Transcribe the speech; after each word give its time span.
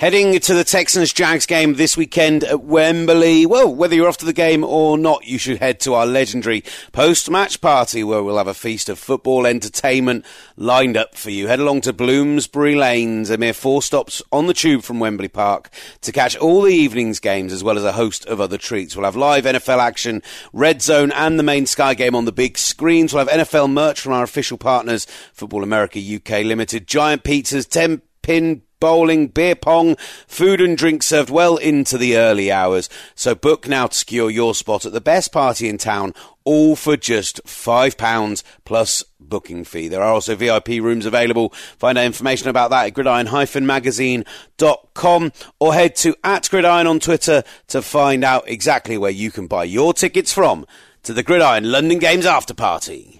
Heading 0.00 0.40
to 0.40 0.54
the 0.54 0.64
Texans 0.64 1.12
Jags 1.12 1.44
game 1.44 1.74
this 1.74 1.94
weekend 1.94 2.42
at 2.44 2.62
Wembley. 2.62 3.44
Well, 3.44 3.74
whether 3.74 3.94
you're 3.94 4.08
off 4.08 4.16
to 4.16 4.24
the 4.24 4.32
game 4.32 4.64
or 4.64 4.96
not, 4.96 5.26
you 5.26 5.36
should 5.36 5.58
head 5.58 5.78
to 5.80 5.92
our 5.92 6.06
legendary 6.06 6.64
post 6.90 7.30
match 7.30 7.60
party 7.60 8.02
where 8.02 8.22
we'll 8.22 8.38
have 8.38 8.46
a 8.46 8.54
feast 8.54 8.88
of 8.88 8.98
football 8.98 9.44
entertainment 9.44 10.24
lined 10.56 10.96
up 10.96 11.16
for 11.16 11.28
you. 11.28 11.48
Head 11.48 11.60
along 11.60 11.82
to 11.82 11.92
Bloomsbury 11.92 12.76
Lanes, 12.76 13.28
a 13.28 13.36
mere 13.36 13.52
four 13.52 13.82
stops 13.82 14.22
on 14.32 14.46
the 14.46 14.54
tube 14.54 14.84
from 14.84 15.00
Wembley 15.00 15.28
Park 15.28 15.68
to 16.00 16.12
catch 16.12 16.34
all 16.34 16.62
the 16.62 16.72
evening's 16.72 17.20
games 17.20 17.52
as 17.52 17.62
well 17.62 17.76
as 17.76 17.84
a 17.84 17.92
host 17.92 18.24
of 18.24 18.40
other 18.40 18.56
treats. 18.56 18.96
We'll 18.96 19.04
have 19.04 19.16
live 19.16 19.44
NFL 19.44 19.80
action, 19.80 20.22
Red 20.54 20.80
Zone, 20.80 21.12
and 21.12 21.38
the 21.38 21.42
main 21.42 21.66
Sky 21.66 21.92
game 21.92 22.14
on 22.14 22.24
the 22.24 22.32
big 22.32 22.56
screens. 22.56 23.12
We'll 23.12 23.26
have 23.26 23.46
NFL 23.46 23.70
merch 23.70 24.00
from 24.00 24.14
our 24.14 24.22
official 24.22 24.56
partners, 24.56 25.06
Football 25.34 25.62
America 25.62 26.00
UK 26.00 26.42
Limited, 26.46 26.86
Giant 26.86 27.22
Pizzas, 27.22 27.68
10 27.68 28.00
pin 28.22 28.62
bowling, 28.80 29.28
beer 29.28 29.54
pong, 29.54 29.96
food 30.26 30.60
and 30.60 30.76
drink 30.76 31.02
served 31.02 31.30
well 31.30 31.56
into 31.56 31.96
the 31.96 32.16
early 32.16 32.50
hours. 32.50 32.88
So 33.14 33.34
book 33.34 33.68
now 33.68 33.86
to 33.86 33.96
secure 33.96 34.30
your 34.30 34.54
spot 34.54 34.86
at 34.86 34.92
the 34.92 35.00
best 35.00 35.32
party 35.32 35.68
in 35.68 35.78
town, 35.78 36.14
all 36.44 36.74
for 36.74 36.96
just 36.96 37.44
£5 37.44 38.42
plus 38.64 39.04
booking 39.20 39.64
fee. 39.64 39.88
There 39.88 40.02
are 40.02 40.12
also 40.12 40.34
VIP 40.34 40.68
rooms 40.68 41.06
available. 41.06 41.50
Find 41.78 41.96
out 41.96 42.04
information 42.04 42.48
about 42.48 42.70
that 42.70 42.86
at 42.86 42.94
gridiron-magazine.com 42.94 45.32
or 45.60 45.74
head 45.74 45.94
to 45.96 46.14
at 46.24 46.48
gridiron 46.50 46.86
on 46.86 47.00
Twitter 47.00 47.42
to 47.68 47.82
find 47.82 48.24
out 48.24 48.48
exactly 48.48 48.96
where 48.98 49.10
you 49.10 49.30
can 49.30 49.46
buy 49.46 49.64
your 49.64 49.94
tickets 49.94 50.32
from 50.32 50.66
to 51.02 51.14
the 51.14 51.22
Gridiron 51.22 51.70
London 51.70 51.98
Games 51.98 52.26
after 52.26 52.52
party. 52.52 53.19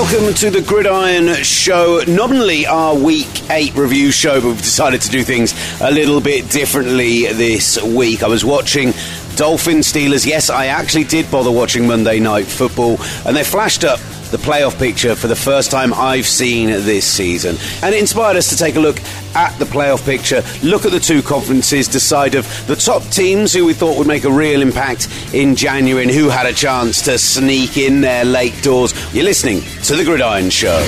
Welcome 0.00 0.32
to 0.32 0.48
the 0.48 0.62
Gridiron 0.62 1.42
Show. 1.42 2.04
Nominally 2.06 2.66
our 2.66 2.94
week 2.94 3.50
eight 3.50 3.74
review 3.74 4.12
show, 4.12 4.40
but 4.40 4.46
we've 4.46 4.58
decided 4.58 5.00
to 5.00 5.10
do 5.10 5.24
things 5.24 5.52
a 5.80 5.90
little 5.90 6.20
bit 6.20 6.48
differently 6.48 7.26
this 7.32 7.82
week. 7.82 8.22
I 8.22 8.28
was 8.28 8.44
watching 8.44 8.92
Dolphin 9.38 9.78
Steelers. 9.78 10.26
Yes, 10.26 10.50
I 10.50 10.66
actually 10.66 11.04
did 11.04 11.30
bother 11.30 11.52
watching 11.52 11.86
Monday 11.86 12.18
Night 12.18 12.44
Football, 12.44 12.98
and 13.24 13.36
they 13.36 13.44
flashed 13.44 13.84
up 13.84 14.00
the 14.32 14.36
playoff 14.36 14.76
picture 14.80 15.14
for 15.14 15.28
the 15.28 15.36
first 15.36 15.70
time 15.70 15.94
I've 15.94 16.26
seen 16.26 16.66
this 16.66 17.06
season. 17.06 17.56
And 17.84 17.94
it 17.94 18.00
inspired 18.00 18.36
us 18.36 18.48
to 18.48 18.56
take 18.56 18.74
a 18.74 18.80
look 18.80 19.00
at 19.36 19.56
the 19.60 19.64
playoff 19.64 20.04
picture, 20.04 20.42
look 20.64 20.84
at 20.84 20.90
the 20.90 20.98
two 20.98 21.22
conferences, 21.22 21.86
decide 21.86 22.34
of 22.34 22.46
the 22.66 22.74
top 22.74 23.04
teams 23.04 23.52
who 23.52 23.64
we 23.64 23.74
thought 23.74 23.96
would 23.96 24.08
make 24.08 24.24
a 24.24 24.30
real 24.30 24.60
impact 24.60 25.06
in 25.32 25.54
January 25.54 26.02
and 26.02 26.10
who 26.10 26.28
had 26.28 26.46
a 26.46 26.52
chance 26.52 27.00
to 27.02 27.16
sneak 27.16 27.76
in 27.76 28.00
their 28.00 28.24
late 28.24 28.60
doors. 28.64 28.92
You're 29.14 29.22
listening 29.22 29.60
to 29.84 29.94
The 29.94 30.02
Gridiron 30.04 30.50
Show. 30.50 30.84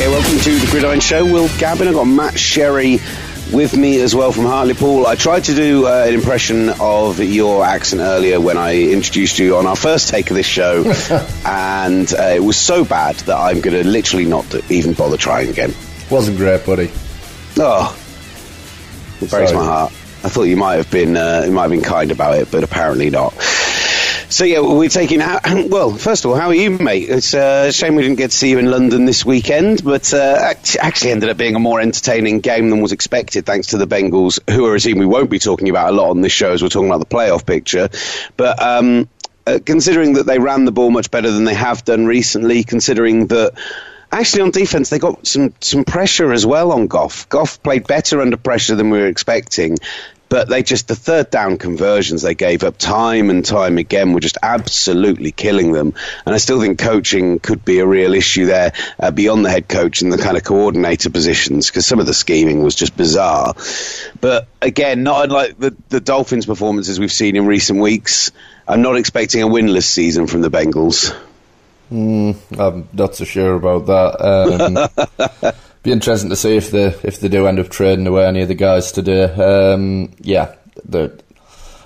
Okay, 0.00 0.08
welcome 0.08 0.38
to 0.38 0.58
the 0.58 0.68
Gridiron 0.70 1.00
Show. 1.00 1.26
Will 1.26 1.48
Gavin, 1.58 1.86
I've 1.86 1.92
got 1.92 2.04
Matt 2.04 2.38
Sherry 2.38 3.00
with 3.52 3.76
me 3.76 4.00
as 4.00 4.14
well 4.14 4.32
from 4.32 4.46
Hartlepool. 4.46 5.06
I 5.06 5.14
tried 5.14 5.44
to 5.44 5.54
do 5.54 5.86
uh, 5.86 6.06
an 6.08 6.14
impression 6.14 6.70
of 6.80 7.20
your 7.20 7.66
accent 7.66 8.00
earlier 8.00 8.40
when 8.40 8.56
I 8.56 8.76
introduced 8.80 9.38
you 9.38 9.58
on 9.58 9.66
our 9.66 9.76
first 9.76 10.08
take 10.08 10.30
of 10.30 10.36
this 10.36 10.46
show, 10.46 10.84
and 11.44 12.10
uh, 12.14 12.22
it 12.34 12.42
was 12.42 12.56
so 12.56 12.82
bad 12.82 13.16
that 13.16 13.36
I'm 13.36 13.60
going 13.60 13.76
to 13.76 13.86
literally 13.86 14.24
not 14.24 14.46
even 14.70 14.94
bother 14.94 15.18
trying 15.18 15.50
again. 15.50 15.74
Wasn't 16.08 16.38
great, 16.38 16.64
buddy. 16.64 16.90
Oh, 17.58 17.94
it 19.20 19.28
breaks 19.28 19.52
my 19.52 19.62
heart. 19.62 19.92
I 20.24 20.30
thought 20.30 20.44
you 20.44 20.56
might 20.56 20.76
have 20.76 20.90
been 20.90 21.14
uh, 21.14 21.42
you 21.44 21.52
might 21.52 21.64
have 21.64 21.72
been 21.72 21.82
kind 21.82 22.10
about 22.10 22.38
it, 22.38 22.50
but 22.50 22.64
apparently 22.64 23.10
not. 23.10 23.34
So 24.30 24.44
yeah, 24.44 24.60
we're 24.60 24.88
taking. 24.88 25.20
Out. 25.20 25.42
Well, 25.70 25.92
first 25.92 26.24
of 26.24 26.30
all, 26.30 26.36
how 26.36 26.48
are 26.48 26.54
you, 26.54 26.70
mate? 26.70 27.08
It's 27.08 27.34
uh, 27.34 27.66
a 27.68 27.72
shame 27.72 27.96
we 27.96 28.02
didn't 28.02 28.18
get 28.18 28.30
to 28.30 28.36
see 28.36 28.50
you 28.50 28.58
in 28.58 28.70
London 28.70 29.04
this 29.04 29.24
weekend, 29.24 29.84
but 29.84 30.14
uh, 30.14 30.54
actually 30.80 31.10
ended 31.10 31.28
up 31.28 31.36
being 31.36 31.56
a 31.56 31.58
more 31.58 31.80
entertaining 31.80 32.40
game 32.40 32.70
than 32.70 32.80
was 32.80 32.92
expected, 32.92 33.44
thanks 33.44 33.68
to 33.68 33.76
the 33.76 33.86
Bengals, 33.86 34.38
who 34.48 34.66
are 34.66 34.74
a 34.74 34.80
team 34.80 34.98
we 34.98 35.06
won't 35.06 35.30
be 35.30 35.38
talking 35.38 35.68
about 35.68 35.90
a 35.90 35.92
lot 35.92 36.10
on 36.10 36.20
this 36.20 36.32
show 36.32 36.52
as 36.52 36.62
we're 36.62 36.68
talking 36.68 36.88
about 36.88 37.00
the 37.00 37.06
playoff 37.06 37.44
picture. 37.44 37.88
But 38.36 38.62
um, 38.62 39.08
uh, 39.46 39.58
considering 39.64 40.14
that 40.14 40.26
they 40.26 40.38
ran 40.38 40.64
the 40.64 40.72
ball 40.72 40.90
much 40.90 41.10
better 41.10 41.30
than 41.30 41.44
they 41.44 41.54
have 41.54 41.84
done 41.84 42.06
recently, 42.06 42.62
considering 42.62 43.26
that 43.28 43.52
actually 44.12 44.42
on 44.42 44.50
defense 44.50 44.90
they 44.90 44.98
got 44.98 45.26
some 45.26 45.54
some 45.60 45.84
pressure 45.84 46.32
as 46.32 46.46
well 46.46 46.72
on 46.72 46.86
Goff. 46.86 47.28
Goff 47.28 47.62
played 47.62 47.86
better 47.86 48.20
under 48.20 48.36
pressure 48.36 48.76
than 48.76 48.90
we 48.90 48.98
were 48.98 49.08
expecting 49.08 49.76
but 50.30 50.48
they 50.48 50.62
just 50.62 50.88
the 50.88 50.94
third 50.94 51.28
down 51.28 51.58
conversions 51.58 52.22
they 52.22 52.34
gave 52.34 52.62
up 52.62 52.78
time 52.78 53.28
and 53.28 53.44
time 53.44 53.76
again 53.76 54.14
were 54.14 54.20
just 54.20 54.38
absolutely 54.42 55.32
killing 55.32 55.72
them. 55.72 55.92
And 56.24 56.34
I 56.34 56.38
still 56.38 56.60
think 56.60 56.78
coaching 56.78 57.40
could 57.40 57.64
be 57.64 57.80
a 57.80 57.86
real 57.86 58.14
issue 58.14 58.46
there 58.46 58.72
uh, 59.00 59.10
beyond 59.10 59.44
the 59.44 59.50
head 59.50 59.68
coach 59.68 60.00
and 60.00 60.12
the 60.12 60.18
kind 60.18 60.36
of 60.36 60.44
coordinator 60.44 61.10
positions 61.10 61.66
because 61.66 61.84
some 61.84 61.98
of 61.98 62.06
the 62.06 62.14
scheming 62.14 62.62
was 62.62 62.76
just 62.76 62.96
bizarre. 62.96 63.54
But 64.20 64.46
again, 64.62 65.02
not 65.02 65.24
unlike 65.24 65.58
the, 65.58 65.76
the 65.88 66.00
Dolphins' 66.00 66.46
performances 66.46 67.00
we've 67.00 67.12
seen 67.12 67.34
in 67.34 67.46
recent 67.46 67.80
weeks, 67.80 68.30
I'm 68.68 68.82
not 68.82 68.96
expecting 68.96 69.42
a 69.42 69.48
winless 69.48 69.82
season 69.82 70.28
from 70.28 70.42
the 70.42 70.50
Bengals. 70.50 71.14
Mm, 71.90 72.36
I'm 72.56 72.88
not 72.92 73.16
so 73.16 73.24
sure 73.24 73.56
about 73.56 73.86
that. 73.86 74.92
Um, 75.42 75.54
be 75.82 75.92
interesting 75.92 76.30
to 76.30 76.36
see 76.36 76.56
if 76.56 76.70
they 76.70 76.86
if 77.02 77.20
they 77.20 77.28
do 77.28 77.46
end 77.46 77.58
up 77.58 77.68
trading 77.68 78.06
away 78.06 78.26
any 78.26 78.42
of 78.42 78.48
the 78.48 78.54
guys 78.54 78.92
today. 78.92 79.24
Um, 79.24 80.12
yeah, 80.20 80.54
the, 80.84 81.20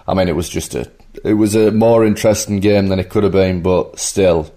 I 0.06 0.14
mean, 0.14 0.28
it 0.28 0.36
was 0.36 0.48
just 0.48 0.74
a 0.74 0.90
it 1.22 1.34
was 1.34 1.54
a 1.54 1.70
more 1.70 2.04
interesting 2.04 2.60
game 2.60 2.88
than 2.88 2.98
it 2.98 3.08
could 3.08 3.22
have 3.22 3.32
been, 3.32 3.62
but 3.62 3.98
still, 3.98 4.52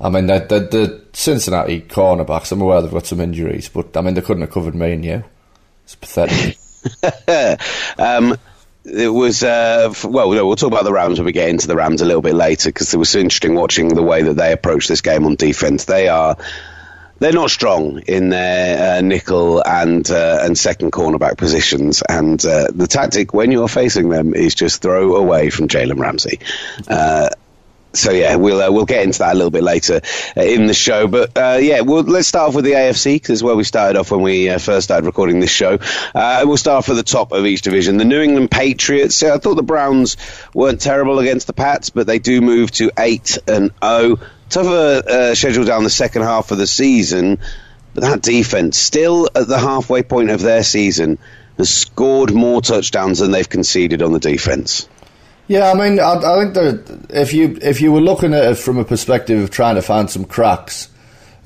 I 0.00 0.08
mean, 0.08 0.26
the, 0.26 0.38
the, 0.38 1.04
Cincinnati 1.12 1.82
cornerbacks. 1.82 2.52
I'm 2.52 2.62
aware 2.62 2.80
they've 2.80 2.90
got 2.90 3.06
some 3.06 3.20
injuries, 3.20 3.68
but 3.68 3.96
I 3.96 4.00
mean, 4.00 4.14
they 4.14 4.22
couldn't 4.22 4.42
have 4.42 4.52
covered 4.52 4.74
me 4.74 4.92
and 4.92 5.04
you. 5.04 5.24
It's 5.84 5.96
pathetic. 5.96 6.56
um, 7.98 8.36
it 8.84 9.08
was 9.08 9.42
uh, 9.42 9.92
well. 10.04 10.30
We'll 10.30 10.56
talk 10.56 10.72
about 10.72 10.84
the 10.84 10.92
Rams 10.92 11.18
when 11.18 11.26
we 11.26 11.32
get 11.32 11.50
into 11.50 11.66
the 11.66 11.76
Rams 11.76 12.00
a 12.00 12.06
little 12.06 12.22
bit 12.22 12.34
later 12.34 12.70
because 12.70 12.94
it 12.94 12.96
was 12.96 13.14
interesting 13.14 13.54
watching 13.54 13.88
the 13.88 14.02
way 14.02 14.22
that 14.22 14.34
they 14.34 14.52
approach 14.52 14.88
this 14.88 15.02
game 15.02 15.26
on 15.26 15.34
defense. 15.34 15.84
They 15.84 16.08
are 16.08 16.36
they're 17.20 17.32
not 17.32 17.50
strong 17.50 18.00
in 18.00 18.30
their 18.30 18.98
uh, 18.98 19.00
nickel 19.02 19.62
and 19.64 20.10
uh, 20.10 20.40
and 20.42 20.58
second 20.58 20.90
cornerback 20.90 21.36
positions, 21.36 22.02
and 22.08 22.44
uh, 22.44 22.68
the 22.74 22.86
tactic 22.86 23.32
when 23.32 23.52
you're 23.52 23.68
facing 23.68 24.08
them 24.08 24.34
is 24.34 24.54
just 24.54 24.82
throw 24.82 25.14
away 25.14 25.50
from 25.50 25.68
Jalen 25.68 26.00
Ramsey. 26.00 26.40
Uh, 26.88 27.28
so 27.92 28.10
yeah, 28.10 28.36
we'll 28.36 28.62
uh, 28.62 28.72
we'll 28.72 28.86
get 28.86 29.04
into 29.04 29.18
that 29.18 29.34
a 29.34 29.34
little 29.34 29.50
bit 29.50 29.62
later 29.62 30.00
uh, 30.34 30.40
in 30.40 30.66
the 30.66 30.72
show. 30.72 31.08
But 31.08 31.32
yeah, 31.36 31.82
we'll, 31.82 32.04
let's 32.04 32.26
start 32.26 32.48
off 32.48 32.54
with 32.54 32.64
the 32.64 32.72
AFC 32.72 33.16
because 33.16 33.42
where 33.42 33.54
we 33.54 33.64
started 33.64 33.98
off 33.98 34.10
when 34.10 34.22
we 34.22 34.48
first 34.58 34.84
started 34.84 35.04
recording 35.04 35.40
this 35.40 35.50
show. 35.50 35.78
We'll 36.14 36.56
start 36.56 36.78
off 36.78 36.88
at 36.88 36.96
the 36.96 37.02
top 37.02 37.32
of 37.32 37.44
each 37.44 37.62
division. 37.62 37.98
The 37.98 38.06
New 38.06 38.22
England 38.22 38.50
Patriots. 38.50 39.22
I 39.22 39.36
thought 39.36 39.56
the 39.56 39.62
Browns 39.62 40.16
weren't 40.54 40.80
terrible 40.80 41.18
against 41.18 41.48
the 41.48 41.52
Pats, 41.52 41.90
but 41.90 42.06
they 42.06 42.18
do 42.18 42.40
move 42.40 42.70
to 42.72 42.90
eight 42.96 43.36
and 43.46 43.72
zero. 43.84 44.18
Tougher 44.50 45.02
uh, 45.08 45.34
schedule 45.34 45.64
down 45.64 45.84
the 45.84 45.90
second 45.90 46.22
half 46.22 46.50
of 46.50 46.58
the 46.58 46.66
season, 46.66 47.38
but 47.94 48.02
that 48.02 48.20
defense 48.20 48.76
still 48.76 49.28
at 49.34 49.46
the 49.46 49.58
halfway 49.58 50.02
point 50.02 50.30
of 50.30 50.40
their 50.40 50.64
season 50.64 51.18
has 51.56 51.70
scored 51.70 52.34
more 52.34 52.60
touchdowns 52.60 53.20
than 53.20 53.30
they've 53.30 53.48
conceded 53.48 54.02
on 54.02 54.12
the 54.12 54.18
defense. 54.18 54.88
Yeah, 55.46 55.70
I 55.70 55.74
mean, 55.74 56.00
I, 56.00 56.14
I 56.14 56.42
think 56.42 56.54
that 56.54 57.06
if 57.10 57.32
you 57.32 57.58
if 57.62 57.80
you 57.80 57.92
were 57.92 58.00
looking 58.00 58.34
at 58.34 58.44
it 58.44 58.54
from 58.56 58.78
a 58.78 58.84
perspective 58.84 59.40
of 59.40 59.50
trying 59.50 59.76
to 59.76 59.82
find 59.82 60.10
some 60.10 60.24
cracks, 60.24 60.88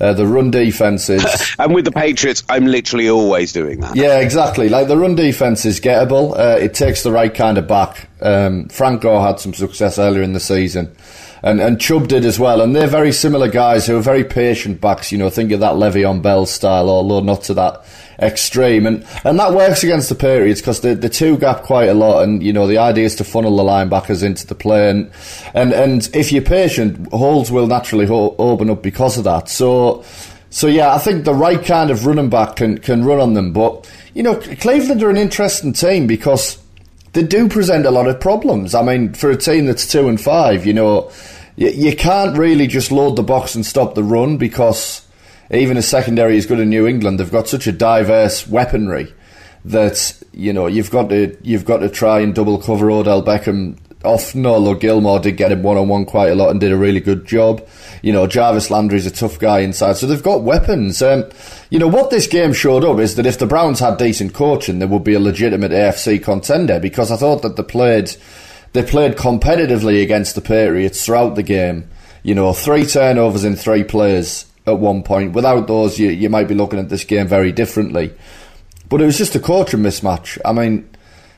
uh, 0.01 0.13
the 0.13 0.27
run 0.27 0.51
defense 0.51 1.09
is. 1.09 1.55
and 1.59 1.75
with 1.75 1.85
the 1.85 1.93
Patriots, 1.93 2.43
I'm 2.49 2.67
literally 2.67 3.09
always 3.09 3.53
doing 3.53 3.81
that. 3.81 3.97
Yeah, 3.97 4.19
exactly. 4.21 4.69
Like 4.69 4.89
the 4.89 4.97
run 4.97 5.15
defense 5.15 5.65
is 5.65 5.81
gettable. 5.81 6.39
Uh, 6.39 6.59
it 6.59 6.75
takes 6.75 7.03
the 7.03 7.13
right 7.13 7.35
kind 7.35 7.59
of 7.59 7.69
back. 7.69 8.09
Um, 8.21 8.69
Frank 8.69 9.03
Gore 9.03 9.21
had 9.21 9.41
some 9.41 9.55
success 9.55 9.99
earlier 9.99 10.23
in 10.23 10.33
the 10.33 10.41
season 10.41 10.95
and, 11.45 11.61
and 11.61 11.79
Chubb 11.79 12.09
did 12.09 12.25
as 12.25 12.39
well. 12.39 12.63
And 12.63 12.75
they're 12.75 12.87
very 12.87 13.13
similar 13.13 13.49
guys 13.49 13.87
who 13.87 13.99
are 13.99 14.01
very 14.01 14.25
patient 14.25 14.81
backs. 14.81 15.13
You 15.13 15.19
know, 15.19 15.29
think 15.29 15.53
of 15.53 15.61
that 15.61 15.75
Le'Veon 15.75 16.23
Bell 16.23 16.47
style, 16.47 16.89
although 16.89 17.21
not 17.21 17.43
to 17.45 17.55
that 17.55 17.85
extreme. 18.19 18.87
And 18.87 19.07
and 19.25 19.39
that 19.39 19.53
works 19.53 19.85
against 19.85 20.09
the 20.09 20.15
Patriots 20.15 20.63
because 20.63 20.81
the 20.81 20.95
the 20.95 21.11
two 21.11 21.37
gap 21.37 21.63
quite 21.63 21.91
a 21.91 21.95
lot. 21.95 22.23
And 22.23 22.43
you 22.43 22.51
know, 22.51 22.67
the 22.67 22.79
idea 22.79 23.05
is 23.05 23.15
to 23.17 23.25
funnel 23.25 23.55
the 23.59 23.63
linebackers 23.63 24.23
into 24.23 24.47
the 24.47 24.55
play. 24.55 24.89
And 24.89 25.11
and, 25.53 25.75
and 25.75 26.11
if 26.15 26.33
you're 26.33 26.43
patient, 26.43 27.13
holes 27.13 27.53
will 27.53 27.67
naturally 27.67 28.07
ho- 28.07 28.35
open 28.39 28.71
up 28.71 28.83
because 28.83 29.19
of 29.19 29.25
that. 29.25 29.49
So. 29.49 30.03
So 30.51 30.69
yeah, 30.69 30.95
I 30.95 30.99
think 30.99 31.25
the 31.25 31.35
right 31.35 31.65
kind 31.65 31.91
of 31.91 32.07
running 32.07 32.31
back 32.31 32.55
can 32.55 32.79
can 32.79 33.05
run 33.05 33.19
on 33.19 33.35
them, 33.35 33.53
but 33.53 33.91
you 34.15 34.23
know, 34.23 34.37
Cleveland 34.37 35.03
are 35.03 35.11
an 35.11 35.17
interesting 35.17 35.73
team 35.73 36.07
because 36.07 36.59
they 37.13 37.25
do 37.25 37.49
present 37.49 37.87
a 37.87 37.91
lot 37.91 38.07
of 38.07 38.21
problems. 38.21 38.73
I 38.73 38.83
mean, 38.83 39.15
for 39.15 39.31
a 39.31 39.37
team 39.37 39.67
that's 39.67 39.91
two 39.91 40.09
and 40.09 40.21
five, 40.21 40.65
you 40.65 40.73
know, 40.73 41.11
you, 41.57 41.69
you 41.71 41.97
can't 41.97 42.37
really 42.37 42.67
just 42.67 42.93
load 42.93 43.17
the 43.17 43.23
box 43.23 43.55
and 43.55 43.65
stop 43.65 43.95
the 43.95 44.05
run 44.05 44.37
because 44.37 45.07
even 45.51 45.77
a 45.77 45.83
secondary 45.83 46.37
as 46.37 46.47
good 46.47 46.61
in 46.61 46.71
New 46.71 46.87
England, 46.87 47.21
they've 47.21 47.31
got 47.31 47.49
such 47.49 47.67
a 47.67 47.73
diverse 47.73 48.47
weaponry 48.47 49.13
that 49.67 50.23
you 50.33 50.53
know 50.53 50.67
you've 50.67 50.91
got 50.91 51.09
to 51.09 51.37
you've 51.43 51.65
got 51.65 51.79
to 51.79 51.89
try 51.89 52.21
and 52.21 52.35
double 52.35 52.59
cover 52.59 52.91
Odell 52.91 53.23
Beckham 53.23 53.79
often, 54.05 54.45
although 54.47 54.75
Gilmore 54.75 55.19
did 55.19 55.37
get 55.37 55.51
him 55.51 55.63
one 55.63 55.77
on 55.77 55.89
one 55.89 56.05
quite 56.05 56.31
a 56.31 56.35
lot 56.35 56.51
and 56.51 56.61
did 56.61 56.73
a 56.73 56.77
really 56.77 57.01
good 57.01 57.25
job. 57.25 57.67
You 58.03 58.13
know, 58.13 58.27
Jarvis 58.27 58.71
Landry's 58.71 59.07
a 59.07 59.11
tough 59.11 59.39
guy 59.39 59.61
inside, 59.61 59.97
so 59.97 60.07
they've 60.07 60.23
got 60.23 60.43
weapons. 60.43 61.01
Um, 61.03 61.25
you 61.71 61.79
know, 61.79 61.89
what 61.89 62.11
this 62.11 62.27
game 62.27 62.53
showed 62.53 62.85
up 62.85 62.99
is 62.99 63.17
that 63.17 63.27
if 63.27 63.39
the 63.39 63.47
Browns 63.47 63.81
had 63.81 63.97
decent 63.97 64.35
coaching, 64.35 64.79
there 64.79 64.89
would 64.89 65.05
be 65.05 65.15
a 65.15 65.21
legitimate 65.21 65.73
AFC 65.73 66.23
contender 66.23 66.79
because 66.79 67.11
I 67.11 67.17
thought 67.17 67.43
that 67.43 67.57
they 67.57 67.63
played 67.63 68.15
they 68.75 68.83
played 68.83 69.17
competitively 69.17 70.03
against 70.03 70.35
the 70.35 70.41
Patriots 70.41 71.07
throughout 71.07 71.37
the 71.37 71.43
game. 71.43 71.89
You 72.23 72.35
know, 72.35 72.53
three 72.53 72.85
turnovers 72.85 73.45
in 73.45 73.57
three 73.57 73.85
plays 73.85 74.47
at 74.67 74.79
one 74.79 75.03
point. 75.03 75.33
Without 75.33 75.67
those, 75.67 75.99
you, 75.99 76.11
you 76.11 76.29
might 76.29 76.49
be 76.49 76.55
looking 76.55 76.79
at 76.79 76.89
this 76.89 77.05
game 77.05 77.29
very 77.29 77.53
differently. 77.53 78.13
But 78.89 79.01
it 79.01 79.07
was 79.07 79.17
just 79.17 79.35
a 79.37 79.41
coaching 79.41 79.81
mismatch. 79.81 80.39
I 80.45 80.53
mean, 80.53 80.89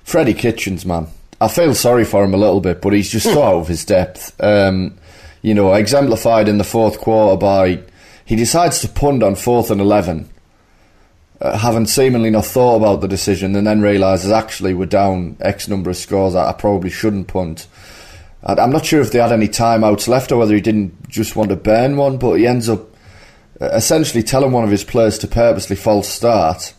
Freddie 0.02 0.34
Kitchens, 0.34 0.86
man, 0.86 1.08
I 1.40 1.48
feel 1.48 1.74
sorry 1.74 2.04
for 2.04 2.24
him 2.24 2.34
a 2.34 2.38
little 2.38 2.60
bit, 2.60 2.80
but 2.80 2.92
he's 2.92 3.10
just 3.10 3.26
so 3.26 3.42
out 3.42 3.60
of 3.60 3.68
his 3.68 3.84
depth. 3.84 4.34
Um, 4.42 4.96
you 5.42 5.54
know, 5.54 5.74
exemplified 5.74 6.48
in 6.48 6.58
the 6.58 6.64
fourth 6.64 6.98
quarter 6.98 7.36
by 7.36 7.82
he 8.24 8.34
decides 8.34 8.80
to 8.80 8.88
punt 8.88 9.22
on 9.22 9.34
fourth 9.36 9.70
and 9.70 9.80
eleven, 9.80 10.28
uh, 11.40 11.58
having 11.58 11.86
seemingly 11.86 12.30
not 12.30 12.46
thought 12.46 12.76
about 12.76 13.00
the 13.00 13.08
decision, 13.08 13.54
and 13.56 13.66
then 13.66 13.80
realizes 13.80 14.30
actually 14.30 14.74
we're 14.74 14.86
down 14.86 15.36
X 15.40 15.68
number 15.68 15.90
of 15.90 15.96
scores. 15.96 16.34
I, 16.34 16.50
I 16.50 16.52
probably 16.52 16.90
shouldn't 16.90 17.28
punt. 17.28 17.66
I, 18.42 18.54
I'm 18.54 18.72
not 18.72 18.86
sure 18.86 19.00
if 19.00 19.12
they 19.12 19.18
had 19.18 19.32
any 19.32 19.48
timeouts 19.48 20.08
left 20.08 20.32
or 20.32 20.38
whether 20.38 20.54
he 20.54 20.60
didn't 20.60 21.08
just 21.08 21.36
want 21.36 21.50
to 21.50 21.56
burn 21.56 21.96
one, 21.96 22.18
but 22.18 22.34
he 22.34 22.46
ends 22.46 22.68
up 22.68 22.80
uh, 23.60 23.66
essentially 23.66 24.22
telling 24.22 24.52
one 24.52 24.64
of 24.64 24.70
his 24.70 24.84
players 24.84 25.18
to 25.18 25.28
purposely 25.28 25.76
false 25.76 26.08
start, 26.08 26.74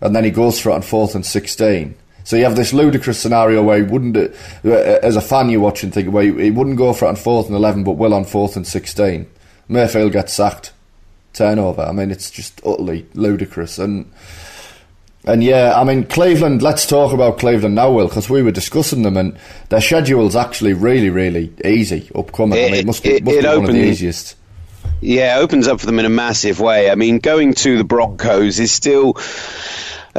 and 0.00 0.14
then 0.14 0.24
he 0.24 0.30
goes 0.30 0.60
for 0.60 0.70
it 0.70 0.74
on 0.74 0.82
fourth 0.82 1.14
and 1.14 1.26
sixteen 1.26 1.96
so 2.24 2.36
you 2.36 2.44
have 2.44 2.56
this 2.56 2.72
ludicrous 2.72 3.18
scenario 3.18 3.62
where 3.62 3.78
he 3.78 3.82
wouldn't, 3.82 4.16
uh, 4.16 4.68
as 4.68 5.16
a 5.16 5.20
fan 5.20 5.50
you're 5.50 5.60
watching, 5.60 5.90
think 5.90 6.12
where 6.12 6.22
he 6.22 6.50
wouldn't 6.50 6.76
go 6.76 6.92
for 6.92 7.06
it 7.06 7.08
on 7.08 7.16
fourth 7.16 7.46
and 7.46 7.56
eleven, 7.56 7.82
but 7.82 7.92
will 7.92 8.14
on 8.14 8.24
fourth 8.24 8.56
and 8.56 8.66
sixteen. 8.66 9.26
Mayfield 9.68 10.12
gets 10.12 10.32
sacked, 10.32 10.72
turnover. 11.32 11.82
I 11.82 11.92
mean, 11.92 12.10
it's 12.10 12.30
just 12.30 12.60
utterly 12.64 13.06
ludicrous. 13.14 13.78
And 13.78 14.10
and 15.24 15.44
yeah, 15.44 15.78
I 15.78 15.84
mean, 15.84 16.04
Cleveland. 16.04 16.62
Let's 16.62 16.86
talk 16.86 17.12
about 17.12 17.38
Cleveland 17.38 17.74
now, 17.74 17.92
Will, 17.92 18.08
because 18.08 18.30
we 18.30 18.42
were 18.42 18.50
discussing 18.50 19.02
them, 19.02 19.16
and 19.16 19.38
their 19.68 19.80
schedule's 19.80 20.34
actually 20.34 20.72
really, 20.72 21.10
really 21.10 21.52
easy 21.64 22.10
upcoming. 22.14 22.58
It, 22.58 22.68
I 22.68 22.70
mean, 22.70 22.80
it 22.80 22.86
must 22.86 23.02
be, 23.02 23.10
it, 23.10 23.24
must 23.24 23.36
it 23.36 23.42
be 23.42 23.48
one 23.48 23.64
of 23.64 23.72
the 23.72 23.84
easiest. 23.84 24.36
Yeah, 25.02 25.38
it 25.38 25.42
opens 25.42 25.68
up 25.68 25.80
for 25.80 25.86
them 25.86 25.98
in 25.98 26.06
a 26.06 26.10
massive 26.10 26.60
way. 26.60 26.90
I 26.90 26.94
mean, 26.94 27.18
going 27.18 27.54
to 27.54 27.76
the 27.76 27.84
Broncos 27.84 28.58
is 28.60 28.72
still 28.72 29.18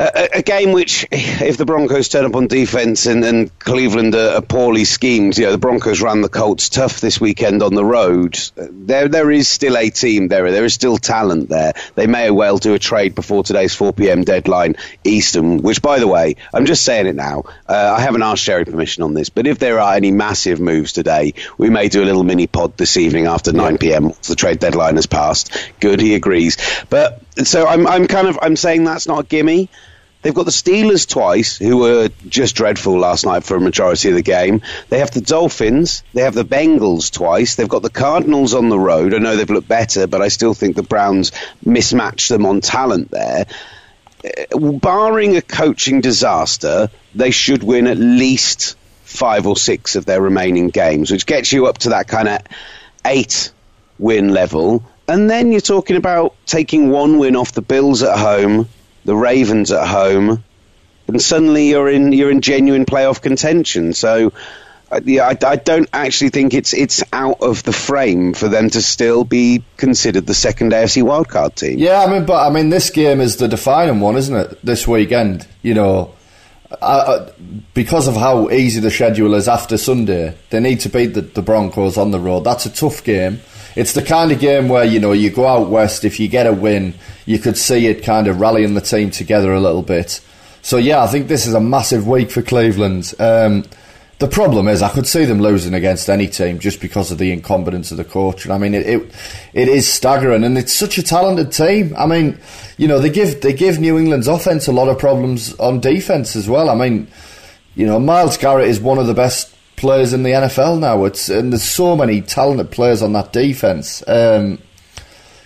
a, 0.02 0.38
a, 0.38 0.42
game 0.42 0.72
which, 0.72 1.06
if 1.12 1.58
the 1.58 1.66
Broncos 1.66 2.10
turn 2.10 2.26
up 2.26 2.36
on 2.36 2.48
defense 2.48 3.06
and, 3.06 3.24
and 3.24 3.60
Cleveland 3.60 4.16
are, 4.16 4.38
are, 4.38 4.42
poorly 4.42 4.86
schemed, 4.86 5.38
you 5.38 5.46
know, 5.46 5.52
the 5.52 5.58
Broncos 5.58 6.02
ran 6.02 6.22
the 6.22 6.30
Colts 6.30 6.70
tough 6.70 7.00
this 7.00 7.22
weekend 7.22 7.62
on 7.62 7.76
the 7.76 7.86
road. 7.86 8.40
There, 8.56 9.08
there 9.08 9.30
is 9.30 9.48
still 9.48 9.78
a 9.78 9.90
team 9.90 10.28
there. 10.28 10.52
There 10.52 10.66
is 10.66 10.74
still 10.74 10.98
talent 10.98 11.50
there. 11.50 11.74
They 11.96 12.08
may 12.08 12.32
well 12.32 12.58
do 12.58 12.74
a 12.74 12.80
trade 12.80 13.16
before 13.16 13.44
today's 13.44 13.76
4 13.76 13.94
p.m. 13.94 14.24
deadline 14.24 14.76
Eastern, 15.04 15.60
which, 15.60 15.82
by 15.82 16.00
the 16.00 16.08
way, 16.08 16.36
I'm 16.54 16.66
just 16.66 16.84
saying 16.84 17.08
it 17.08 17.16
now. 17.16 17.44
Uh, 17.68 17.96
I 17.98 18.02
haven't 18.02 18.24
asked 18.24 18.44
Sherry 18.44 18.66
permission 18.66 19.04
on 19.04 19.14
this, 19.14 19.30
but 19.30 19.46
if 19.46 19.60
there 19.60 19.80
are 19.80 19.94
any 19.94 20.12
massive 20.12 20.60
moves 20.60 20.94
today, 20.94 21.34
we 21.58 21.70
may 21.70 21.90
do 21.90 22.04
a 22.04 22.06
little 22.06 22.24
mini 22.24 22.48
pod 22.48 22.76
this 22.78 22.98
evening 22.98 23.28
after 23.28 23.52
9 23.52 23.78
p.m. 23.78 24.12
The 24.28 24.36
trade 24.36 24.60
deadline 24.60 24.96
has 24.96 25.06
passed. 25.06 25.56
Good, 25.80 26.00
he 26.00 26.16
agrees. 26.16 26.58
But 26.90 27.22
so 27.44 27.68
I'm, 27.68 27.86
I'm 27.88 28.08
kind 28.08 28.28
of, 28.28 28.40
I'm 28.42 28.56
saying 28.56 28.84
that's 28.84 29.08
not 29.08 29.20
a 29.20 29.28
gimme. 29.28 29.70
They've 30.22 30.34
got 30.34 30.46
the 30.46 30.52
Steelers 30.52 31.08
twice, 31.08 31.58
who 31.58 31.78
were 31.78 32.10
just 32.28 32.56
dreadful 32.56 32.98
last 33.00 33.26
night 33.26 33.44
for 33.44 33.58
a 33.58 33.62
majority 33.62 34.10
of 34.10 34.16
the 34.16 34.22
game. 34.22 34.62
They 34.90 35.00
have 35.00 35.12
the 35.12 35.22
Dolphins. 35.22 36.04
They 36.14 36.22
have 36.22 36.36
the 36.36 36.46
Bengals 36.46 37.12
twice. 37.12 37.56
They've 37.56 37.68
got 37.68 37.82
the 37.82 37.90
Cardinals 37.90 38.54
on 38.54 38.70
the 38.70 38.78
road. 38.78 39.16
I 39.16 39.18
know 39.18 39.36
they've 39.36 39.50
looked 39.50 39.68
better, 39.68 40.06
but 40.06 40.22
I 40.22 40.28
still 40.28 40.54
think 40.54 40.76
the 40.76 40.84
Browns 40.84 41.32
mismatch 41.66 42.28
them 42.28 42.46
on 42.46 42.62
talent 42.62 43.10
there. 43.10 43.48
Uh, 44.24 44.60
barring 44.74 45.38
a 45.38 45.42
coaching 45.42 46.02
disaster, 46.02 46.92
they 47.16 47.32
should 47.32 47.64
win 47.64 47.88
at 47.88 47.98
least 47.98 48.78
five 49.04 49.48
or 49.48 49.58
six 49.58 49.96
of 49.96 50.06
their 50.06 50.22
remaining 50.22 50.70
games, 50.70 51.10
which 51.10 51.26
gets 51.26 51.52
you 51.52 51.66
up 51.66 51.80
to 51.80 51.90
that 51.90 52.08
kind 52.08 52.28
of 52.28 52.42
eight 53.06 53.52
win 53.98 54.30
level. 54.30 54.84
And 55.08 55.30
then 55.30 55.52
you're 55.52 55.62
talking 55.62 55.98
about 55.98 56.36
taking 56.46 56.92
one 56.92 57.18
win 57.18 57.36
off 57.36 57.54
the 57.54 57.64
Bills 57.64 58.04
at 58.04 58.18
home 58.18 58.70
the 59.06 59.16
Ravens 59.16 59.72
at 59.72 59.88
home, 59.88 60.44
and 61.08 61.22
suddenly 61.22 61.70
you're 61.70 61.90
in 61.90 62.12
you're 62.12 62.32
in 62.32 62.42
genuine 62.42 62.86
playoff 62.86 63.22
contention. 63.22 63.94
So. 63.94 64.34
Yeah, 65.06 65.28
I, 65.28 65.38
I, 65.48 65.56
don't 65.56 65.88
actually 65.94 66.32
think 66.32 66.54
it's 66.54 66.74
it's 66.74 67.02
out 67.14 67.40
of 67.40 67.64
the 67.64 67.72
frame 67.72 68.34
for 68.34 68.50
them 68.50 68.70
to 68.72 68.82
still 68.82 69.24
be 69.24 69.64
considered 69.78 70.28
the 70.28 70.34
second 70.34 70.74
AFC 70.74 71.02
wildcard 71.02 71.56
team. 71.56 71.80
Yeah, 71.80 72.04
I 72.04 72.12
mean, 72.12 72.26
but 72.26 72.46
I 72.46 72.50
mean, 72.50 72.72
this 72.72 72.90
game 72.90 73.22
is 73.22 73.38
the 73.38 73.48
defining 73.48 74.02
one, 74.02 74.18
isn't 74.18 74.36
it? 74.36 74.66
This 74.66 74.86
weekend, 74.86 75.48
you 75.62 75.76
know, 75.76 76.14
because 77.74 78.10
of 78.10 78.16
how 78.16 78.50
easy 78.50 78.82
the 78.82 78.92
schedule 78.92 79.34
is 79.34 79.48
after 79.48 79.78
Sunday, 79.78 80.36
they 80.50 80.60
need 80.60 80.82
to 80.82 80.90
beat 80.90 81.14
the, 81.14 81.22
the 81.22 81.42
Broncos 81.42 81.98
on 81.98 82.12
the 82.12 82.20
road. 82.20 82.42
That's 82.44 82.66
a 82.66 82.70
tough 82.70 83.02
game 83.04 83.40
it's 83.76 83.94
the 83.94 84.02
kind 84.02 84.32
of 84.32 84.40
game 84.40 84.70
where 84.70 84.84
you 84.84 85.00
know 85.00 85.12
you 85.12 85.30
go 85.30 85.48
out 85.48 85.70
west. 85.70 86.06
If 86.06 86.20
you 86.20 86.28
get 86.28 86.48
a 86.48 86.54
win, 86.54 86.94
you 87.26 87.40
could 87.40 87.58
see 87.58 87.88
it 87.88 88.04
kind 88.04 88.28
of 88.28 88.40
rallying 88.40 88.74
the 88.74 88.82
team 88.82 89.12
together 89.12 89.54
a 89.54 89.60
little 89.60 89.84
bit. 89.84 90.22
So 90.62 90.78
yeah, 90.78 91.04
I 91.04 91.08
think 91.08 91.28
this 91.28 91.48
is 91.48 91.54
a 91.54 91.60
massive 91.60 92.08
week 92.08 92.32
for 92.32 92.42
Cleveland. 92.42 93.14
Um, 93.20 93.64
the 94.22 94.28
problem 94.28 94.68
is, 94.68 94.84
I 94.84 94.90
could 94.90 95.08
see 95.08 95.26
them 95.26 95.42
losing 95.42 95.74
against 95.74 96.08
any 96.08 96.28
team 96.28 96.60
just 96.60 96.80
because 96.80 97.12
of 97.12 97.18
the 97.18 97.32
incompetence 97.32 97.90
of 97.90 97.98
the 97.98 98.06
coach. 98.06 98.46
And 98.46 98.54
I 98.54 98.60
mean, 98.60 98.76
it, 98.76 98.86
it, 98.86 99.16
it 99.54 99.68
is 99.68 99.92
staggering, 99.92 100.44
and 100.44 100.60
it's 100.60 100.72
such 100.72 101.00
a 101.00 101.04
talented 101.04 101.52
team. 101.52 101.96
I 101.98 102.06
mean, 102.06 102.38
you 102.78 102.88
know, 102.88 103.00
they 103.00 103.10
give 103.10 103.42
they 103.42 103.52
give 103.52 103.80
New 103.80 103.98
England's 103.98 104.28
offense 104.28 104.68
a 104.68 104.72
lot 104.72 104.90
of 104.90 105.00
problems 105.00 105.56
on 105.56 105.80
defense 105.80 106.36
as 106.36 106.48
well. 106.48 106.70
I 106.70 106.76
mean, 106.76 107.08
you 107.74 107.88
know, 107.88 108.00
Myles 108.00 108.38
Garrett 108.38 108.68
is 108.68 108.80
one 108.80 109.00
of 109.00 109.08
the 109.08 109.16
best 109.16 109.56
players 109.82 110.14
in 110.14 110.24
the 110.24 110.30
NFL 110.30 110.80
now. 110.80 111.04
It's 111.04 111.28
and 111.28 111.52
there's 111.52 111.64
so 111.64 111.98
many 111.98 112.22
talented 112.22 112.72
players 112.72 113.02
on 113.02 113.12
that 113.14 113.34
defense. 113.34 114.02
Um, 114.08 114.60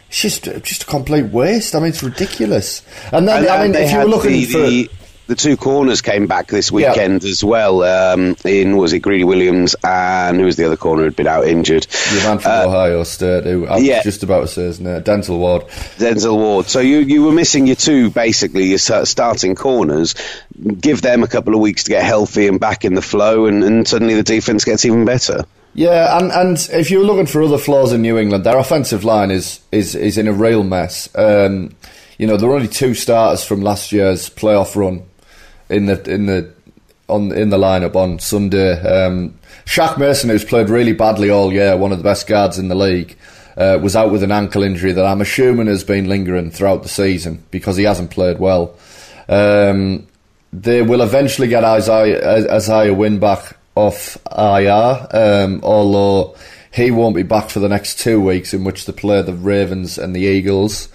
it's 0.09 0.21
just 0.21 0.43
just 0.43 0.83
a 0.83 0.85
complete 0.85 1.31
waste. 1.31 1.73
I 1.73 1.79
mean, 1.79 1.89
it's 1.89 2.03
ridiculous. 2.03 2.83
And 3.11 3.27
then, 3.27 3.39
and 3.39 3.47
I 3.47 3.63
mean, 3.63 3.75
if 3.75 3.91
you 3.91 3.97
were 3.97 4.05
looking 4.05 4.31
the, 4.31 4.45
for. 4.45 4.59
The, 4.59 4.89
the 5.27 5.35
two 5.35 5.57
corners 5.57 6.01
came 6.01 6.27
back 6.27 6.47
this 6.47 6.71
weekend 6.71 7.23
yeah. 7.23 7.29
as 7.29 7.43
well. 7.43 7.83
Um, 7.83 8.35
in 8.45 8.77
was 8.77 8.93
it 8.93 8.99
Greedy 8.99 9.23
Williams 9.23 9.75
and 9.83 10.37
who 10.37 10.45
was 10.45 10.55
the 10.55 10.65
other 10.65 10.77
corner 10.77 11.03
who'd 11.03 11.15
been 11.15 11.27
out 11.27 11.47
injured? 11.47 11.83
The 11.83 12.21
man 12.23 12.39
from 12.39 12.51
uh, 12.51 12.65
Ohio 12.65 13.03
State. 13.03 13.43
Who 13.45 13.65
I 13.65 13.77
yeah. 13.77 14.03
just 14.03 14.23
about 14.23 14.41
to 14.41 14.47
say 14.47 14.63
his 14.63 14.79
name, 14.79 15.01
Denzel 15.01 15.39
Ward. 15.39 15.63
Denzel 15.97 16.37
Ward. 16.37 16.67
So 16.67 16.79
you 16.79 16.99
you 16.99 17.23
were 17.23 17.31
missing 17.31 17.67
your 17.67 17.75
two 17.75 18.09
basically 18.09 18.65
your 18.65 18.77
starting 18.77 19.55
corners. 19.55 20.15
Give 20.79 21.01
them 21.01 21.23
a 21.23 21.27
couple 21.27 21.53
of 21.53 21.59
weeks 21.59 21.83
to 21.85 21.89
get 21.89 22.03
healthy 22.03 22.47
and 22.47 22.59
back 22.59 22.85
in 22.85 22.93
the 22.93 23.01
flow, 23.01 23.45
and, 23.45 23.63
and 23.63 23.87
suddenly 23.87 24.13
the 24.13 24.23
defense 24.23 24.63
gets 24.63 24.85
even 24.85 25.05
better. 25.05 25.45
Yeah, 25.73 26.17
and, 26.17 26.31
and 26.31 26.69
if 26.71 26.89
you're 26.89 27.03
looking 27.03 27.25
for 27.25 27.43
other 27.43 27.57
flaws 27.57 27.91
in 27.91 28.01
New 28.01 28.17
England, 28.17 28.45
their 28.45 28.57
offensive 28.57 29.03
line 29.03 29.31
is 29.31 29.59
is 29.71 29.95
is 29.95 30.17
in 30.17 30.27
a 30.27 30.33
real 30.33 30.63
mess. 30.63 31.09
Um, 31.15 31.75
you 32.17 32.27
know, 32.27 32.37
there 32.37 32.49
are 32.49 32.55
only 32.55 32.69
two 32.69 32.93
starters 32.93 33.43
from 33.43 33.61
last 33.61 33.91
year's 33.91 34.29
playoff 34.29 34.75
run 34.75 35.03
in 35.69 35.85
the 35.85 36.01
in 36.09 36.25
the 36.25 36.53
on 37.07 37.31
in 37.31 37.49
the 37.49 37.57
lineup 37.57 37.95
on 37.95 38.19
Sunday. 38.19 38.79
Um, 38.81 39.37
Shaq 39.65 39.97
Mason, 39.97 40.29
who's 40.29 40.45
played 40.45 40.69
really 40.69 40.93
badly 40.93 41.29
all 41.29 41.51
year, 41.51 41.77
one 41.77 41.91
of 41.91 41.97
the 41.97 42.03
best 42.03 42.27
guards 42.27 42.59
in 42.59 42.67
the 42.67 42.75
league, 42.75 43.17
uh, 43.57 43.79
was 43.81 43.95
out 43.95 44.11
with 44.11 44.23
an 44.23 44.31
ankle 44.31 44.63
injury 44.63 44.91
that 44.91 45.05
I'm 45.05 45.21
assuming 45.21 45.67
has 45.67 45.83
been 45.83 46.07
lingering 46.07 46.51
throughout 46.51 46.83
the 46.83 46.89
season 46.89 47.43
because 47.51 47.77
he 47.77 47.83
hasn't 47.83 48.11
played 48.11 48.39
well. 48.39 48.75
Um, 49.27 50.07
they 50.53 50.81
will 50.81 51.01
eventually 51.01 51.47
get 51.47 51.63
Isaiah, 51.63 52.53
Isaiah 52.53 53.17
back 53.17 53.57
off 53.75 54.17
IR, 54.31 55.07
um, 55.11 55.61
although 55.63 56.35
he 56.71 56.91
won't 56.91 57.15
be 57.15 57.23
back 57.23 57.49
for 57.49 57.59
the 57.59 57.69
next 57.69 57.99
two 57.99 58.21
weeks 58.21 58.53
in 58.53 58.63
which 58.63 58.85
they 58.85 58.93
play 58.93 59.21
the 59.21 59.33
Ravens 59.33 59.97
and 59.97 60.15
the 60.15 60.21
Eagles. 60.21 60.89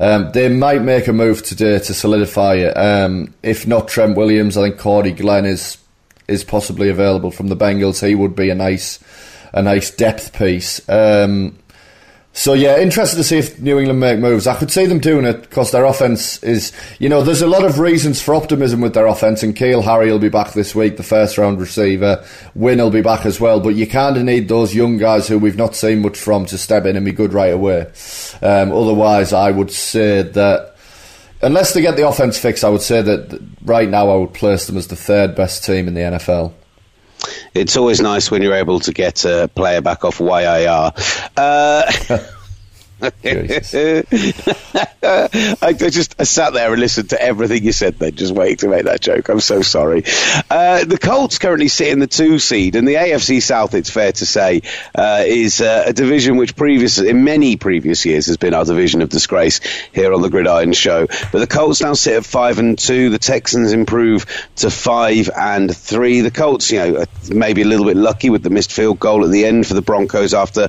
Um, 0.00 0.30
they 0.32 0.48
might 0.48 0.82
make 0.82 1.06
a 1.06 1.12
move 1.12 1.42
today 1.42 1.78
to 1.78 1.94
solidify 1.94 2.54
it. 2.54 2.76
Um, 2.76 3.34
if 3.42 3.66
not 3.66 3.88
Trent 3.88 4.16
Williams, 4.16 4.56
I 4.56 4.68
think 4.68 4.80
Cordy 4.80 5.12
Glenn 5.12 5.44
is 5.44 5.78
is 6.28 6.44
possibly 6.44 6.88
available 6.88 7.30
from 7.30 7.48
the 7.48 7.56
Bengals. 7.56 8.06
He 8.06 8.14
would 8.14 8.34
be 8.34 8.50
a 8.50 8.54
nice 8.54 8.98
a 9.52 9.62
nice 9.62 9.90
depth 9.90 10.36
piece. 10.36 10.86
Um, 10.88 11.58
So 12.34 12.54
yeah, 12.54 12.78
interested 12.78 13.16
to 13.16 13.24
see 13.24 13.38
if 13.38 13.60
New 13.60 13.78
England 13.78 14.00
make 14.00 14.18
moves. 14.18 14.46
I 14.46 14.54
could 14.54 14.70
see 14.70 14.86
them 14.86 15.00
doing 15.00 15.26
it 15.26 15.42
because 15.42 15.70
their 15.70 15.84
offense 15.84 16.42
is, 16.42 16.72
you 16.98 17.10
know, 17.10 17.22
there's 17.22 17.42
a 17.42 17.46
lot 17.46 17.64
of 17.64 17.78
reasons 17.78 18.22
for 18.22 18.34
optimism 18.34 18.80
with 18.80 18.94
their 18.94 19.06
offense. 19.06 19.42
And 19.42 19.54
N'Keal 19.54 19.84
Harry 19.84 20.10
will 20.10 20.18
be 20.18 20.30
back 20.30 20.52
this 20.52 20.74
week, 20.74 20.96
the 20.96 21.02
first 21.02 21.36
round 21.36 21.60
receiver. 21.60 22.24
Wynn 22.54 22.78
will 22.78 22.90
be 22.90 23.02
back 23.02 23.26
as 23.26 23.38
well. 23.38 23.60
But 23.60 23.74
you 23.74 23.86
kind 23.86 24.16
of 24.16 24.24
need 24.24 24.48
those 24.48 24.74
young 24.74 24.96
guys 24.96 25.28
who 25.28 25.38
we've 25.38 25.58
not 25.58 25.76
seen 25.76 26.00
much 26.00 26.18
from 26.18 26.46
to 26.46 26.56
step 26.56 26.86
in 26.86 26.96
and 26.96 27.04
be 27.04 27.12
good 27.12 27.34
right 27.34 27.52
away. 27.52 27.82
Um, 28.40 28.72
otherwise, 28.72 29.34
I 29.34 29.50
would 29.50 29.70
say 29.70 30.22
that 30.22 30.74
unless 31.42 31.74
they 31.74 31.82
get 31.82 31.96
the 31.96 32.08
offense 32.08 32.38
fixed, 32.38 32.64
I 32.64 32.70
would 32.70 32.82
say 32.82 33.02
that 33.02 33.42
right 33.62 33.90
now 33.90 34.08
I 34.08 34.16
would 34.16 34.32
place 34.32 34.66
them 34.66 34.78
as 34.78 34.86
the 34.86 34.96
third 34.96 35.34
best 35.34 35.64
team 35.64 35.86
in 35.86 35.92
the 35.92 36.00
NFL 36.00 36.54
it's 37.54 37.76
always 37.76 38.00
nice 38.00 38.30
when 38.30 38.42
you're 38.42 38.54
able 38.54 38.80
to 38.80 38.92
get 38.92 39.24
a 39.24 39.48
player 39.54 39.80
back 39.80 40.04
off 40.04 40.20
YIR. 40.20 40.92
Uh, 41.36 42.18
I, 45.02 45.56
I, 45.60 45.72
just 45.72 46.14
I 46.20 46.22
sat 46.22 46.52
there 46.52 46.70
and 46.70 46.80
listened 46.80 47.10
to 47.10 47.20
everything 47.20 47.64
you 47.64 47.72
said 47.72 47.98
then, 47.98 48.14
just 48.14 48.32
waiting 48.32 48.58
to 48.58 48.68
make 48.68 48.84
that 48.84 49.00
joke. 49.00 49.28
I'm 49.28 49.40
so 49.40 49.62
sorry. 49.62 50.04
Uh, 50.48 50.84
the 50.84 50.98
Colts 50.98 51.38
currently 51.38 51.66
sit 51.66 51.88
in 51.88 51.98
the 51.98 52.06
two 52.06 52.38
seed, 52.38 52.76
and 52.76 52.86
the 52.86 52.94
AFC 52.94 53.42
South, 53.42 53.74
it's 53.74 53.90
fair 53.90 54.12
to 54.12 54.24
say, 54.24 54.62
uh, 54.94 55.24
is 55.26 55.60
uh, 55.60 55.82
a 55.86 55.92
division 55.92 56.36
which 56.36 56.54
previous 56.54 56.98
in 56.98 57.24
many 57.24 57.56
previous 57.56 58.06
years 58.06 58.26
has 58.26 58.36
been 58.36 58.54
our 58.54 58.64
division 58.64 59.02
of 59.02 59.08
disgrace 59.08 59.58
here 59.92 60.12
on 60.12 60.22
the 60.22 60.30
Gridiron 60.30 60.72
Show. 60.72 61.08
But 61.32 61.40
the 61.40 61.48
Colts 61.48 61.80
now 61.80 61.94
sit 61.94 62.14
at 62.14 62.24
five 62.24 62.60
and 62.60 62.78
two. 62.78 63.10
The 63.10 63.18
Texans 63.18 63.72
improve 63.72 64.26
to 64.56 64.70
five 64.70 65.28
and 65.36 65.76
three. 65.76 66.20
The 66.20 66.30
Colts, 66.30 66.70
you 66.70 66.78
know, 66.78 67.04
maybe 67.28 67.62
a 67.62 67.66
little 67.66 67.86
bit 67.86 67.96
lucky 67.96 68.30
with 68.30 68.44
the 68.44 68.50
missed 68.50 68.70
field 68.70 69.00
goal 69.00 69.24
at 69.24 69.32
the 69.32 69.44
end 69.44 69.66
for 69.66 69.74
the 69.74 69.82
Broncos 69.82 70.34
after 70.34 70.68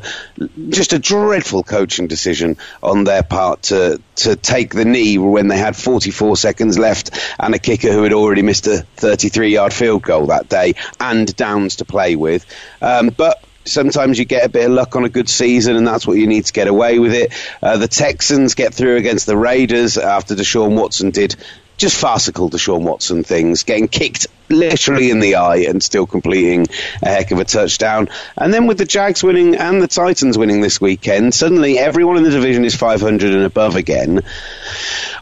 just 0.70 0.94
a 0.94 1.00
dreadful 1.00 1.62
coaching 1.62 2.08
decision 2.08 2.23
decision 2.24 2.58
on 2.82 3.04
their 3.04 3.24
part 3.24 3.64
to 3.64 4.02
to 4.16 4.36
take 4.36 4.74
the 4.74 4.86
knee 4.86 5.18
when 5.18 5.48
they 5.48 5.58
had 5.58 5.76
44 5.76 6.38
seconds 6.38 6.78
left 6.78 7.20
and 7.40 7.54
a 7.54 7.60
kicker 7.60 7.92
who 7.92 8.04
had 8.04 8.14
already 8.14 8.42
missed 8.42 8.68
a 8.68 8.86
33 8.96 9.50
yard 9.50 9.74
field 9.74 10.04
goal 10.04 10.28
that 10.28 10.48
day 10.48 10.76
and 11.00 11.36
downs 11.36 11.78
to 11.78 11.86
play 11.86 12.16
with. 12.16 12.46
Um, 12.82 13.10
but 13.10 13.44
sometimes 13.66 14.20
you 14.20 14.26
get 14.26 14.46
a 14.46 14.50
bit 14.50 14.66
of 14.66 14.72
luck 14.72 14.96
on 14.96 15.04
a 15.04 15.10
good 15.10 15.30
season, 15.30 15.76
and 15.76 15.86
that's 15.88 16.06
what 16.06 16.18
you 16.18 16.28
need 16.28 16.46
to 16.46 16.54
get 16.54 16.68
away 16.68 17.00
with 17.00 17.14
it. 17.14 17.34
Uh, 17.62 17.78
the 17.78 17.88
Texans 17.88 18.56
get 18.56 18.74
through 18.74 18.98
against 18.98 19.26
the 19.26 19.38
Raiders 19.38 19.98
after 19.98 20.36
Deshaun 20.36 20.80
Watson 20.80 21.12
did 21.12 21.36
just 21.78 22.00
farcical 22.00 22.50
Deshaun 22.50 22.84
Watson 22.84 23.24
things, 23.24 23.64
getting 23.64 23.88
kicked 23.88 24.28
literally 24.54 25.10
in 25.10 25.20
the 25.20 25.36
eye 25.36 25.66
and 25.68 25.82
still 25.82 26.06
completing 26.06 26.68
a 27.02 27.10
heck 27.10 27.32
of 27.32 27.40
a 27.40 27.46
touchdown. 27.46 28.10
And 28.38 28.54
then 28.54 28.68
with 28.68 28.78
the 28.78 28.86
Jags 28.86 29.24
winning 29.24 29.56
and 29.56 29.82
the 29.82 29.88
Titans 29.88 30.38
winning 30.38 30.62
this 30.62 30.80
weekend, 30.80 31.34
suddenly 31.34 31.78
everyone 31.78 32.18
in 32.18 32.24
the 32.24 32.32
division 32.32 32.66
is 32.66 32.76
500 32.76 33.34
and 33.34 33.44
above 33.44 33.76
again. 33.76 34.22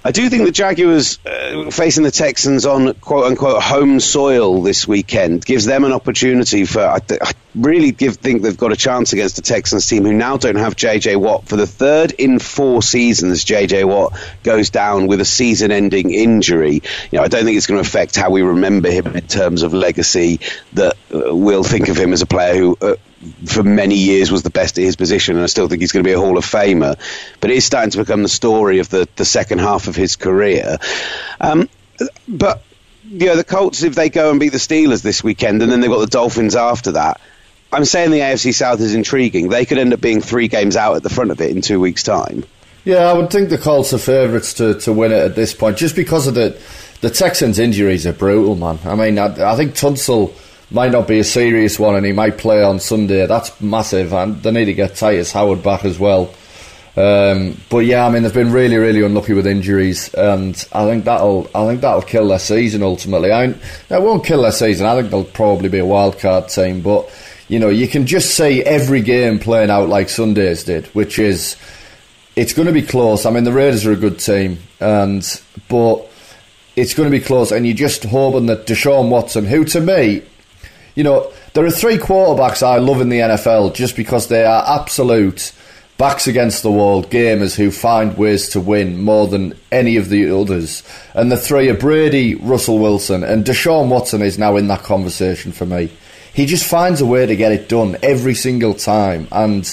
I 0.04 0.12
do 0.12 0.30
think 0.30 0.46
the 0.46 0.52
Jaguars 0.52 1.20
uh, 1.26 1.70
facing 1.70 2.04
the 2.04 2.12
Texans 2.12 2.66
on 2.66 2.94
quote 2.96 3.26
unquote 3.26 3.62
home 3.62 4.00
soil 4.00 4.64
this 4.64 4.88
weekend 4.88 5.46
gives 5.46 5.66
them 5.66 5.84
an 5.84 5.92
opportunity 5.92 6.66
for. 6.66 6.82
I, 6.82 7.00
th- 7.00 7.22
I 7.22 7.32
really 7.54 7.92
give, 7.92 8.16
think 8.16 8.42
they've 8.42 8.58
got 8.58 8.72
a 8.72 8.76
chance 8.76 9.14
against 9.14 9.36
the 9.36 9.44
Texans 9.44 9.86
team 9.86 10.04
who 10.04 10.14
now 10.14 10.38
don't 10.38 10.56
have 10.56 10.76
JJ 10.76 11.18
Watt 11.18 11.48
for 11.48 11.56
the 11.56 11.68
third 11.68 12.12
in 12.12 12.40
four 12.40 12.82
seasons. 12.82 13.46
JJ 13.46 13.86
Watt 13.86 14.18
goes 14.42 14.72
down 14.72 15.06
with 15.06 15.22
a 15.22 15.26
season-ending 15.26 16.12
injury. 16.12 16.82
You 17.12 17.20
know, 17.20 17.24
I 17.24 17.28
don't 17.28 17.46
think 17.46 17.58
it's 17.58 17.68
going 17.68 17.82
to 17.82 17.88
affect 17.88 18.16
how 18.16 18.32
we 18.32 18.42
remember 18.42 18.90
him 18.90 19.21
in 19.22 19.28
terms 19.28 19.64
of 19.64 19.74
legacy. 19.74 20.40
That 20.74 20.96
uh, 21.14 21.36
we'll 21.36 21.64
think 21.64 21.90
of 21.90 21.98
him 21.98 22.14
as 22.14 22.22
a 22.22 22.28
player 22.28 22.56
who. 22.56 22.78
Uh, 22.82 22.96
for 23.46 23.62
many 23.62 23.94
years 23.94 24.32
was 24.32 24.42
the 24.42 24.50
best 24.50 24.80
at 24.80 24.84
his 24.84 24.96
position, 24.96 25.36
and 25.36 25.44
I 25.44 25.46
still 25.46 25.68
think 25.68 25.82
he's 25.82 25.92
going 25.92 26.04
to 26.04 26.08
be 26.08 26.14
a 26.14 26.20
Hall 26.20 26.40
of 26.40 26.44
Famer. 26.44 26.98
But 27.40 27.52
it 27.52 27.58
is 27.58 27.66
starting 27.66 27.92
to 27.92 28.00
become 28.00 28.24
the 28.24 28.30
story 28.30 28.80
of 28.80 28.90
the, 28.90 29.08
the 29.16 29.26
second 29.26 29.60
half 29.60 29.88
of 29.88 29.96
his 29.96 30.16
career. 30.16 30.80
Um, 31.40 31.70
but 32.28 32.64
you 33.04 33.28
know, 33.28 33.36
the 33.36 33.44
Colts, 33.44 33.84
if 33.84 33.96
they 33.96 34.10
go 34.10 34.32
and 34.32 34.40
beat 34.40 34.50
the 34.50 34.58
Steelers 34.58 35.02
this 35.04 35.24
weekend, 35.24 35.62
and 35.62 35.72
then 35.72 35.82
they've 35.82 35.90
got 35.90 36.00
the 36.00 36.08
Dolphins 36.08 36.56
after 36.56 36.94
that, 36.94 37.22
I'm 37.72 37.86
saying 37.86 38.12
the 38.12 38.20
AFC 38.20 38.54
South 38.54 38.82
is 38.82 38.96
intriguing. 38.96 39.50
They 39.50 39.66
could 39.66 39.78
end 39.78 39.94
up 39.94 40.02
being 40.02 40.22
three 40.22 40.48
games 40.48 40.76
out 40.76 40.96
at 40.96 41.04
the 41.04 41.10
front 41.10 41.32
of 41.32 41.40
it 41.42 41.52
in 41.52 41.62
two 41.62 41.80
weeks' 41.80 42.04
time. 42.04 42.44
Yeah, 42.84 43.10
I 43.10 43.14
would 43.14 43.30
think 43.30 43.50
the 43.50 43.58
Colts 43.58 43.94
are 43.94 44.00
favourites 44.00 44.56
to, 44.56 44.80
to 44.82 44.94
win 44.94 45.12
it 45.12 45.20
at 45.20 45.36
this 45.36 45.54
point, 45.54 45.78
just 45.78 45.96
because 45.96 46.28
of 46.28 46.34
the 46.34 46.60
the 47.02 47.10
Texans' 47.10 47.60
injuries 47.60 48.08
are 48.08 48.14
brutal, 48.14 48.56
man. 48.56 48.80
I 48.86 48.96
mean, 48.96 49.20
I, 49.20 49.52
I 49.52 49.56
think 49.56 49.74
Tunsil 49.74 50.34
might 50.72 50.92
not 50.92 51.08
be 51.08 51.20
a 51.20 51.24
serious 51.24 51.78
one, 51.78 51.96
and 51.96 52.06
he 52.06 52.14
might 52.14 52.38
play 52.38 52.64
on 52.64 52.80
Sunday. 52.80 53.26
That's 53.26 53.60
massive, 53.60 54.14
and 54.14 54.42
they 54.42 54.52
need 54.52 54.66
to 54.66 54.74
get 54.74 54.92
Tytus 54.92 55.34
Howard 55.34 55.64
back 55.64 55.84
as 55.84 56.00
well. 56.00 56.34
Um, 56.96 57.58
but 57.70 57.80
yeah, 57.80 58.06
I 58.06 58.10
mean 58.10 58.24
they've 58.24 58.34
been 58.34 58.52
really, 58.52 58.76
really 58.76 59.02
unlucky 59.02 59.34
with 59.34 59.48
injuries, 59.48 60.14
and 60.14 60.54
I 60.74 60.86
think 60.86 61.06
that'll, 61.06 61.50
I 61.56 61.66
think 61.66 61.82
that'll 61.82 62.02
kill 62.02 62.28
their 62.28 62.40
season 62.40 62.84
ultimately. 62.84 63.32
I, 63.32 63.54
I 63.90 64.00
won't 64.00 64.26
kill 64.26 64.42
their 64.42 64.52
season. 64.52 64.86
I 64.86 64.96
think 64.96 65.10
they'll 65.10 65.24
probably 65.24 65.70
be 65.70 65.80
a 65.80 65.86
wild 65.86 66.20
card 66.20 66.50
team, 66.50 66.82
but 66.82 67.10
you 67.48 67.60
know 67.60 67.70
you 67.70 67.88
can 67.88 68.06
just 68.06 68.36
see 68.36 68.62
every 68.64 69.02
game 69.02 69.40
playing 69.40 69.70
out 69.70 69.88
like 69.88 70.10
Sundays 70.10 70.66
did, 70.66 70.86
which 70.88 71.18
is 71.18 71.56
it's 72.36 72.52
going 72.52 72.68
to 72.68 72.74
be 72.74 72.82
close. 72.82 73.26
I 73.26 73.32
mean 73.32 73.46
the 73.46 73.54
Raiders 73.54 73.86
are 73.86 73.94
a 73.94 73.98
good 73.98 74.20
team, 74.20 74.58
and 74.82 75.24
but 75.70 76.11
it's 76.76 76.94
going 76.94 77.12
to 77.12 77.18
be 77.18 77.24
close, 77.24 77.52
and 77.52 77.66
you're 77.66 77.76
just 77.76 78.04
hoping 78.04 78.46
that 78.48 78.68
Deshaun 78.68 79.10
Watson, 79.10 79.46
who 79.46 79.66
to 79.66 79.82
me 79.82 80.24
you 80.96 81.04
know, 81.04 81.32
there 81.54 81.66
are 81.66 81.72
three 81.72 81.98
quarterbacks 81.98 82.64
I 82.64 82.78
love 82.78 83.02
in 83.02 83.10
the 83.10 83.20
NFL 83.20 83.74
just 83.74 83.96
because 83.96 84.28
they 84.28 84.44
are 84.44 84.80
absolute 84.80 85.54
backs 85.98 86.28
against 86.28 86.64
the 86.64 86.72
wall 86.72 87.04
gamers 87.04 87.56
who 87.56 87.72
find 87.72 88.18
ways 88.18 88.50
to 88.50 88.60
win 88.60 89.02
more 89.02 89.28
than 89.28 89.54
any 89.72 89.98
of 89.98 90.10
the 90.10 90.36
others. 90.36 90.84
And 91.14 91.32
the 91.32 91.38
three 91.38 91.70
are 91.70 91.78
Brady, 91.78 92.36
Russell 92.36 92.80
Wilson, 92.80 93.24
and 93.24 93.46
Deshaun 93.46 93.90
Watson 93.90 94.22
is 94.22 94.38
now 94.38 94.58
in 94.58 94.68
that 94.68 94.84
conversation 94.84 95.52
for 95.52 95.66
me. 95.66 95.92
He 96.34 96.46
just 96.46 96.66
finds 96.66 97.02
a 97.02 97.06
way 97.06 97.26
to 97.26 97.36
get 97.36 97.52
it 97.52 97.70
done 97.70 97.98
every 98.02 98.34
single 98.34 98.74
time, 98.74 99.28
and 99.32 99.66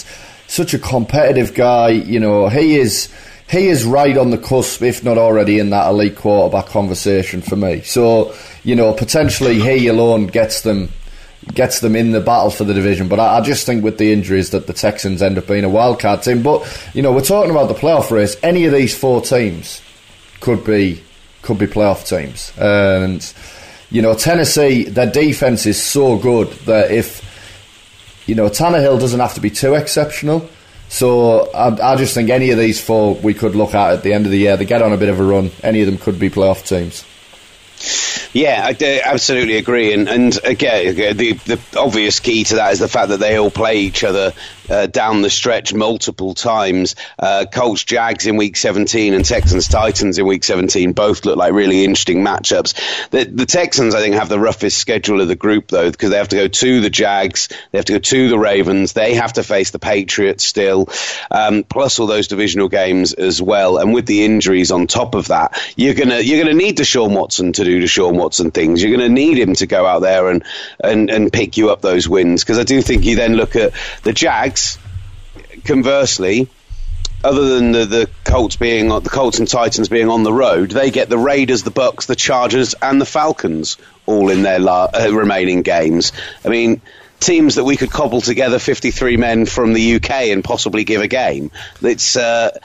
such 0.48 0.74
a 0.74 0.78
competitive 0.78 1.54
guy. 1.54 1.90
You 1.90 2.20
know, 2.20 2.48
he 2.48 2.76
is 2.76 3.08
he 3.50 3.68
is 3.68 3.84
right 3.84 4.16
on 4.16 4.30
the 4.30 4.38
cusp, 4.38 4.82
if 4.82 5.02
not 5.02 5.16
already 5.16 5.58
in 5.58 5.70
that 5.70 5.88
elite 5.88 6.16
quarterback 6.16 6.66
conversation 6.66 7.40
for 7.40 7.56
me. 7.56 7.80
So, 7.80 8.34
you 8.62 8.76
know, 8.76 8.92
potentially 8.92 9.58
he 9.58 9.88
alone 9.88 10.26
gets 10.26 10.60
them 10.62 10.90
gets 11.54 11.80
them 11.80 11.96
in 11.96 12.10
the 12.10 12.20
battle 12.20 12.50
for 12.50 12.64
the 12.64 12.74
division. 12.74 13.08
But 13.08 13.20
I, 13.20 13.38
I, 13.38 13.40
just 13.40 13.64
think 13.64 13.82
with 13.82 13.96
the 13.96 14.12
injuries 14.12 14.50
that 14.50 14.66
the 14.66 14.74
Texans 14.74 15.22
end 15.22 15.38
up 15.38 15.46
being 15.46 15.64
a 15.64 15.68
wild 15.68 15.98
card 15.98 16.22
team. 16.22 16.42
But 16.42 16.90
you 16.94 17.00
know, 17.00 17.12
we're 17.12 17.22
talking 17.22 17.50
about 17.50 17.68
the 17.68 17.74
playoff 17.74 18.10
race. 18.10 18.36
Any 18.42 18.66
of 18.66 18.72
these 18.72 18.96
four 18.96 19.22
teams 19.22 19.80
could 20.40 20.64
be 20.64 21.02
could 21.40 21.58
be 21.58 21.66
playoff 21.66 22.06
teams, 22.06 22.52
and 22.58 23.32
you 23.90 24.02
know, 24.02 24.14
Tennessee, 24.14 24.84
their 24.84 25.10
defense 25.10 25.64
is 25.64 25.82
so 25.82 26.18
good 26.18 26.48
that 26.66 26.90
if 26.90 27.24
you 28.26 28.34
know 28.34 28.48
Tannehill 28.50 29.00
doesn't 29.00 29.20
have 29.20 29.34
to 29.34 29.40
be 29.40 29.50
too 29.50 29.74
exceptional. 29.74 30.48
So 30.88 31.50
I, 31.52 31.92
I 31.92 31.96
just 31.96 32.14
think 32.14 32.30
any 32.30 32.50
of 32.50 32.58
these 32.58 32.80
four 32.80 33.14
we 33.14 33.34
could 33.34 33.54
look 33.54 33.74
at 33.74 33.92
at 33.92 34.02
the 34.02 34.12
end 34.12 34.24
of 34.24 34.32
the 34.32 34.38
year. 34.38 34.56
They 34.56 34.64
get 34.64 34.82
on 34.82 34.92
a 34.92 34.96
bit 34.96 35.08
of 35.08 35.20
a 35.20 35.24
run. 35.24 35.50
Any 35.62 35.80
of 35.80 35.86
them 35.86 35.98
could 35.98 36.18
be 36.18 36.30
playoff 36.30 36.66
teams. 36.66 37.04
Yeah, 38.32 38.62
I 38.64 39.00
absolutely 39.04 39.56
agree. 39.56 39.92
And, 39.92 40.08
and 40.08 40.38
again, 40.44 41.16
the, 41.16 41.32
the 41.32 41.60
obvious 41.78 42.20
key 42.20 42.44
to 42.44 42.56
that 42.56 42.72
is 42.72 42.78
the 42.78 42.88
fact 42.88 43.08
that 43.08 43.20
they 43.20 43.36
all 43.36 43.50
play 43.50 43.78
each 43.78 44.04
other 44.04 44.32
uh, 44.70 44.86
down 44.86 45.22
the 45.22 45.30
stretch 45.30 45.72
multiple 45.74 46.34
times. 46.34 46.94
Uh, 47.18 47.46
Colts 47.50 47.84
Jags 47.84 48.26
in 48.26 48.36
week 48.36 48.56
17 48.56 49.14
and 49.14 49.24
Texans 49.24 49.68
Titans 49.68 50.18
in 50.18 50.26
week 50.26 50.44
17 50.44 50.92
both 50.92 51.24
look 51.24 51.36
like 51.36 51.52
really 51.52 51.84
interesting 51.84 52.24
matchups. 52.24 53.08
The, 53.10 53.24
the 53.24 53.46
Texans, 53.46 53.94
I 53.94 54.00
think, 54.00 54.14
have 54.14 54.28
the 54.28 54.38
roughest 54.38 54.78
schedule 54.78 55.20
of 55.20 55.28
the 55.28 55.36
group, 55.36 55.68
though, 55.68 55.90
because 55.90 56.10
they 56.10 56.18
have 56.18 56.28
to 56.28 56.36
go 56.36 56.48
to 56.48 56.80
the 56.80 56.90
Jags, 56.90 57.48
they 57.70 57.78
have 57.78 57.84
to 57.86 57.94
go 57.94 57.98
to 57.98 58.28
the 58.28 58.38
Ravens, 58.38 58.92
they 58.92 59.14
have 59.14 59.34
to 59.34 59.42
face 59.42 59.70
the 59.70 59.78
Patriots 59.78 60.44
still, 60.44 60.88
um, 61.30 61.64
plus 61.64 61.98
all 61.98 62.06
those 62.06 62.28
divisional 62.28 62.68
games 62.68 63.12
as 63.12 63.40
well. 63.40 63.78
And 63.78 63.94
with 63.94 64.06
the 64.06 64.24
injuries 64.24 64.70
on 64.70 64.86
top 64.86 65.14
of 65.14 65.28
that, 65.28 65.58
you're 65.76 65.94
gonna 65.94 66.20
you're 66.20 66.42
gonna 66.42 66.56
need 66.56 66.76
Deshaun 66.76 67.14
Watson 67.14 67.52
to 67.54 67.64
do 67.64 67.82
Deshaun 67.82 68.14
Watson 68.14 68.50
things. 68.50 68.82
You're 68.82 68.96
gonna 68.96 69.08
need 69.08 69.38
him 69.38 69.54
to 69.54 69.66
go 69.66 69.86
out 69.86 70.00
there 70.00 70.28
and 70.28 70.44
and, 70.80 71.10
and 71.10 71.32
pick 71.32 71.56
you 71.56 71.70
up 71.70 71.80
those 71.80 72.08
wins 72.08 72.42
because 72.42 72.58
I 72.58 72.64
do 72.64 72.82
think 72.82 73.04
you 73.04 73.16
then 73.16 73.34
look 73.34 73.56
at 73.56 73.72
the 74.02 74.12
Jags 74.12 74.57
conversely, 75.68 76.48
other 77.22 77.54
than 77.56 77.72
the, 77.72 77.84
the 77.84 78.10
Colts 78.24 78.56
being 78.56 78.88
the 78.88 79.10
Colts 79.10 79.38
and 79.38 79.46
Titans 79.46 79.88
being 79.88 80.08
on 80.08 80.22
the 80.22 80.32
road, 80.32 80.70
they 80.70 80.90
get 80.90 81.08
the 81.08 81.18
Raiders, 81.18 81.62
the 81.62 81.70
Bucks, 81.70 82.06
the 82.06 82.16
Chargers, 82.16 82.74
and 82.82 83.00
the 83.00 83.06
Falcons 83.06 83.76
all 84.06 84.30
in 84.30 84.42
their 84.42 84.58
la- 84.58 84.90
uh, 84.92 85.10
remaining 85.12 85.62
games. 85.62 86.12
I 86.44 86.48
mean, 86.48 86.80
teams 87.20 87.56
that 87.56 87.64
we 87.64 87.76
could 87.76 87.90
cobble 87.90 88.20
together 88.20 88.58
53 88.58 89.16
men 89.16 89.46
from 89.46 89.72
the 89.72 89.96
UK 89.96 90.10
and 90.10 90.42
possibly 90.42 90.84
give 90.84 91.02
a 91.02 91.08
game. 91.08 91.50
It's 91.82 92.16
uh, 92.16 92.56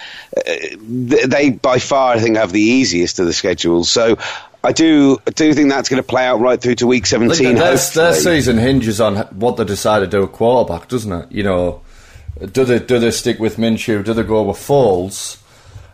they 0.86 1.50
by 1.50 1.80
far 1.80 2.14
I 2.14 2.20
think 2.20 2.38
have 2.38 2.52
the 2.52 2.62
easiest 2.62 3.20
of 3.20 3.26
the 3.26 3.34
schedules. 3.34 3.90
So 3.90 4.18
I 4.64 4.72
do 4.72 5.18
I 5.28 5.32
do 5.32 5.54
think 5.54 5.70
that's 5.70 5.90
going 5.90 6.02
to 6.02 6.08
play 6.08 6.26
out 6.26 6.40
right 6.40 6.62
through 6.62 6.76
to 6.76 6.88
week 6.88 7.06
17. 7.08 7.56
Their, 7.56 7.76
their 7.76 8.14
season 8.14 8.58
hinges 8.58 9.02
on 9.02 9.18
what 9.36 9.58
they 9.58 9.66
decide 9.66 10.00
to 10.02 10.08
do 10.08 10.24
at 10.24 10.32
quarterback, 10.32 10.88
doesn't 10.88 11.12
it? 11.12 11.32
You 11.32 11.44
know 11.44 11.82
do 12.40 12.66
they 12.66 12.80
do 12.80 13.00
they 13.00 13.12
stick 13.12 13.40
with 13.40 13.58
Minshew? 13.58 14.04
Do 14.04 14.14
they 14.14 14.24
go 14.24 14.44
with 14.44 14.58
Foles? 14.58 15.40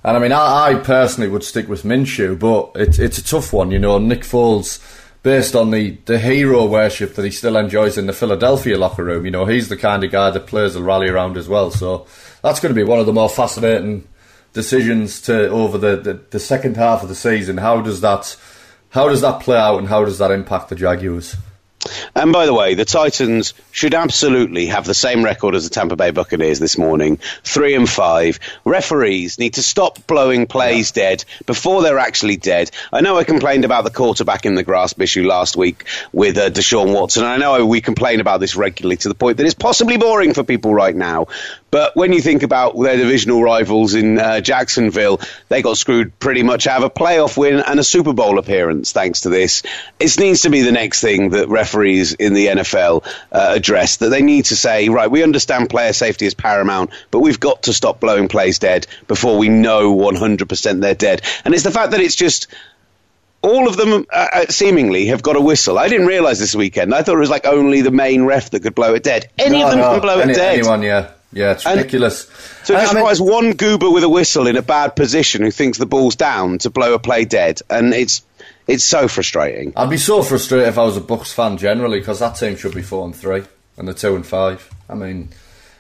And 0.04 0.16
I 0.16 0.20
mean, 0.20 0.32
I, 0.32 0.68
I 0.68 0.76
personally 0.76 1.30
would 1.30 1.44
stick 1.44 1.68
with 1.68 1.84
Minshew, 1.84 2.40
but 2.40 2.72
it's 2.76 3.00
it's 3.00 3.18
a 3.18 3.24
tough 3.24 3.52
one. 3.52 3.72
You 3.72 3.80
know, 3.80 3.98
Nick 4.00 4.22
Foles, 4.22 4.80
based 5.24 5.56
on 5.56 5.72
the, 5.72 5.98
the 6.06 6.18
hero 6.20 6.66
worship 6.66 7.16
that 7.16 7.26
he 7.26 7.32
still 7.32 7.58
enjoys 7.58 7.98
in 7.98 8.08
the 8.08 8.14
Philadelphia 8.14 8.78
locker 8.78 9.04
room. 9.04 9.26
You 9.26 9.32
know, 9.32 9.46
he's 9.46 9.68
the 9.68 9.78
kind 9.78 10.04
of 10.04 10.12
guy 10.12 10.32
that 10.32 10.48
players 10.48 10.76
will 10.76 10.84
rally 10.84 11.10
around 11.10 11.36
as 11.36 11.50
well. 11.50 11.72
So 11.72 12.08
that's 12.42 12.60
going 12.60 12.74
to 12.74 12.80
be 12.80 12.88
one 12.88 13.00
of 13.00 13.06
the 13.06 13.14
more 13.14 13.30
fascinating 13.30 14.08
decisions 14.54 15.22
to 15.22 15.50
over 15.50 15.78
the, 15.78 15.98
the, 15.98 16.14
the 16.32 16.40
second 16.40 16.78
half 16.78 17.04
of 17.04 17.10
the 17.10 17.16
season. 17.16 17.58
How 17.58 17.82
does 17.82 18.02
that 18.02 18.38
how 18.92 19.08
does 19.08 19.22
that 19.22 19.42
play 19.42 19.58
out, 19.58 19.78
and 19.78 19.88
how 19.88 20.04
does 20.04 20.18
that 20.18 20.32
impact 20.32 20.70
the 20.70 20.76
Jaguars? 20.76 21.36
And 22.16 22.34
by 22.34 22.46
the 22.46 22.54
way, 22.54 22.74
the 22.74 22.86
Titans 22.86 23.54
should 23.72 23.94
absolutely 23.94 24.68
have 24.68 24.86
the 24.86 24.94
same 24.94 25.24
record 25.24 25.56
as 25.56 25.64
the 25.64 25.70
Tampa 25.70 25.96
Bay 25.96 26.12
Buccaneers 26.12 26.60
this 26.60 26.78
morning, 26.78 27.20
three 27.44 27.74
and 27.74 27.90
five. 27.90 28.40
Referees 28.66 29.40
need 29.40 29.54
to 29.54 29.64
stop 29.64 30.06
blowing 30.06 30.46
plays 30.46 30.92
yeah. 30.96 31.04
dead 31.04 31.26
before 31.46 31.82
they're 31.82 32.00
actually 32.00 32.36
dead. 32.36 32.72
I 32.92 33.02
know 33.02 33.18
I 33.18 33.24
complained 33.24 33.64
about 33.64 33.86
the 33.86 33.92
quarterback 33.92 34.46
in 34.46 34.56
the 34.56 34.64
grasp 34.64 35.00
issue 35.02 35.26
last 35.26 35.56
week 35.56 35.86
with 36.12 36.38
uh, 36.38 36.50
Deshaun 36.50 36.94
Watson. 36.94 37.24
I 37.24 37.38
know 37.38 37.66
we 37.66 37.82
complain 37.82 38.20
about 38.20 38.40
this 38.40 38.56
regularly 38.56 38.98
to 38.98 39.08
the 39.08 39.16
point 39.16 39.38
that 39.38 39.46
it's 39.46 39.56
possibly 39.56 39.98
boring 39.98 40.34
for 40.34 40.44
people 40.44 40.74
right 40.74 40.96
now. 40.96 41.28
But 41.72 41.96
when 41.96 42.14
you 42.14 42.22
think 42.22 42.44
about 42.44 42.80
their 42.80 42.98
divisional 42.98 43.42
rivals 43.42 43.94
in 43.94 44.18
uh, 44.18 44.42
Jacksonville, 44.42 45.20
they 45.50 45.62
got 45.62 45.78
screwed 45.78 46.18
pretty 46.20 46.44
much 46.44 46.68
out 46.68 46.78
of 46.78 46.84
a 46.84 46.90
playoff 46.90 47.38
win 47.38 47.60
and 47.60 47.80
a 47.80 47.84
Super 47.84 48.14
Bowl 48.14 48.40
appearance 48.40 48.92
thanks 48.92 49.22
to 49.22 49.30
this. 49.30 49.64
It 50.00 50.18
needs 50.20 50.42
to 50.42 50.50
be 50.50 50.62
the 50.62 50.72
next 50.72 51.02
thing 51.02 51.30
that 51.30 51.50
referees 51.50 52.14
in 52.14 52.34
the 52.34 52.48
NFL 52.48 53.06
uh, 53.32 53.54
address. 53.56 53.98
That 53.98 54.10
they 54.10 54.22
need 54.22 54.46
to 54.46 54.56
say, 54.56 54.90
right, 54.90 55.10
we 55.10 55.24
understand 55.24 55.70
player 55.70 55.94
safety 55.94 56.26
is 56.26 56.34
paramount, 56.34 56.92
but 57.12 57.20
we've 57.20 57.40
got 57.40 57.64
to 57.64 57.74
stop 57.74 58.00
blowing 58.00 58.28
plays 58.28 58.60
dead 58.60 58.88
before 59.08 59.38
we 59.38 59.50
know 59.50 59.96
100% 59.96 60.82
they're 60.82 60.96
dead. 60.96 61.22
And 61.46 61.54
it's 61.54 61.64
the 61.64 61.72
fact 61.72 61.92
that 61.92 62.00
it's 62.00 62.16
just 62.16 62.48
all 63.42 63.68
of 63.68 63.78
them 63.78 64.06
uh, 64.12 64.28
uh, 64.34 64.46
seemingly 64.48 65.08
have 65.08 65.22
got 65.22 65.36
a 65.36 65.42
whistle. 65.42 65.78
I 65.78 65.88
didn't 65.88 66.08
realise 66.08 66.40
this 66.40 66.56
weekend. 66.56 66.94
I 66.94 67.04
thought 67.04 67.16
it 67.16 67.20
was 67.20 67.30
like 67.30 67.46
only 67.46 67.82
the 67.82 67.92
main 67.92 68.24
ref 68.26 68.50
that 68.52 68.62
could 68.62 68.76
blow 68.76 68.96
it 68.96 69.04
dead. 69.04 69.30
Any 69.38 69.60
no, 69.60 69.66
of 69.66 69.72
them 69.72 69.80
no, 69.80 69.92
can 69.92 70.02
blow 70.02 70.20
any, 70.20 70.34
it 70.34 70.36
dead. 70.36 70.60
Anyone, 70.60 70.82
yeah. 70.82 71.12
Yeah, 71.32 71.52
it's 71.52 71.66
ridiculous. 71.66 72.28
And 72.28 72.68
so 72.68 72.74
it 72.76 72.82
just 72.82 72.94
requires 72.94 73.22
one 73.22 73.54
goober 73.54 73.90
with 73.90 74.04
a 74.04 74.10
whistle 74.10 74.48
in 74.48 74.58
a 74.58 74.62
bad 74.62 74.96
position 74.96 75.44
who 75.44 75.52
thinks 75.52 75.78
the 75.78 75.86
ball's 75.86 76.16
down 76.16 76.58
to 76.60 76.70
blow 76.70 76.94
a 76.94 77.00
play 77.00 77.26
dead, 77.26 77.62
and 77.70 77.94
it's 77.94 78.24
it's 78.68 78.84
so 78.84 79.08
frustrating. 79.08 79.74
I'd 79.76 79.90
be 79.90 79.98
so 79.98 80.24
frustrated 80.24 80.68
if 80.68 80.78
I 80.78 80.84
was 80.84 80.98
a 80.98 81.02
Bucks 81.02 81.32
fan 81.32 81.58
generally 81.58 82.00
because 82.00 82.20
that 82.20 82.36
team 82.36 82.56
should 82.56 82.74
be 82.74 82.82
four 82.82 83.06
and 83.06 83.16
three 83.16 83.44
and 83.80 83.88
they're 83.88 83.96
two 83.96 84.16
and 84.16 84.26
five. 84.26 84.70
I 84.88 84.94
mean, 84.94 85.30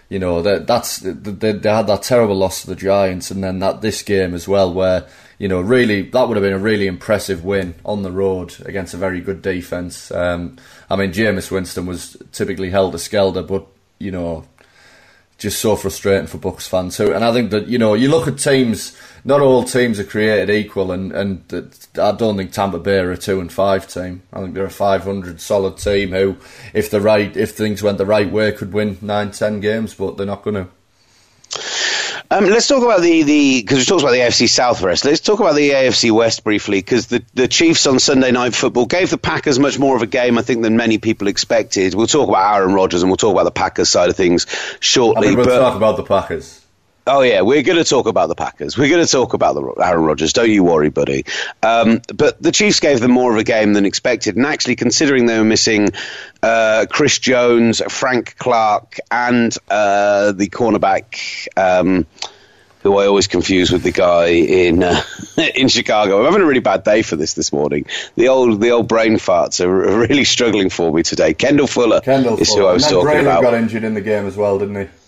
you 0.08 0.18
know, 0.18 0.42
that 0.42 0.66
that's 0.66 0.98
they, 0.98 1.12
they 1.12 1.70
had 1.70 1.88
that 1.88 2.02
terrible 2.02 2.36
loss 2.36 2.62
to 2.62 2.68
the 2.68 2.76
Giants, 2.76 3.30
and 3.30 3.44
then 3.44 3.60
that 3.60 3.82
this 3.82 4.02
game 4.02 4.34
as 4.34 4.48
well, 4.48 4.74
where 4.74 5.06
you 5.38 5.48
know, 5.48 5.62
really 5.62 6.02
that 6.02 6.28
would 6.28 6.38
have 6.38 6.44
been 6.44 6.54
a 6.54 6.58
really 6.58 6.88
impressive 6.88 7.44
win 7.44 7.76
on 7.86 8.02
the 8.02 8.12
road 8.12 8.56
against 8.66 8.94
a 8.94 8.98
very 8.98 9.22
good 9.22 9.42
defense. 9.42 10.10
Um, 10.12 10.58
I 10.90 10.96
mean, 10.96 11.12
Jameis 11.12 11.52
Winston 11.52 11.86
was 11.86 12.18
typically 12.32 12.72
held 12.72 12.94
to 12.94 13.00
skelter, 13.00 13.44
but 13.44 13.68
you 14.00 14.12
know, 14.12 14.46
just 15.40 15.60
so 15.60 15.76
frustrating 15.76 16.28
for 16.28 16.38
Bucks 16.38 16.68
fans 16.68 16.98
too. 16.98 17.14
And 17.14 17.24
I 17.24 17.34
think 17.34 17.50
that 17.52 17.68
you 17.68 17.80
know 17.80 17.96
you 17.96 18.10
look 18.10 18.28
at 18.28 18.38
teams. 18.38 18.96
Not 19.26 19.42
all 19.42 19.66
teams 19.66 20.00
are 20.00 20.06
created 20.06 20.50
equal, 20.50 20.94
and, 20.94 21.12
and 21.12 21.44
I 22.00 22.14
don't 22.14 22.38
think 22.38 22.54
Tampa 22.54 22.80
Bay 22.80 23.00
are 23.00 23.12
a 23.12 23.18
two 23.18 23.42
and 23.42 23.52
five 23.52 23.86
team. 23.86 24.24
I 24.32 24.40
think 24.42 24.54
they're 24.54 24.64
a 24.64 24.70
five 24.70 25.04
hundred 25.04 25.42
solid 25.42 25.78
team 25.78 26.12
who, 26.12 26.38
if 26.74 26.90
the 26.90 27.02
right 27.02 27.36
if 27.36 27.52
things 27.52 27.84
went 27.84 27.98
the 27.98 28.06
right 28.06 28.32
way, 28.32 28.54
could 28.54 28.72
win 28.72 28.98
nine 29.02 29.32
ten 29.32 29.60
games, 29.60 29.94
but 29.94 30.16
they're 30.16 30.26
not 30.26 30.44
going 30.44 30.56
to. 30.56 30.68
Um, 32.32 32.46
let's 32.46 32.68
talk 32.68 32.84
about 32.84 33.02
the 33.02 33.24
the 33.24 33.62
because 33.62 33.80
we 33.80 33.86
talked 33.86 34.04
about 34.04 34.12
the 34.12 34.20
AFC 34.20 34.48
South. 34.48 34.84
Let's 34.84 35.20
talk 35.20 35.40
about 35.40 35.56
the 35.56 35.72
AFC 35.72 36.12
West 36.12 36.44
briefly 36.44 36.78
because 36.78 37.08
the 37.08 37.24
the 37.34 37.48
Chiefs 37.48 37.88
on 37.88 37.98
Sunday 37.98 38.32
Night 38.32 38.54
Football 38.54 38.86
gave 38.86 39.10
the 39.10 39.18
Packers 39.18 39.58
much 39.58 39.80
more 39.80 39.96
of 39.96 40.04
a 40.04 40.08
game, 40.08 40.38
I 40.38 40.44
think, 40.44 40.62
than 40.62 40.78
many 40.78 41.00
people 41.00 41.28
expected. 41.28 41.96
We'll 41.96 42.06
talk 42.06 42.30
about 42.30 42.58
Aaron 42.58 42.76
Rodgers 42.76 43.02
and 43.02 43.10
we'll 43.10 43.18
talk 43.18 43.32
about 43.32 43.46
the 43.46 43.52
Packers 43.52 43.90
side 43.90 44.12
of 44.12 44.16
things 44.16 44.46
shortly. 44.80 45.36
we'll 45.36 45.44
but, 45.44 45.58
talk 45.58 45.76
about 45.76 45.98
the 45.98 46.04
Packers. 46.04 46.59
Oh 47.10 47.22
yeah, 47.22 47.42
we're 47.42 47.64
going 47.64 47.80
to 47.80 47.84
talk 47.84 48.06
about 48.06 48.28
the 48.28 48.36
Packers. 48.36 48.78
We're 48.78 48.90
going 48.90 49.04
to 49.04 49.12
talk 49.12 49.34
about 49.34 49.56
the 49.56 49.84
Aaron 49.84 50.06
Rodgers. 50.06 50.32
Don't 50.32 50.50
you 50.50 50.64
worry, 50.64 50.90
buddy. 50.90 51.26
Um, 51.64 52.02
but 52.14 52.40
the 52.42 52.52
Chiefs 52.52 52.80
gave 52.80 53.00
them 53.00 53.12
more 53.12 53.32
of 53.32 53.38
a 53.40 53.44
game 53.44 53.74
than 53.74 53.86
expected, 53.86 54.36
and 54.36 54.46
actually, 54.46 54.76
considering 54.76 55.26
they 55.26 55.40
were 55.40 55.44
missing 55.44 55.90
uh, 56.44 56.86
Chris 56.88 57.18
Jones, 57.18 57.82
Frank 57.90 58.36
Clark, 58.38 59.00
and 59.10 59.56
uh, 59.70 60.34
the 60.34 60.48
cornerback. 60.48 61.48
Um, 61.58 62.06
who 62.82 62.98
I 62.98 63.08
always 63.08 63.28
confuse 63.28 63.72
with 63.72 63.84
the 63.84 63.92
guy 63.92 64.28
in 64.28 64.84
uh, 64.84 65.02
in 65.56 65.68
Chicago. 65.68 66.20
I'm 66.20 66.26
having 66.26 66.42
a 66.42 66.46
really 66.46 66.62
bad 66.62 66.84
day 66.84 67.02
for 67.02 67.18
this 67.18 67.34
this 67.34 67.52
morning. 67.52 67.86
The 68.16 68.30
old 68.30 68.62
the 68.62 68.72
old 68.72 68.88
brain 68.88 69.16
farts 69.16 69.60
are 69.60 69.70
really 70.00 70.24
struggling 70.24 70.70
for 70.70 70.94
me 70.94 71.04
today. 71.04 71.34
Kendall 71.34 71.68
Fuller 71.68 72.00
Kendall 72.02 72.38
is 72.38 72.50
Fuller. 72.50 72.62
who 72.62 72.68
I 72.68 72.74
was 72.74 72.86
and 72.86 72.94
talking 72.94 73.20
about. 73.20 73.42
got 73.42 73.54
injured 73.56 73.84
in 73.84 73.96
the 73.96 74.02
game 74.02 74.26
as 74.28 74.38
well, 74.38 74.60
didn't 74.60 74.76
he? 74.76 74.99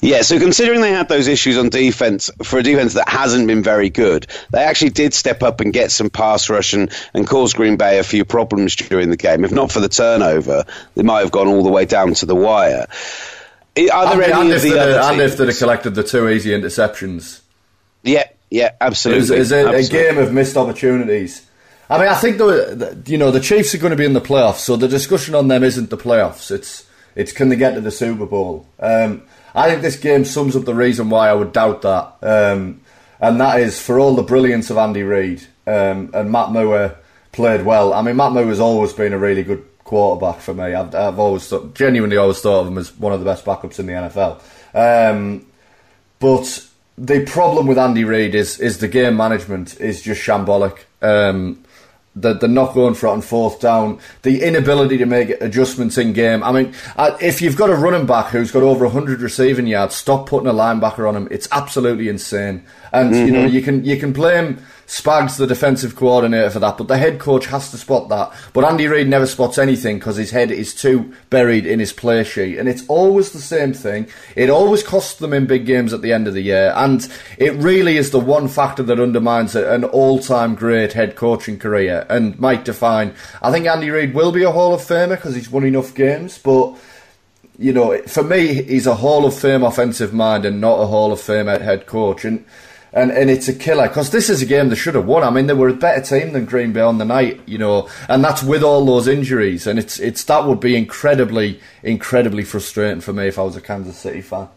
Yeah, 0.00 0.22
so 0.22 0.38
considering 0.38 0.80
they 0.80 0.92
had 0.92 1.08
those 1.08 1.28
issues 1.28 1.56
on 1.56 1.68
defense 1.68 2.30
for 2.42 2.58
a 2.58 2.62
defense 2.62 2.94
that 2.94 3.08
hasn't 3.08 3.46
been 3.46 3.62
very 3.62 3.90
good, 3.90 4.26
they 4.50 4.62
actually 4.62 4.90
did 4.90 5.14
step 5.14 5.42
up 5.42 5.60
and 5.60 5.72
get 5.72 5.90
some 5.90 6.10
pass 6.10 6.50
rush 6.50 6.72
and, 6.72 6.92
and 7.14 7.26
cause 7.26 7.54
Green 7.54 7.76
Bay 7.76 7.98
a 7.98 8.02
few 8.02 8.24
problems 8.24 8.74
during 8.76 9.10
the 9.10 9.16
game. 9.16 9.44
If 9.44 9.52
not 9.52 9.70
for 9.70 9.80
the 9.80 9.88
turnover, 9.88 10.64
they 10.94 11.02
might 11.02 11.20
have 11.20 11.30
gone 11.30 11.48
all 11.48 11.62
the 11.62 11.70
way 11.70 11.84
down 11.84 12.14
to 12.14 12.26
the 12.26 12.34
wire. 12.34 12.86
Are 13.92 14.16
there 14.16 14.22
and, 14.22 14.32
any 14.32 14.32
and 14.32 14.52
of 14.52 14.62
the 14.62 14.78
other 14.78 15.12
and 15.12 15.20
if 15.20 15.36
they'd 15.36 15.46
have 15.46 15.58
collected 15.58 15.94
the 15.94 16.02
two 16.02 16.28
easy 16.28 16.50
interceptions? 16.50 17.42
Yeah, 18.02 18.24
yeah, 18.50 18.72
absolutely. 18.80 19.36
It's, 19.36 19.52
a, 19.52 19.68
a, 19.68 19.82
game 19.84 20.18
of 20.18 20.32
missed 20.32 20.56
opportunities. 20.56 21.46
I 21.90 21.98
mean, 21.98 22.08
I 22.08 22.14
think 22.14 22.38
the, 22.38 22.94
the, 23.04 23.10
you 23.10 23.18
know 23.18 23.30
the 23.30 23.40
Chiefs 23.40 23.74
are 23.74 23.78
going 23.78 23.92
to 23.92 23.96
be 23.96 24.04
in 24.04 24.12
the 24.12 24.20
playoffs, 24.20 24.58
so 24.58 24.76
the 24.76 24.88
discussion 24.88 25.34
on 25.34 25.48
them 25.48 25.62
isn't 25.62 25.90
the 25.90 25.96
playoffs. 25.96 26.50
It's 26.50 26.86
it's 27.14 27.32
can 27.32 27.48
they 27.48 27.56
get 27.56 27.74
to 27.74 27.80
the 27.80 27.90
Super 27.90 28.26
Bowl? 28.26 28.66
Um, 28.80 29.22
I 29.54 29.68
think 29.68 29.82
this 29.82 29.96
game 29.96 30.24
sums 30.24 30.56
up 30.56 30.64
the 30.64 30.74
reason 30.74 31.10
why 31.10 31.28
I 31.28 31.34
would 31.34 31.52
doubt 31.52 31.82
that, 31.82 32.16
um, 32.22 32.80
and 33.20 33.40
that 33.40 33.60
is 33.60 33.80
for 33.80 33.98
all 33.98 34.14
the 34.14 34.22
brilliance 34.22 34.70
of 34.70 34.76
Andy 34.76 35.02
Reid 35.02 35.42
um, 35.66 36.10
and 36.14 36.30
Matt 36.30 36.50
Moore 36.50 36.96
played 37.32 37.64
well. 37.64 37.92
I 37.92 38.02
mean, 38.02 38.16
Matt 38.16 38.32
Moore 38.32 38.46
has 38.46 38.60
always 38.60 38.92
been 38.92 39.12
a 39.12 39.18
really 39.18 39.42
good 39.42 39.64
quarterback 39.84 40.40
for 40.40 40.54
me. 40.54 40.74
I've, 40.74 40.94
I've 40.94 41.18
always 41.18 41.48
thought, 41.48 41.74
genuinely 41.74 42.16
always 42.16 42.40
thought 42.40 42.60
of 42.60 42.68
him 42.68 42.78
as 42.78 42.96
one 42.96 43.12
of 43.12 43.20
the 43.20 43.26
best 43.26 43.44
backups 43.44 43.78
in 43.78 43.86
the 43.86 43.92
NFL. 43.92 44.40
Um, 44.74 45.46
but 46.18 46.66
the 46.96 47.24
problem 47.24 47.66
with 47.66 47.78
Andy 47.78 48.04
Reid 48.04 48.34
is 48.34 48.58
is 48.58 48.78
the 48.78 48.88
game 48.88 49.16
management 49.16 49.80
is 49.80 50.02
just 50.02 50.20
shambolic. 50.20 50.80
Um, 51.00 51.64
the, 52.20 52.34
the 52.34 52.48
not 52.48 52.74
going 52.74 52.94
for 52.94 53.06
it 53.06 53.10
on 53.10 53.20
fourth 53.20 53.60
down, 53.60 53.98
the 54.22 54.42
inability 54.42 54.98
to 54.98 55.06
make 55.06 55.30
adjustments 55.40 55.98
in 55.98 56.12
game. 56.12 56.42
I 56.42 56.52
mean, 56.52 56.74
if 57.20 57.40
you've 57.40 57.56
got 57.56 57.70
a 57.70 57.74
running 57.74 58.06
back 58.06 58.26
who's 58.26 58.50
got 58.50 58.62
over 58.62 58.84
100 58.84 59.20
receiving 59.20 59.66
yards, 59.66 59.94
stop 59.94 60.28
putting 60.28 60.48
a 60.48 60.52
linebacker 60.52 61.08
on 61.08 61.16
him. 61.16 61.28
It's 61.30 61.48
absolutely 61.52 62.08
insane. 62.08 62.64
And 62.92 63.12
mm-hmm. 63.12 63.26
you 63.26 63.32
know, 63.32 63.44
mm-hmm. 63.44 63.54
you 63.54 63.62
can 63.62 63.84
you 63.84 63.96
can 63.96 64.12
blame 64.12 64.58
Spags 64.88 65.36
the 65.36 65.46
defensive 65.46 65.94
coordinator 65.94 66.48
for 66.48 66.60
that, 66.60 66.78
but 66.78 66.88
the 66.88 66.96
head 66.96 67.18
coach 67.18 67.44
has 67.46 67.70
to 67.70 67.76
spot 67.76 68.08
that. 68.08 68.32
But 68.54 68.64
Andy 68.64 68.86
Reid 68.86 69.06
never 69.06 69.26
spots 69.26 69.58
anything 69.58 69.98
because 69.98 70.16
his 70.16 70.30
head 70.30 70.50
is 70.50 70.74
too 70.74 71.12
buried 71.28 71.66
in 71.66 71.78
his 71.78 71.92
play 71.92 72.24
sheet, 72.24 72.56
and 72.58 72.70
it's 72.70 72.86
always 72.88 73.32
the 73.32 73.38
same 73.38 73.74
thing. 73.74 74.08
It 74.34 74.48
always 74.48 74.82
costs 74.82 75.18
them 75.18 75.34
in 75.34 75.44
big 75.44 75.66
games 75.66 75.92
at 75.92 76.00
the 76.00 76.14
end 76.14 76.26
of 76.26 76.32
the 76.32 76.40
year, 76.40 76.72
and 76.74 77.06
it 77.36 77.52
really 77.56 77.98
is 77.98 78.12
the 78.12 78.18
one 78.18 78.48
factor 78.48 78.82
that 78.82 78.98
undermines 78.98 79.54
an 79.54 79.84
all-time 79.84 80.54
great 80.54 80.94
head 80.94 81.16
coaching 81.16 81.58
career 81.58 82.06
and 82.08 82.38
might 82.38 82.64
define. 82.64 83.14
I 83.42 83.52
think 83.52 83.66
Andy 83.66 83.90
Reid 83.90 84.14
will 84.14 84.32
be 84.32 84.42
a 84.42 84.52
Hall 84.52 84.72
of 84.72 84.80
Famer 84.80 85.16
because 85.16 85.34
he's 85.34 85.50
won 85.50 85.64
enough 85.64 85.94
games, 85.94 86.38
but 86.38 86.78
you 87.58 87.74
know, 87.74 88.00
for 88.06 88.22
me, 88.22 88.62
he's 88.62 88.86
a 88.86 88.94
Hall 88.94 89.26
of 89.26 89.38
Fame 89.38 89.64
offensive 89.64 90.14
mind 90.14 90.46
and 90.46 90.62
not 90.62 90.80
a 90.80 90.86
Hall 90.86 91.12
of 91.12 91.20
Fame 91.20 91.46
head 91.46 91.84
coach, 91.84 92.24
and 92.24 92.46
and 92.92 93.10
and 93.10 93.30
it's 93.30 93.48
a 93.48 93.54
killer 93.54 93.88
because 93.88 94.10
this 94.10 94.28
is 94.30 94.42
a 94.42 94.46
game 94.46 94.68
they 94.68 94.76
should 94.76 94.94
have 94.94 95.06
won. 95.06 95.22
I 95.22 95.30
mean, 95.30 95.46
they 95.46 95.54
were 95.54 95.68
a 95.68 95.74
better 95.74 96.02
team 96.02 96.32
than 96.32 96.44
Green 96.44 96.72
Bay 96.72 96.80
on 96.80 96.98
the 96.98 97.04
night, 97.04 97.40
you 97.46 97.58
know, 97.58 97.88
and 98.08 98.24
that's 98.24 98.42
with 98.42 98.62
all 98.62 98.84
those 98.84 99.08
injuries, 99.08 99.66
and 99.66 99.78
it's 99.78 99.98
it's 99.98 100.24
that 100.24 100.46
would 100.46 100.60
be 100.60 100.76
incredibly 100.76 101.60
incredibly 101.82 102.44
frustrating 102.44 103.00
for 103.00 103.12
me 103.12 103.28
if 103.28 103.38
I 103.38 103.42
was 103.42 103.56
a 103.56 103.60
Kansas 103.60 103.96
City 103.96 104.20
fan. 104.20 104.48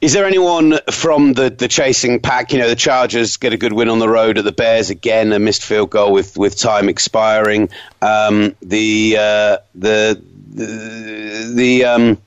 Is 0.00 0.14
there 0.14 0.24
anyone 0.24 0.78
from 0.90 1.34
the, 1.34 1.50
the 1.50 1.68
chasing 1.68 2.20
pack? 2.20 2.54
You 2.54 2.58
know, 2.58 2.68
the 2.68 2.76
Chargers 2.76 3.36
get 3.36 3.52
a 3.52 3.58
good 3.58 3.74
win 3.74 3.90
on 3.90 3.98
the 3.98 4.08
road 4.08 4.38
at 4.38 4.44
the 4.44 4.52
Bears 4.52 4.88
again, 4.88 5.30
a 5.34 5.38
missed 5.38 5.62
field 5.62 5.90
goal 5.90 6.10
with, 6.10 6.38
with 6.38 6.56
time 6.56 6.88
expiring. 6.88 7.68
Um, 8.00 8.56
the, 8.62 9.16
uh, 9.18 9.58
the 9.74 10.22
the 10.52 11.52
the 11.54 11.84
um, 11.84 12.18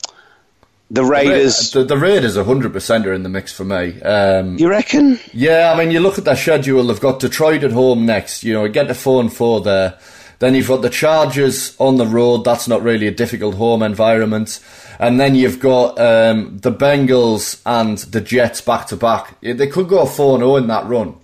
the 0.93 1.03
Raiders. 1.03 1.71
The, 1.71 1.83
the, 1.83 1.97
Raiders, 1.97 2.37
hundred 2.37 2.71
percent 2.71 3.07
are 3.07 3.13
in 3.13 3.23
the 3.23 3.29
mix 3.29 3.51
for 3.51 3.63
me. 3.63 3.99
Um, 4.01 4.57
you 4.59 4.69
reckon? 4.69 5.19
Yeah, 5.33 5.73
I 5.73 5.77
mean, 5.77 5.89
you 5.89 5.99
look 5.99 6.19
at 6.19 6.25
their 6.25 6.35
schedule. 6.35 6.85
They've 6.85 6.99
got 6.99 7.19
Detroit 7.19 7.63
at 7.63 7.71
home 7.71 8.05
next. 8.05 8.43
You 8.43 8.53
know, 8.53 8.67
get 8.67 8.87
the 8.87 8.93
four 8.93 9.19
and 9.19 9.33
four 9.33 9.61
there. 9.61 9.97
Then 10.37 10.53
you've 10.53 10.67
got 10.67 10.83
the 10.83 10.89
Chargers 10.89 11.75
on 11.79 11.97
the 11.97 12.05
road. 12.05 12.43
That's 12.43 12.67
not 12.67 12.83
really 12.83 13.07
a 13.07 13.11
difficult 13.11 13.55
home 13.55 13.81
environment. 13.81 14.59
And 14.99 15.19
then 15.19 15.33
you've 15.35 15.59
got 15.59 15.97
um, 15.99 16.59
the 16.59 16.71
Bengals 16.71 17.61
and 17.65 17.97
the 17.97 18.21
Jets 18.21 18.61
back 18.61 18.87
to 18.87 18.95
back. 18.95 19.39
They 19.41 19.67
could 19.67 19.87
go 19.87 20.05
4 20.05 20.37
0 20.37 20.57
in 20.57 20.67
that 20.67 20.85
run. 20.85 21.15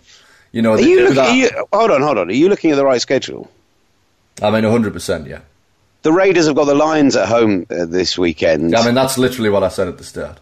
You 0.52 0.64
know, 0.64 0.78
you, 0.78 1.10
look, 1.10 1.36
you 1.36 1.50
hold 1.72 1.92
on, 1.92 2.02
hold 2.02 2.18
on. 2.18 2.30
Are 2.30 2.34
you 2.34 2.50
looking 2.50 2.72
at 2.72 2.76
the 2.76 2.86
right 2.86 3.02
schedule? 3.02 3.52
I 4.42 4.50
mean, 4.50 4.64
100%, 4.64 5.28
yeah. 5.28 5.42
The 6.02 6.14
Raiders 6.14 6.48
have 6.48 6.56
got 6.56 6.66
the 6.66 6.76
Lions 6.76 7.16
at 7.16 7.28
home 7.28 7.66
uh, 7.70 7.86
this 7.86 8.18
weekend. 8.18 8.76
I 8.76 8.86
mean, 8.86 8.96
that's 8.96 9.18
literally 9.18 9.50
what 9.50 9.64
I 9.64 9.68
said 9.68 9.88
at 9.88 9.98
the 9.98 10.04
start. 10.04 10.40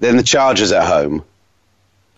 Then 0.00 0.16
the 0.16 0.24
Chargers 0.24 0.72
at 0.72 0.84
home. 0.84 1.24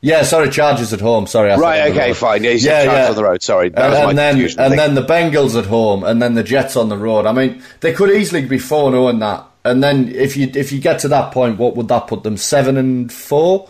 Yeah, 0.01 0.23
sorry, 0.23 0.51
Chargers 0.51 0.93
at 0.93 1.01
home. 1.01 1.27
Sorry, 1.27 1.51
I 1.51 1.57
right. 1.57 1.91
Okay, 1.91 2.13
fine. 2.13 2.45
Yeah, 2.45 2.51
yeah, 2.51 2.83
yeah. 2.83 3.09
on 3.09 3.15
the 3.15 3.25
road. 3.25 3.43
Sorry, 3.43 3.69
and, 3.69 3.79
and 3.79 4.19
then 4.19 4.39
and 4.59 4.79
then 4.79 4.95
the 4.95 5.03
Bengals 5.03 5.59
at 5.59 5.65
home, 5.65 6.05
and 6.05 6.21
then 6.21 6.35
the 6.35 6.43
Jets 6.43 6.77
on 6.77 6.91
the 6.91 6.97
road. 6.99 7.25
I 7.25 7.33
mean, 7.33 7.63
they 7.81 7.95
could 7.95 8.11
easily 8.11 8.45
be 8.45 8.59
four 8.59 8.91
zero 8.91 9.09
in 9.09 9.19
that. 9.21 9.47
And 9.65 9.83
then 9.83 10.15
if 10.15 10.37
you 10.37 10.51
if 10.55 10.73
you 10.73 10.81
get 10.81 10.99
to 11.01 11.09
that 11.09 11.33
point, 11.33 11.59
what 11.59 11.75
would 11.77 11.89
that 11.89 12.07
put 12.07 12.23
them? 12.23 12.37
Seven 12.37 12.77
and 12.77 13.11
four. 13.11 13.69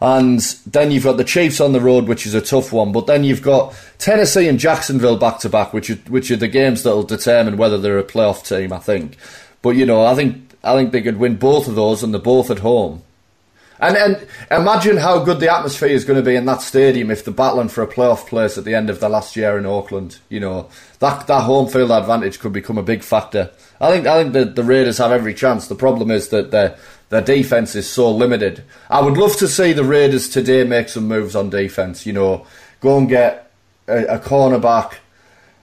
And 0.00 0.40
then 0.66 0.90
you've 0.90 1.04
got 1.04 1.18
the 1.18 1.24
Chiefs 1.24 1.60
on 1.60 1.72
the 1.72 1.80
road, 1.80 2.06
which 2.08 2.26
is 2.26 2.32
a 2.32 2.40
tough 2.40 2.72
one. 2.72 2.90
But 2.90 3.06
then 3.06 3.22
you've 3.22 3.42
got 3.42 3.74
Tennessee 3.98 4.48
and 4.48 4.58
Jacksonville 4.58 5.18
back 5.18 5.40
to 5.40 5.50
back, 5.50 5.74
which 5.74 5.90
are, 5.90 5.96
which 6.08 6.30
are 6.30 6.36
the 6.36 6.48
games 6.48 6.82
that 6.82 6.94
will 6.94 7.02
determine 7.02 7.58
whether 7.58 7.76
they're 7.76 7.98
a 7.98 8.04
playoff 8.04 8.46
team. 8.46 8.72
I 8.72 8.78
think. 8.78 9.16
But 9.62 9.70
you 9.70 9.84
know, 9.84 10.04
I 10.04 10.14
think 10.14 10.52
I 10.64 10.74
think 10.74 10.92
they 10.92 11.02
could 11.02 11.18
win 11.18 11.36
both 11.36 11.68
of 11.68 11.74
those, 11.74 12.02
and 12.02 12.14
they're 12.14 12.20
both 12.20 12.50
at 12.50 12.60
home. 12.60 13.02
And 13.80 13.96
and 13.96 14.26
imagine 14.50 14.98
how 14.98 15.24
good 15.24 15.40
the 15.40 15.52
atmosphere 15.52 15.88
is 15.88 16.04
going 16.04 16.18
to 16.18 16.28
be 16.28 16.36
in 16.36 16.44
that 16.44 16.60
stadium 16.60 17.10
if 17.10 17.24
they're 17.24 17.32
battling 17.32 17.68
for 17.68 17.82
a 17.82 17.86
playoff 17.86 18.26
place 18.26 18.58
at 18.58 18.64
the 18.64 18.74
end 18.74 18.90
of 18.90 19.00
the 19.00 19.08
last 19.08 19.36
year 19.36 19.56
in 19.58 19.64
Oakland. 19.64 20.18
You 20.28 20.40
know 20.40 20.68
that 20.98 21.26
that 21.26 21.42
home 21.42 21.68
field 21.68 21.90
advantage 21.90 22.40
could 22.40 22.52
become 22.52 22.76
a 22.76 22.82
big 22.82 23.02
factor. 23.02 23.50
I 23.80 23.90
think 23.90 24.06
I 24.06 24.22
think 24.22 24.34
the, 24.34 24.44
the 24.44 24.64
Raiders 24.64 24.98
have 24.98 25.12
every 25.12 25.32
chance. 25.32 25.68
The 25.68 25.74
problem 25.74 26.10
is 26.10 26.28
that 26.28 26.50
their 26.50 26.76
their 27.10 27.20
defense 27.20 27.74
is 27.74 27.88
so 27.88 28.10
limited. 28.10 28.62
I 28.88 29.00
would 29.00 29.16
love 29.16 29.36
to 29.36 29.48
see 29.48 29.72
the 29.72 29.84
Raiders 29.84 30.28
today 30.28 30.64
make 30.64 30.88
some 30.88 31.06
moves 31.06 31.36
on 31.36 31.50
defense. 31.50 32.06
You 32.06 32.14
know, 32.14 32.46
go 32.80 32.96
and 32.96 33.08
get 33.08 33.52
a, 33.86 34.04
a 34.04 34.18
cornerback 34.18 34.94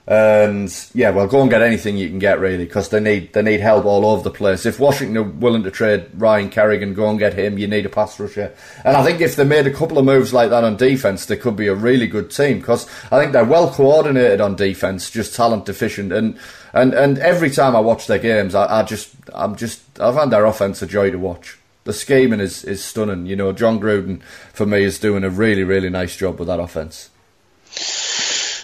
and 0.08 0.74
yeah, 0.94 1.10
well, 1.10 1.26
go 1.26 1.42
and 1.42 1.50
get 1.50 1.60
anything 1.60 1.98
you 1.98 2.08
can 2.08 2.18
get 2.18 2.40
really 2.40 2.64
because 2.64 2.88
they 2.88 2.98
need 2.98 3.34
they 3.34 3.42
need 3.42 3.60
help 3.60 3.84
all 3.84 4.06
over 4.06 4.22
the 4.22 4.30
place. 4.30 4.64
If 4.64 4.80
Washington 4.80 5.18
are 5.18 5.22
willing 5.22 5.64
to 5.64 5.70
trade 5.70 6.06
Ryan 6.14 6.48
Kerrigan, 6.48 6.94
go 6.94 7.10
and 7.10 7.18
get 7.18 7.34
him. 7.34 7.58
You 7.58 7.68
need 7.68 7.84
a 7.84 7.90
pass 7.90 8.18
rusher, 8.18 8.54
and 8.86 8.96
I 8.96 9.04
think 9.04 9.20
if 9.20 9.36
they 9.36 9.44
made 9.44 9.66
a 9.66 9.72
couple 9.72 9.98
of 9.98 10.06
moves 10.06 10.32
like 10.32 10.48
that 10.48 10.64
on 10.64 10.78
defense, 10.78 11.26
they 11.26 11.36
could 11.36 11.56
be 11.56 11.66
a 11.66 11.74
really 11.74 12.06
good 12.06 12.30
team 12.30 12.60
because 12.60 12.88
I 13.12 13.20
think 13.20 13.32
they're 13.32 13.44
well 13.44 13.70
coordinated 13.70 14.40
on 14.40 14.56
defense, 14.56 15.10
just 15.10 15.34
talent 15.34 15.66
deficient. 15.66 16.10
And 16.10 16.38
and 16.72 16.94
and 16.94 17.18
every 17.18 17.50
time 17.50 17.76
I 17.76 17.80
watch 17.80 18.06
their 18.06 18.18
games, 18.18 18.54
I, 18.54 18.80
I 18.80 18.84
just 18.84 19.14
I'm 19.34 19.56
just 19.56 19.82
I 20.00 20.10
find 20.14 20.32
their 20.32 20.46
offense 20.46 20.80
a 20.80 20.86
joy 20.86 21.10
to 21.10 21.18
watch. 21.18 21.58
The 21.84 21.92
scheming 21.92 22.40
is 22.40 22.64
is 22.64 22.82
stunning. 22.82 23.26
You 23.26 23.36
know, 23.36 23.52
Jon 23.52 23.78
Gruden 23.78 24.22
for 24.54 24.64
me 24.64 24.84
is 24.84 24.98
doing 24.98 25.22
a 25.22 25.28
really 25.28 25.64
really 25.64 25.90
nice 25.90 26.16
job 26.16 26.38
with 26.38 26.48
that 26.48 26.60
offense. 26.60 27.10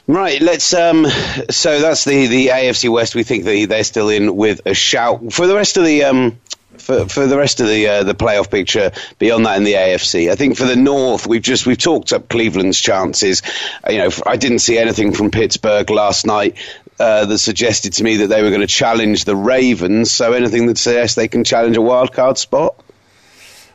Right, 0.07 0.41
let's. 0.43 0.75
Um, 0.75 1.07
so 1.51 1.81
that's 1.81 2.05
the, 2.05 2.27
the 2.27 2.49
AFC 2.49 2.91
West. 2.91 3.15
We 3.15 3.23
think 3.23 3.45
that 3.45 3.67
they're 3.71 3.85
still 3.85 4.11
in 4.11 4.37
with 4.37 4.61
a 4.67 4.75
shout 4.75 5.33
for 5.33 5.47
the 5.47 5.55
rest 5.55 5.79
of 5.79 5.85
the 5.85 6.05
um, 6.05 6.39
for, 6.77 7.09
for 7.09 7.27
the 7.27 7.39
rest 7.39 7.61
of 7.61 7.69
the 7.69 7.89
uh, 7.89 8.03
the 8.03 8.15
playoff 8.15 8.51
picture 8.51 8.93
beyond 9.19 9.47
that 9.47 9.57
in 9.57 9.65
the 9.65 9.73
AFC. 9.73 10.31
I 10.31 10.35
think 10.35 10.59
for 10.59 10.65
the 10.65 10.77
North, 10.77 11.27
we've 11.27 11.41
just 11.43 11.65
we've 11.65 11.79
talked 11.79 12.13
up 12.13 12.29
Cleveland's 12.29 12.79
chances. 12.79 13.41
Uh, 13.87 13.93
you 13.93 13.99
know, 13.99 14.11
I 14.27 14.37
didn't 14.37 14.59
see 14.59 14.77
anything 14.77 15.13
from 15.13 15.31
Pittsburgh 15.31 15.89
last 15.89 16.27
night. 16.27 16.57
Uh, 17.01 17.25
that 17.25 17.39
suggested 17.39 17.95
to 17.95 18.05
me 18.05 18.19
that 18.19 18.29
they 18.29 18.41
were 18.41 18.51
going 18.51 18.61
to 18.61 18.69
challenge 18.69 19.25
the 19.25 19.35
Ravens. 19.35 20.13
So 20.13 20.33
anything 20.33 20.67
that 20.67 20.79
suggests 20.79 21.17
they 21.17 21.27
can 21.27 21.43
challenge 21.43 21.77
a 21.77 21.83
wild 21.83 22.13
card 22.13 22.39
spot? 22.39 22.81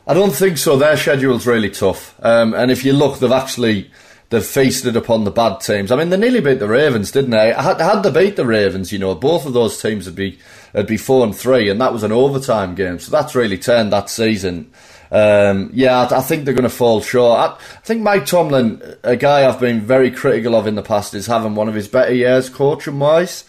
I 0.06 0.14
don't 0.14 0.32
think 0.32 0.56
so. 0.56 0.76
Their 0.76 0.96
schedule's 0.96 1.46
really 1.46 1.70
tough, 1.70 2.14
um, 2.24 2.54
and 2.54 2.70
if 2.70 2.84
you 2.84 2.92
look, 2.92 3.18
they've 3.18 3.30
actually 3.30 3.90
they've 4.30 4.44
feasted 4.44 4.96
upon 4.96 5.24
the 5.24 5.30
bad 5.30 5.60
teams. 5.60 5.92
I 5.92 5.96
mean, 5.96 6.08
they 6.08 6.16
nearly 6.16 6.40
beat 6.40 6.60
the 6.60 6.68
Ravens, 6.68 7.10
didn't 7.10 7.30
they? 7.30 7.52
Had, 7.52 7.80
had 7.80 8.02
they 8.02 8.10
beat 8.10 8.36
the 8.36 8.46
Ravens, 8.46 8.92
you 8.92 8.98
know, 8.98 9.14
both 9.14 9.44
of 9.44 9.52
those 9.52 9.80
teams 9.80 10.06
would 10.06 10.14
be 10.14 10.38
would 10.72 10.86
be 10.86 10.96
four 10.96 11.24
and 11.24 11.36
three, 11.36 11.68
and 11.68 11.80
that 11.80 11.92
was 11.92 12.04
an 12.04 12.12
overtime 12.12 12.74
game. 12.74 12.98
So 12.98 13.10
that's 13.10 13.34
really 13.34 13.58
turned 13.58 13.92
that 13.92 14.08
season. 14.08 14.72
Um, 15.12 15.70
yeah, 15.72 16.02
I, 16.02 16.18
I, 16.18 16.20
think 16.20 16.44
they're 16.44 16.54
going 16.54 16.62
to 16.62 16.68
fall 16.68 17.00
short. 17.00 17.40
I, 17.40 17.46
I, 17.46 17.80
think 17.82 18.02
Mike 18.02 18.26
Tomlin, 18.26 18.80
a 19.02 19.16
guy 19.16 19.48
I've 19.48 19.58
been 19.58 19.80
very 19.80 20.12
critical 20.12 20.54
of 20.54 20.68
in 20.68 20.76
the 20.76 20.82
past, 20.82 21.14
is 21.14 21.26
having 21.26 21.56
one 21.56 21.68
of 21.68 21.74
his 21.74 21.88
better 21.88 22.14
years 22.14 22.48
coaching 22.48 23.00
wise. 23.00 23.42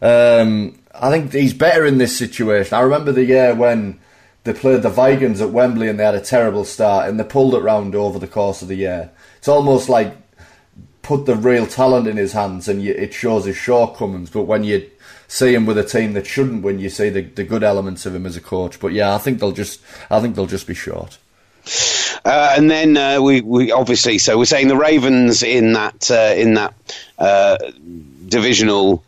Um, 0.00 0.78
I 0.94 1.10
think 1.10 1.32
he's 1.32 1.54
better 1.54 1.84
in 1.84 1.98
this 1.98 2.16
situation. 2.16 2.74
I 2.74 2.82
remember 2.82 3.10
the 3.10 3.24
year 3.24 3.52
when 3.52 3.98
they 4.44 4.52
played 4.52 4.82
the 4.82 4.90
Vikings 4.90 5.40
at 5.40 5.50
Wembley 5.50 5.88
and 5.88 5.98
they 5.98 6.04
had 6.04 6.14
a 6.14 6.20
terrible 6.20 6.64
start 6.64 7.08
and 7.08 7.18
they 7.18 7.24
pulled 7.24 7.54
it 7.54 7.62
round 7.62 7.96
over 7.96 8.20
the 8.20 8.28
course 8.28 8.62
of 8.62 8.68
the 8.68 8.76
year. 8.76 9.10
It's 9.38 9.48
almost 9.48 9.88
like 9.88 10.14
put 11.08 11.24
the 11.24 11.34
real 11.34 11.66
talent 11.66 12.06
in 12.06 12.18
his 12.18 12.34
hands 12.34 12.68
and 12.68 12.82
you, 12.82 12.92
it 12.92 13.14
shows 13.14 13.46
his 13.46 13.56
shortcomings. 13.56 14.28
But 14.28 14.42
when 14.42 14.62
you 14.62 14.90
see 15.26 15.54
him 15.54 15.64
with 15.64 15.78
a 15.78 15.82
team 15.82 16.12
that 16.12 16.26
shouldn't 16.26 16.62
win, 16.62 16.78
you 16.78 16.90
see 16.90 17.08
the, 17.08 17.22
the 17.22 17.44
good 17.44 17.62
elements 17.62 18.04
of 18.04 18.14
him 18.14 18.26
as 18.26 18.36
a 18.36 18.42
coach. 18.42 18.78
But 18.78 18.92
yeah, 18.92 19.14
I 19.14 19.18
think 19.18 19.40
they'll 19.40 19.52
just 19.52 19.80
I 20.10 20.20
think 20.20 20.36
they'll 20.36 20.44
just 20.44 20.66
be 20.66 20.74
short. 20.74 21.16
Uh, 22.26 22.52
and 22.58 22.70
then 22.70 22.98
uh, 22.98 23.22
we, 23.22 23.40
we 23.40 23.72
obviously 23.72 24.18
so 24.18 24.36
we're 24.36 24.44
saying 24.44 24.68
the 24.68 24.76
Ravens 24.76 25.42
in 25.42 25.72
that 25.72 26.10
uh, 26.10 26.34
in 26.36 26.54
that 26.54 26.74
uh, 27.18 27.56
divisional 28.26 29.02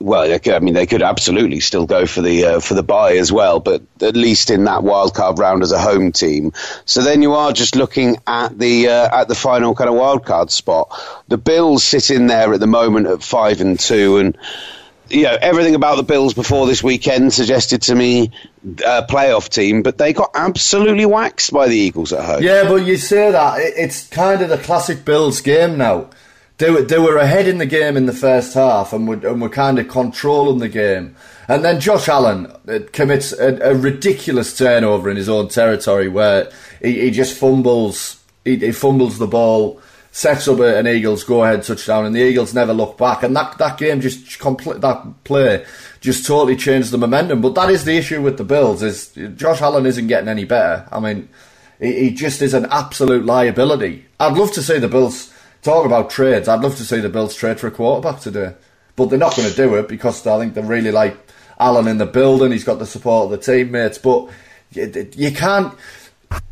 well, 0.00 0.38
I 0.46 0.58
mean, 0.60 0.72
they 0.72 0.86
could 0.86 1.02
absolutely 1.02 1.60
still 1.60 1.86
go 1.86 2.06
for 2.06 2.22
the 2.22 2.44
uh, 2.44 2.60
for 2.60 2.72
the 2.72 2.82
buy 2.82 3.16
as 3.16 3.30
well, 3.30 3.60
but 3.60 3.82
at 4.00 4.16
least 4.16 4.48
in 4.48 4.64
that 4.64 4.82
wild 4.82 5.14
card 5.14 5.38
round 5.38 5.62
as 5.62 5.72
a 5.72 5.78
home 5.78 6.10
team. 6.10 6.52
So 6.86 7.02
then 7.02 7.20
you 7.20 7.34
are 7.34 7.52
just 7.52 7.76
looking 7.76 8.16
at 8.26 8.58
the 8.58 8.88
uh, 8.88 9.20
at 9.20 9.28
the 9.28 9.34
final 9.34 9.74
kind 9.74 9.90
of 9.90 9.96
wild 9.96 10.24
card 10.24 10.50
spot. 10.50 10.90
The 11.28 11.36
Bills 11.36 11.84
sit 11.84 12.10
in 12.10 12.28
there 12.28 12.54
at 12.54 12.60
the 12.60 12.66
moment 12.66 13.08
at 13.08 13.22
five 13.22 13.60
and 13.60 13.78
two, 13.78 14.16
and 14.16 14.38
you 15.10 15.24
know 15.24 15.36
everything 15.38 15.74
about 15.74 15.96
the 15.96 16.02
Bills 16.02 16.32
before 16.32 16.66
this 16.66 16.82
weekend 16.82 17.34
suggested 17.34 17.82
to 17.82 17.94
me 17.94 18.32
a 18.64 19.02
playoff 19.02 19.50
team, 19.50 19.82
but 19.82 19.98
they 19.98 20.14
got 20.14 20.30
absolutely 20.34 21.04
waxed 21.04 21.52
by 21.52 21.68
the 21.68 21.76
Eagles 21.76 22.14
at 22.14 22.24
home. 22.24 22.42
Yeah, 22.42 22.66
but 22.66 22.86
you 22.86 22.96
say 22.96 23.32
that 23.32 23.58
it's 23.60 24.08
kind 24.08 24.40
of 24.40 24.48
the 24.48 24.58
classic 24.58 25.04
Bills 25.04 25.42
game 25.42 25.76
now 25.76 26.08
they 26.60 26.70
were, 26.70 26.82
they 26.82 26.98
were 26.98 27.16
ahead 27.16 27.48
in 27.48 27.56
the 27.56 27.66
game 27.66 27.96
in 27.96 28.04
the 28.04 28.12
first 28.12 28.52
half 28.52 28.92
and 28.92 29.08
were, 29.08 29.26
and 29.26 29.40
were 29.40 29.48
kind 29.48 29.78
of 29.78 29.88
controlling 29.88 30.58
the 30.58 30.68
game. 30.68 31.16
And 31.48 31.64
then 31.64 31.80
Josh 31.80 32.06
Allen 32.06 32.52
uh, 32.68 32.80
commits 32.92 33.32
a, 33.32 33.58
a 33.70 33.74
ridiculous 33.74 34.56
turnover 34.56 35.10
in 35.10 35.16
his 35.16 35.28
own 35.28 35.48
territory 35.48 36.08
where 36.08 36.52
he, 36.82 37.00
he 37.00 37.10
just 37.10 37.36
fumbles, 37.36 38.22
he, 38.44 38.56
he, 38.56 38.72
fumbles 38.72 39.18
the 39.18 39.26
ball, 39.26 39.80
sets 40.12 40.48
up 40.48 40.60
an 40.60 40.86
Eagles 40.86 41.24
go-ahead 41.24 41.62
touchdown, 41.62 42.04
and 42.04 42.14
the 42.14 42.20
Eagles 42.20 42.52
never 42.52 42.74
look 42.74 42.98
back. 42.98 43.22
And 43.22 43.34
that, 43.36 43.56
that 43.56 43.78
game 43.78 44.02
just 44.02 44.38
complete 44.38 44.82
that 44.82 45.24
play 45.24 45.64
just 46.02 46.26
totally 46.26 46.56
changed 46.56 46.90
the 46.90 46.98
momentum. 46.98 47.40
But 47.40 47.54
that 47.54 47.70
is 47.70 47.84
the 47.84 47.96
issue 47.96 48.20
with 48.20 48.36
the 48.36 48.44
Bills 48.44 48.82
is 48.82 49.12
Josh 49.34 49.62
Allen 49.62 49.86
isn't 49.86 50.08
getting 50.08 50.28
any 50.28 50.44
better. 50.44 50.86
I 50.92 51.00
mean, 51.00 51.30
he, 51.80 52.00
he 52.00 52.10
just 52.10 52.42
is 52.42 52.52
an 52.52 52.66
absolute 52.66 53.24
liability. 53.24 54.04
I'd 54.18 54.36
love 54.36 54.52
to 54.52 54.62
see 54.62 54.78
the 54.78 54.88
Bills 54.88 55.29
talk 55.62 55.86
about 55.86 56.10
trades. 56.10 56.48
I'd 56.48 56.62
love 56.62 56.76
to 56.76 56.84
see 56.84 57.00
the 57.00 57.08
Bills 57.08 57.34
trade 57.34 57.60
for 57.60 57.66
a 57.66 57.70
quarterback 57.70 58.20
today, 58.20 58.54
but 58.96 59.06
they're 59.06 59.18
not 59.18 59.36
going 59.36 59.48
to 59.48 59.56
do 59.56 59.74
it 59.76 59.88
because 59.88 60.26
I 60.26 60.38
think 60.38 60.54
they 60.54 60.62
really 60.62 60.90
like 60.90 61.16
Allen 61.58 61.88
in 61.88 61.98
the 61.98 62.06
building. 62.06 62.52
He's 62.52 62.64
got 62.64 62.78
the 62.78 62.86
support 62.86 63.26
of 63.26 63.30
the 63.30 63.38
teammates, 63.38 63.98
but 63.98 64.30
you 64.72 65.32
can't. 65.32 65.74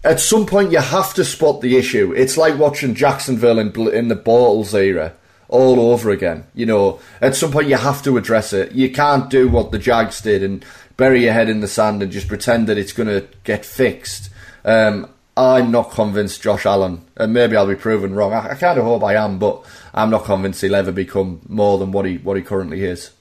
At 0.03 0.19
some 0.19 0.45
point, 0.45 0.73
you 0.73 0.81
have 0.81 1.15
to 1.15 1.25
spot 1.25 1.61
the 1.61 1.77
issue. 1.77 2.13
It's 2.13 2.37
like 2.37 2.59
watching 2.59 2.95
Jacksonville 2.95 3.59
in 3.59 3.69
in 3.91 4.09
the 4.09 4.17
Bortles 4.17 4.75
era 4.75 5.15
all 5.49 5.81
over 5.93 6.11
again. 6.11 6.47
You 6.55 6.67
know, 6.67 7.01
at 7.21 7.37
some 7.37 7.53
point, 7.53 7.69
you 7.69 7.77
have 7.77 8.03
to 8.03 8.17
address 8.17 8.53
it. 8.53 8.73
You 8.73 8.91
can't 8.91 9.31
do 9.31 9.49
what 9.49 9.71
the 9.71 9.79
Jags 9.79 10.21
did 10.21 10.43
and 10.43 10.65
bury 10.97 11.25
your 11.25 11.33
head 11.33 11.49
in 11.49 11.61
the 11.61 11.69
sand 11.69 12.03
and 12.03 12.13
just 12.13 12.29
pretend 12.29 12.67
that 12.67 12.77
it's 12.77 12.93
going 12.93 13.09
to 13.09 13.27
get 13.45 13.65
fixed. 13.65 14.31
Um, 14.65 15.09
I'm 15.39 15.71
not 15.71 15.93
convinced 15.93 16.43
Josh 16.43 16.67
Allen, 16.67 17.01
and 17.17 17.33
maybe 17.33 17.57
I'll 17.57 17.67
be 17.67 17.77
proven 17.77 18.13
wrong. 18.15 18.33
I, 18.33 18.51
I 18.51 18.55
kind 18.57 18.77
of 18.77 18.85
hope 18.85 19.05
I 19.05 19.15
am, 19.15 19.39
but 19.39 19.65
I'm 19.95 20.11
not 20.11 20.25
convinced 20.25 20.61
he'll 20.63 20.75
ever 20.75 20.91
become 20.91 21.41
more 21.49 21.79
than 21.79 21.93
what 21.93 22.07
he 22.07 22.19
what 22.19 22.37
he 22.37 22.43
currently 22.43 22.85
is. 22.85 23.13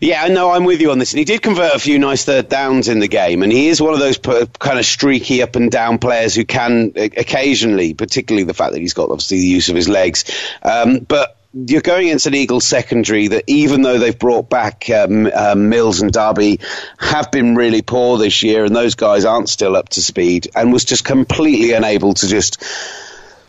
Yeah, 0.00 0.28
no, 0.28 0.52
I'm 0.52 0.64
with 0.64 0.80
you 0.80 0.92
on 0.92 1.00
this. 1.00 1.12
And 1.12 1.18
he 1.18 1.24
did 1.24 1.42
convert 1.42 1.74
a 1.74 1.78
few 1.80 1.98
nice 1.98 2.24
third 2.24 2.48
downs 2.48 2.86
in 2.86 3.00
the 3.00 3.08
game, 3.08 3.42
and 3.42 3.50
he 3.50 3.66
is 3.66 3.82
one 3.82 3.92
of 3.92 3.98
those 3.98 4.18
kind 4.18 4.78
of 4.78 4.84
streaky 4.84 5.42
up 5.42 5.56
and 5.56 5.70
down 5.70 5.98
players 5.98 6.36
who 6.36 6.44
can 6.44 6.92
occasionally, 6.94 7.94
particularly 7.94 8.44
the 8.44 8.54
fact 8.54 8.72
that 8.72 8.80
he's 8.80 8.94
got 8.94 9.10
obviously 9.10 9.38
the 9.38 9.46
use 9.46 9.68
of 9.68 9.74
his 9.74 9.88
legs. 9.88 10.24
Um, 10.62 11.00
but 11.00 11.37
you're 11.54 11.80
going 11.80 12.08
against 12.08 12.26
an 12.26 12.34
Eagles 12.34 12.66
secondary 12.66 13.28
that, 13.28 13.44
even 13.46 13.82
though 13.82 13.98
they've 13.98 14.18
brought 14.18 14.50
back 14.50 14.88
um, 14.90 15.30
uh, 15.32 15.54
Mills 15.54 16.02
and 16.02 16.12
Darby, 16.12 16.60
have 16.98 17.30
been 17.30 17.54
really 17.54 17.82
poor 17.82 18.18
this 18.18 18.42
year, 18.42 18.64
and 18.64 18.76
those 18.76 18.94
guys 18.94 19.24
aren't 19.24 19.48
still 19.48 19.74
up 19.74 19.88
to 19.90 20.02
speed, 20.02 20.48
and 20.54 20.72
was 20.72 20.84
just 20.84 21.04
completely 21.04 21.72
unable 21.72 22.14
to 22.14 22.26
just 22.28 22.62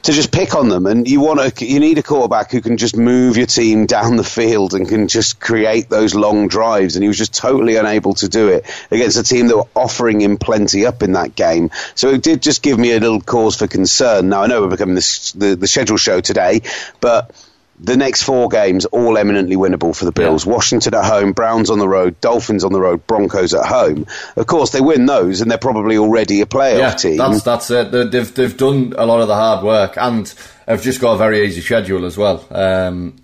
to 0.02 0.14
just 0.14 0.32
pick 0.32 0.56
on 0.56 0.70
them. 0.70 0.86
And 0.86 1.06
you 1.10 1.20
want 1.20 1.58
to, 1.58 1.66
you 1.66 1.82
need 1.82 1.98
a 1.98 2.04
quarterback 2.04 2.52
who 2.52 2.62
can 2.62 2.78
just 2.78 2.96
move 2.96 3.36
your 3.36 3.48
team 3.48 3.86
down 3.86 4.16
the 4.16 4.24
field 4.24 4.74
and 4.74 4.88
can 4.88 5.10
just 5.10 5.42
create 5.42 5.90
those 5.90 6.16
long 6.16 6.48
drives. 6.48 6.96
And 6.96 7.04
he 7.04 7.10
was 7.10 7.18
just 7.18 7.34
totally 7.34 7.76
unable 7.76 8.14
to 8.16 8.30
do 8.30 8.48
it 8.48 8.66
against 8.92 9.18
a 9.18 9.24
team 9.24 9.48
that 9.48 9.58
were 9.58 9.68
offering 9.76 10.22
him 10.22 10.38
plenty 10.38 10.86
up 10.86 11.04
in 11.04 11.12
that 11.12 11.36
game. 11.36 11.70
So 11.96 12.12
it 12.12 12.24
did 12.24 12.42
just 12.42 12.64
give 12.64 12.80
me 12.80 12.94
a 12.94 13.00
little 13.02 13.20
cause 13.20 13.58
for 13.58 13.68
concern. 13.68 14.30
Now 14.30 14.44
I 14.44 14.48
know 14.48 14.62
we're 14.62 14.70
becoming 14.70 14.96
the, 14.96 15.34
the, 15.36 15.56
the 15.56 15.68
schedule 15.68 15.98
show 15.98 16.22
today, 16.22 16.62
but 17.02 17.36
the 17.80 17.96
next 17.96 18.24
four 18.24 18.50
games 18.50 18.86
all 18.86 19.18
eminently 19.18 19.56
winnable 19.56 19.96
for 19.96 20.06
the 20.06 20.12
Bills. 20.12 20.46
Yeah. 20.46 20.54
Washington 20.54 20.94
at 20.96 21.06
home, 21.06 21.32
Browns 21.32 21.70
on 21.70 21.80
the 21.80 21.88
road, 21.88 22.20
Dolphins 22.20 22.64
on 22.64 22.74
the 22.74 22.82
road, 22.82 23.06
Broncos 23.08 23.54
at 23.54 23.66
home. 23.66 24.06
Of 24.36 24.48
course, 24.48 24.72
they 24.72 24.82
win 24.82 25.06
those, 25.06 25.42
and 25.42 25.50
they're 25.50 25.58
probably 25.58 25.98
already 25.98 26.42
a 26.42 26.46
playoff 26.46 26.80
yeah, 26.80 26.94
team. 26.94 27.18
That's 27.18 27.44
that's 27.44 27.72
it. 27.72 27.92
They've 27.92 28.34
they've 28.34 28.58
done 28.58 28.94
a 28.98 29.06
lot 29.06 29.22
of 29.22 29.28
the 29.28 29.36
hard 29.36 29.64
work, 29.64 29.98
and 29.98 30.34
have 30.68 30.82
just 30.82 31.00
got 31.00 31.14
a 31.14 31.18
very 31.18 31.46
easy 31.46 31.62
schedule 31.62 32.06
as 32.06 32.18
well. 32.18 32.46
Um, 32.52 33.16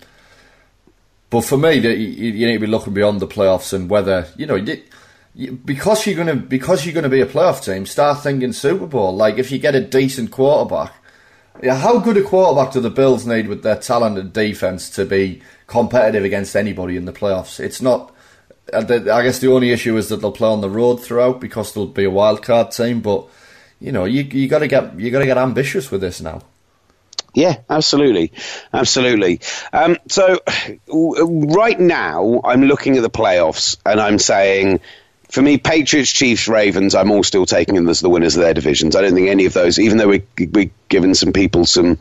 but 1.28 1.42
for 1.42 1.58
me, 1.58 1.74
you, 1.74 1.90
you, 1.90 2.46
need 2.46 2.54
to 2.54 2.60
be 2.60 2.66
looking 2.66 2.94
beyond 2.94 3.20
the 3.20 3.26
playoffs 3.26 3.72
and 3.72 3.90
whether 3.90 4.28
you 4.36 4.46
know. 4.46 4.64
Because 5.66 6.06
you're 6.06 6.16
gonna 6.16 6.34
because 6.34 6.86
you're 6.86 6.94
gonna 6.94 7.10
be 7.10 7.20
a 7.20 7.26
playoff 7.26 7.62
team, 7.62 7.84
start 7.84 8.22
thinking 8.22 8.54
Super 8.54 8.86
Bowl. 8.86 9.14
Like 9.14 9.36
if 9.36 9.52
you 9.52 9.58
get 9.58 9.74
a 9.74 9.82
decent 9.82 10.30
quarterback, 10.30 10.94
yeah, 11.62 11.76
how 11.76 11.98
good 11.98 12.16
a 12.16 12.22
quarterback 12.22 12.72
do 12.72 12.80
the 12.80 12.90
Bills 12.90 13.26
need 13.26 13.48
with 13.48 13.62
their 13.62 13.76
talented 13.76 14.32
defense 14.32 14.90
to 14.90 15.04
be 15.04 15.42
competitive 15.66 16.24
against 16.24 16.56
anybody 16.56 16.96
in 16.96 17.04
the 17.04 17.12
playoffs? 17.12 17.60
It's 17.60 17.80
not. 17.80 18.12
Uh, 18.72 18.84
I 18.88 19.22
guess 19.22 19.38
the 19.38 19.52
only 19.52 19.70
issue 19.70 19.96
is 19.96 20.08
that 20.08 20.16
they'll 20.16 20.32
play 20.32 20.48
on 20.48 20.60
the 20.60 20.70
road 20.70 20.96
throughout 20.96 21.40
because 21.40 21.72
they'll 21.72 21.86
be 21.86 22.04
a 22.04 22.10
wild 22.10 22.42
card 22.42 22.72
team. 22.72 23.00
But 23.00 23.26
you 23.80 23.92
know, 23.92 24.04
you 24.04 24.22
you 24.22 24.48
got 24.48 24.60
to 24.60 24.68
get 24.68 24.98
you 24.98 25.10
got 25.10 25.20
to 25.20 25.26
get 25.26 25.38
ambitious 25.38 25.90
with 25.90 26.00
this 26.00 26.20
now. 26.20 26.42
Yeah, 27.34 27.58
absolutely, 27.68 28.32
absolutely. 28.72 29.40
Um, 29.72 29.98
so 30.08 30.40
right 30.88 31.78
now, 31.78 32.40
I'm 32.44 32.62
looking 32.62 32.96
at 32.96 33.02
the 33.02 33.10
playoffs 33.10 33.76
and 33.84 34.00
I'm 34.00 34.18
saying 34.18 34.80
for 35.28 35.42
me, 35.42 35.58
Patriots, 35.58 36.12
Chiefs, 36.12 36.46
Ravens, 36.46 36.94
I'm 36.94 37.10
all 37.10 37.24
still 37.24 37.46
taking 37.46 37.74
them 37.74 37.88
as 37.88 38.00
the 38.00 38.08
winners 38.08 38.36
of 38.36 38.42
their 38.42 38.54
divisions. 38.54 38.94
I 38.94 39.02
don't 39.02 39.14
think 39.14 39.28
any 39.28 39.44
of 39.44 39.52
those, 39.54 39.78
even 39.78 39.98
though 39.98 40.08
we 40.08 40.22
we 40.52 40.70
given 40.88 41.14
some 41.14 41.32
people 41.32 41.66
some 41.66 41.98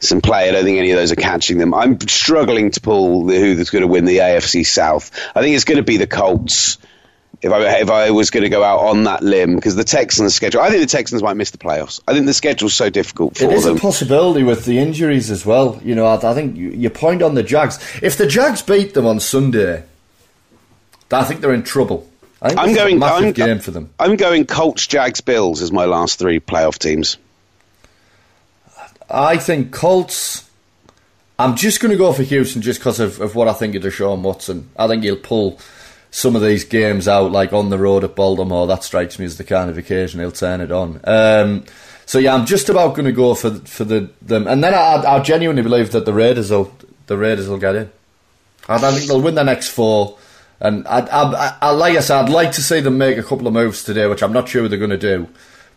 some 0.00 0.20
play, 0.20 0.48
I 0.48 0.52
don't 0.52 0.64
think 0.64 0.78
any 0.78 0.90
of 0.90 0.98
those 0.98 1.12
are 1.12 1.16
catching 1.16 1.58
them. 1.58 1.72
I'm 1.72 2.00
struggling 2.00 2.70
to 2.72 2.80
pull 2.80 3.26
the, 3.26 3.38
who's 3.38 3.70
going 3.70 3.82
to 3.82 3.88
win 3.88 4.04
the 4.04 4.18
AFC 4.18 4.66
South. 4.66 5.10
I 5.34 5.40
think 5.40 5.54
it's 5.54 5.64
going 5.64 5.76
to 5.76 5.84
be 5.84 5.96
the 5.96 6.06
Colts. 6.06 6.78
If 7.42 7.52
I 7.52 7.60
if 7.80 7.90
I 7.90 8.10
was 8.10 8.30
going 8.30 8.44
to 8.44 8.48
go 8.48 8.64
out 8.64 8.80
on 8.80 9.04
that 9.04 9.22
limb, 9.22 9.56
because 9.56 9.76
the 9.76 9.84
Texans' 9.84 10.34
schedule, 10.34 10.60
I 10.60 10.70
think 10.70 10.80
the 10.80 10.86
Texans 10.86 11.22
might 11.22 11.34
miss 11.34 11.50
the 11.50 11.58
playoffs. 11.58 12.00
I 12.08 12.14
think 12.14 12.26
the 12.26 12.34
schedule's 12.34 12.74
so 12.74 12.90
difficult 12.90 13.36
for 13.36 13.44
them. 13.44 13.52
It 13.52 13.56
is 13.56 13.64
them. 13.64 13.76
a 13.76 13.80
possibility 13.80 14.42
with 14.42 14.64
the 14.64 14.78
injuries 14.78 15.30
as 15.30 15.44
well. 15.44 15.78
You 15.84 15.94
know, 15.94 16.06
I, 16.06 16.14
I 16.14 16.34
think 16.34 16.56
you, 16.56 16.70
you 16.70 16.90
point 16.90 17.22
on 17.22 17.34
the 17.34 17.42
Jags. 17.42 17.78
If 18.02 18.16
the 18.16 18.26
Jags 18.26 18.62
beat 18.62 18.94
them 18.94 19.04
on 19.04 19.20
Sunday, 19.20 19.84
I 21.12 21.24
think 21.24 21.40
they're 21.40 21.52
in 21.52 21.64
trouble 21.64 22.08
I 22.44 22.68
am 22.68 22.74
going. 22.74 23.02
I'm, 23.02 23.32
game 23.32 23.58
for 23.58 23.70
them. 23.70 23.90
I'm 23.98 24.16
going 24.16 24.44
Colts, 24.44 24.86
Jags, 24.86 25.22
Bills 25.22 25.62
as 25.62 25.72
my 25.72 25.86
last 25.86 26.18
three 26.18 26.40
playoff 26.40 26.78
teams. 26.78 27.16
I 29.10 29.38
think 29.38 29.72
Colts. 29.72 30.48
I'm 31.38 31.56
just 31.56 31.80
going 31.80 31.90
to 31.90 31.98
go 31.98 32.12
for 32.12 32.22
Houston 32.22 32.62
just 32.62 32.78
because 32.78 33.00
of, 33.00 33.20
of 33.20 33.34
what 33.34 33.48
I 33.48 33.54
think 33.54 33.74
of 33.74 33.82
Deshaun 33.82 34.20
Watson. 34.22 34.68
I 34.76 34.86
think 34.86 35.02
he'll 35.02 35.16
pull 35.16 35.58
some 36.10 36.36
of 36.36 36.42
these 36.42 36.64
games 36.64 37.08
out, 37.08 37.32
like 37.32 37.52
on 37.52 37.70
the 37.70 37.78
road 37.78 38.04
at 38.04 38.14
Baltimore. 38.14 38.68
That 38.68 38.84
strikes 38.84 39.18
me 39.18 39.24
as 39.24 39.36
the 39.36 39.42
kind 39.42 39.68
of 39.68 39.76
occasion 39.78 40.20
he'll 40.20 40.30
turn 40.30 40.60
it 40.60 40.70
on. 40.70 41.00
Um, 41.04 41.64
so 42.06 42.18
yeah, 42.18 42.34
I'm 42.34 42.46
just 42.46 42.68
about 42.68 42.94
going 42.94 43.06
to 43.06 43.12
go 43.12 43.34
for 43.34 43.50
for 43.50 43.84
the 43.84 44.10
them, 44.20 44.46
and 44.46 44.62
then 44.62 44.74
I, 44.74 45.16
I 45.16 45.20
genuinely 45.20 45.62
believe 45.62 45.92
that 45.92 46.04
the 46.04 46.12
Raiders 46.12 46.50
will 46.50 46.72
the 47.06 47.16
Raiders 47.16 47.48
will 47.48 47.58
get 47.58 47.74
in. 47.74 47.90
I 48.68 48.78
think 48.78 49.08
they'll 49.08 49.20
win 49.20 49.34
the 49.34 49.44
next 49.44 49.68
four. 49.68 50.18
And 50.60 50.86
I, 50.88 51.00
I, 51.00 51.56
I, 51.60 51.70
like 51.72 51.96
I 51.96 52.00
said, 52.00 52.22
I'd 52.24 52.28
like 52.30 52.52
to 52.52 52.62
see 52.62 52.80
them 52.80 52.96
make 52.96 53.18
a 53.18 53.22
couple 53.22 53.46
of 53.46 53.52
moves 53.52 53.84
today, 53.84 54.06
which 54.06 54.22
I'm 54.22 54.32
not 54.32 54.48
sure 54.48 54.66
they're 54.68 54.78
going 54.78 54.90
to 54.90 54.96
do. 54.96 55.28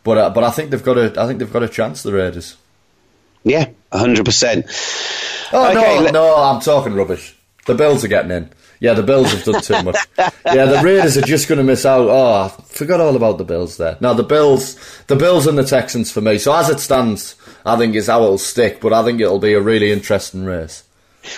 But 0.04 0.18
uh, 0.18 0.30
but 0.30 0.44
I 0.44 0.52
think 0.52 0.70
they've 0.72 0.84
got 0.84 0.98
a 0.98 1.14
I 1.22 1.28
think 1.28 1.40
they've 1.40 1.52
got 1.52 1.64
a 1.64 1.68
chance. 1.68 2.04
The 2.04 2.14
Raiders. 2.14 2.56
Yeah, 3.44 3.70
hundred 3.92 4.26
percent. 4.26 4.66
Oh 5.52 5.70
okay, 5.72 5.74
no, 5.98 6.02
let- 6.04 6.14
no, 6.14 6.36
I'm 6.36 6.62
talking 6.62 6.94
rubbish. 6.94 7.36
The 7.66 7.76
Bills 7.76 8.04
are 8.06 8.08
getting 8.08 8.32
in. 8.32 8.50
Yeah, 8.80 8.94
the 8.94 9.04
Bills 9.04 9.32
have 9.34 9.44
done 9.44 9.62
too 9.62 9.82
much. 9.84 9.98
yeah, 10.18 10.66
the 10.66 10.82
Raiders 10.84 11.18
are 11.18 11.22
just 11.22 11.48
going 11.50 11.58
to 11.58 11.64
miss 11.64 11.86
out. 11.86 12.08
Oh, 12.10 12.44
I 12.44 12.50
forgot 12.68 13.02
all 13.02 13.16
about 13.16 13.38
the 13.40 13.44
Bills 13.44 13.78
there. 13.78 13.98
Now 14.00 14.14
the 14.14 14.24
Bills, 14.24 14.78
the 15.08 15.16
Bills 15.16 15.48
and 15.48 15.58
the 15.58 15.64
Texans 15.66 16.12
for 16.12 16.22
me. 16.22 16.38
So 16.38 16.54
as 16.54 16.70
it 16.70 16.80
stands, 16.80 17.36
I 17.66 17.76
think 17.76 17.96
is 17.96 18.08
how 18.08 18.24
it'll 18.24 18.38
stick. 18.38 18.80
But 18.80 18.94
I 18.94 19.04
think 19.04 19.20
it'll 19.20 19.40
be 19.40 19.54
a 19.54 19.62
really 19.62 19.92
interesting 19.92 20.46
race. 20.46 20.84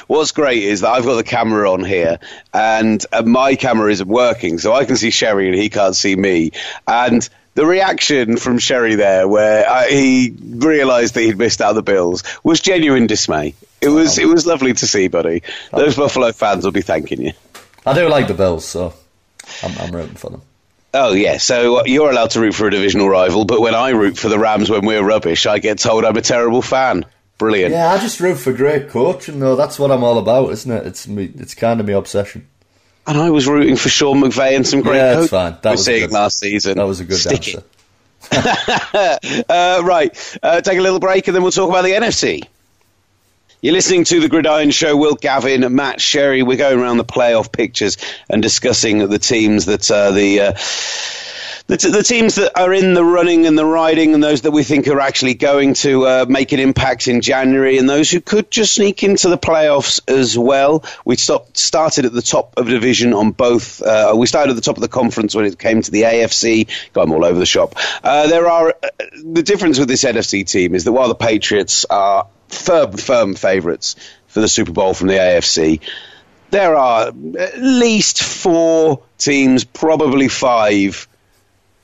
What's 0.08 0.32
great 0.32 0.64
is 0.64 0.82
that 0.82 0.90
I've 0.90 1.06
got 1.06 1.16
the 1.16 1.24
camera 1.24 1.72
on 1.72 1.84
here, 1.84 2.20
and 2.54 3.04
uh, 3.12 3.24
my 3.24 3.56
camera 3.56 3.92
isn't 3.92 4.08
working, 4.08 4.58
so 4.60 4.74
I 4.74 4.86
can 4.86 4.98
see 4.98 5.12
Sherry 5.12 5.48
and 5.48 5.56
he 5.56 5.70
can't 5.70 5.96
see 5.96 6.16
me. 6.16 6.52
And 6.88 7.28
the 7.56 7.66
reaction 7.66 8.38
from 8.38 8.58
Sherry 8.58 8.96
there, 8.96 9.28
where 9.28 9.68
uh, 9.68 9.84
he 9.86 10.34
realised 10.42 11.14
that 11.16 11.22
he'd 11.22 11.38
missed 11.38 11.62
out 11.62 11.74
the 11.74 11.84
Bills, 11.84 12.24
was 12.44 12.62
genuine 12.62 13.08
dismay. 13.08 13.54
It 13.82 13.90
was 13.90 14.18
it 14.18 14.28
was 14.28 14.46
lovely 14.46 14.74
to 14.74 14.88
see, 14.88 15.08
buddy. 15.08 15.44
Those 15.72 15.96
Buffalo 15.96 16.32
fans 16.32 16.64
will 16.64 16.72
be 16.72 16.82
thanking 16.82 17.22
you. 17.22 17.34
I 17.86 17.94
do 17.94 18.08
like 18.08 18.28
the 18.28 18.34
Bills, 18.34 18.66
so 18.66 18.94
I'm, 19.64 19.78
I'm 19.78 19.92
rooting 19.92 20.16
for 20.16 20.30
them. 20.30 20.42
Oh 20.94 21.14
yeah, 21.14 21.38
so 21.38 21.80
uh, 21.80 21.84
you're 21.86 22.10
allowed 22.10 22.32
to 22.32 22.40
root 22.40 22.56
for 22.56 22.68
a 22.68 22.72
divisional 22.72 23.08
rival, 23.10 23.46
but 23.46 23.62
when 23.62 23.76
I 23.76 23.90
root 23.90 24.18
for 24.18 24.28
the 24.28 24.40
Rams 24.40 24.70
when 24.70 24.86
we're 24.86 25.04
rubbish, 25.04 25.46
I 25.46 25.60
get 25.60 25.80
told 25.80 26.04
I'm 26.04 26.18
a 26.18 26.22
terrible 26.22 26.62
fan. 26.62 27.06
Brilliant. 27.40 27.72
Yeah, 27.72 27.92
I 27.92 27.98
just 28.00 28.20
root 28.20 28.36
for 28.36 28.52
great 28.52 28.90
coaching, 28.90 29.40
though. 29.40 29.56
That's 29.56 29.80
what 29.80 29.92
I'm 29.92 30.04
all 30.04 30.18
about, 30.18 30.52
isn't 30.52 30.70
it? 30.70 30.86
It's 30.86 31.08
me. 31.08 31.32
It's 31.36 31.56
kind 31.56 31.80
of 31.80 31.88
my 31.88 31.94
obsession. 31.94 32.48
And 33.08 33.18
I 33.18 33.30
was 33.32 33.48
rooting 33.48 33.78
for 33.78 33.88
Sean 33.88 34.22
McVay 34.22 34.58
and 34.58 34.68
some 34.68 34.82
great 34.82 34.98
yeah, 34.98 35.26
fine. 35.26 35.58
That 35.62 35.72
was 35.72 35.86
seeing 35.86 36.02
good, 36.02 36.12
last 36.12 36.38
season. 36.38 36.78
That 36.78 36.84
was 36.84 37.00
a 37.00 37.06
good 37.06 37.18
Stick 37.18 37.56
answer. 37.56 37.64
uh, 39.50 39.82
right, 39.84 40.38
uh, 40.44 40.60
take 40.60 40.78
a 40.78 40.82
little 40.82 41.00
break 41.00 41.28
and 41.28 41.34
then 41.34 41.42
we'll 41.42 41.54
talk 41.54 41.70
about 41.70 41.86
the 41.86 41.92
NFC. 41.92 42.44
You're 43.62 43.74
listening 43.74 44.04
to 44.04 44.20
the 44.20 44.28
Gridiron 44.28 44.72
Show. 44.72 44.96
Will 44.98 45.16
Gavin, 45.16 45.74
Matt 45.74 46.02
Sherry. 46.02 46.44
We're 46.44 46.58
going 46.58 46.80
around 46.80 46.98
the 46.98 47.06
playoff 47.06 47.52
pictures 47.52 47.98
and 48.30 48.42
discussing 48.42 49.08
the 49.08 49.20
teams 49.20 49.66
that 49.66 49.90
uh, 49.90 50.12
the 50.12 50.42
uh, 50.42 50.54
the, 51.70 51.78
t- 51.78 51.92
the 51.92 52.02
teams 52.02 52.34
that 52.36 52.60
are 52.60 52.74
in 52.74 52.96
the 52.96 53.06
running 53.06 53.46
and 53.46 53.56
the 53.56 53.66
riding, 53.66 54.16
and 54.16 54.24
those 54.24 54.42
that 54.42 54.50
we 54.50 54.64
think 54.64 54.88
are 54.88 55.00
actually 55.00 55.36
going 55.36 55.76
to 55.76 56.04
uh, 56.04 56.26
make 56.28 56.52
an 56.52 56.60
impact 56.60 57.08
in 57.08 57.22
January, 57.22 57.78
and 57.78 57.88
those 57.88 58.10
who 58.10 58.20
could 58.20 58.50
just 58.50 58.74
sneak 58.74 59.04
into 59.04 59.30
the 59.30 59.38
playoffs 59.38 60.02
as 60.08 60.36
well. 60.36 60.84
We 61.06 61.16
stopped, 61.16 61.58
started 61.58 62.06
at 62.06 62.12
the 62.12 62.24
top 62.24 62.58
of 62.58 62.66
the 62.66 62.72
division 62.72 63.14
on 63.14 63.32
both. 63.32 63.84
Uh, 63.84 64.16
we 64.18 64.26
started 64.26 64.50
at 64.50 64.56
the 64.56 64.64
top 64.64 64.78
of 64.78 64.82
the 64.82 64.88
conference 64.88 65.36
when 65.36 65.46
it 65.46 65.60
came 65.60 65.84
to 65.84 65.92
the 65.92 66.02
AFC. 66.02 66.68
Got 66.94 67.02
them 67.02 67.12
all 67.12 67.24
over 67.24 67.38
the 67.38 67.46
shop. 67.46 67.76
Uh, 68.04 68.26
there 68.26 68.48
are 68.48 68.70
uh, 68.70 68.88
the 69.24 69.44
difference 69.44 69.78
with 69.78 69.90
this 69.90 70.04
NFC 70.04 70.50
team 70.50 70.74
is 70.74 70.86
that 70.86 70.92
while 70.92 71.08
the 71.08 71.14
Patriots 71.14 71.86
are 71.86 72.26
firm, 72.48 72.94
firm 72.94 73.36
favourites 73.36 73.96
for 74.26 74.42
the 74.42 74.48
Super 74.48 74.72
Bowl 74.72 74.96
from 74.96 75.08
the 75.08 75.16
AFC 75.16 75.82
there 76.52 76.76
are 76.76 77.10
at 77.10 77.60
least 77.60 78.24
four 78.24 79.04
teams, 79.20 79.64
probably 79.66 80.28
five, 80.28 81.08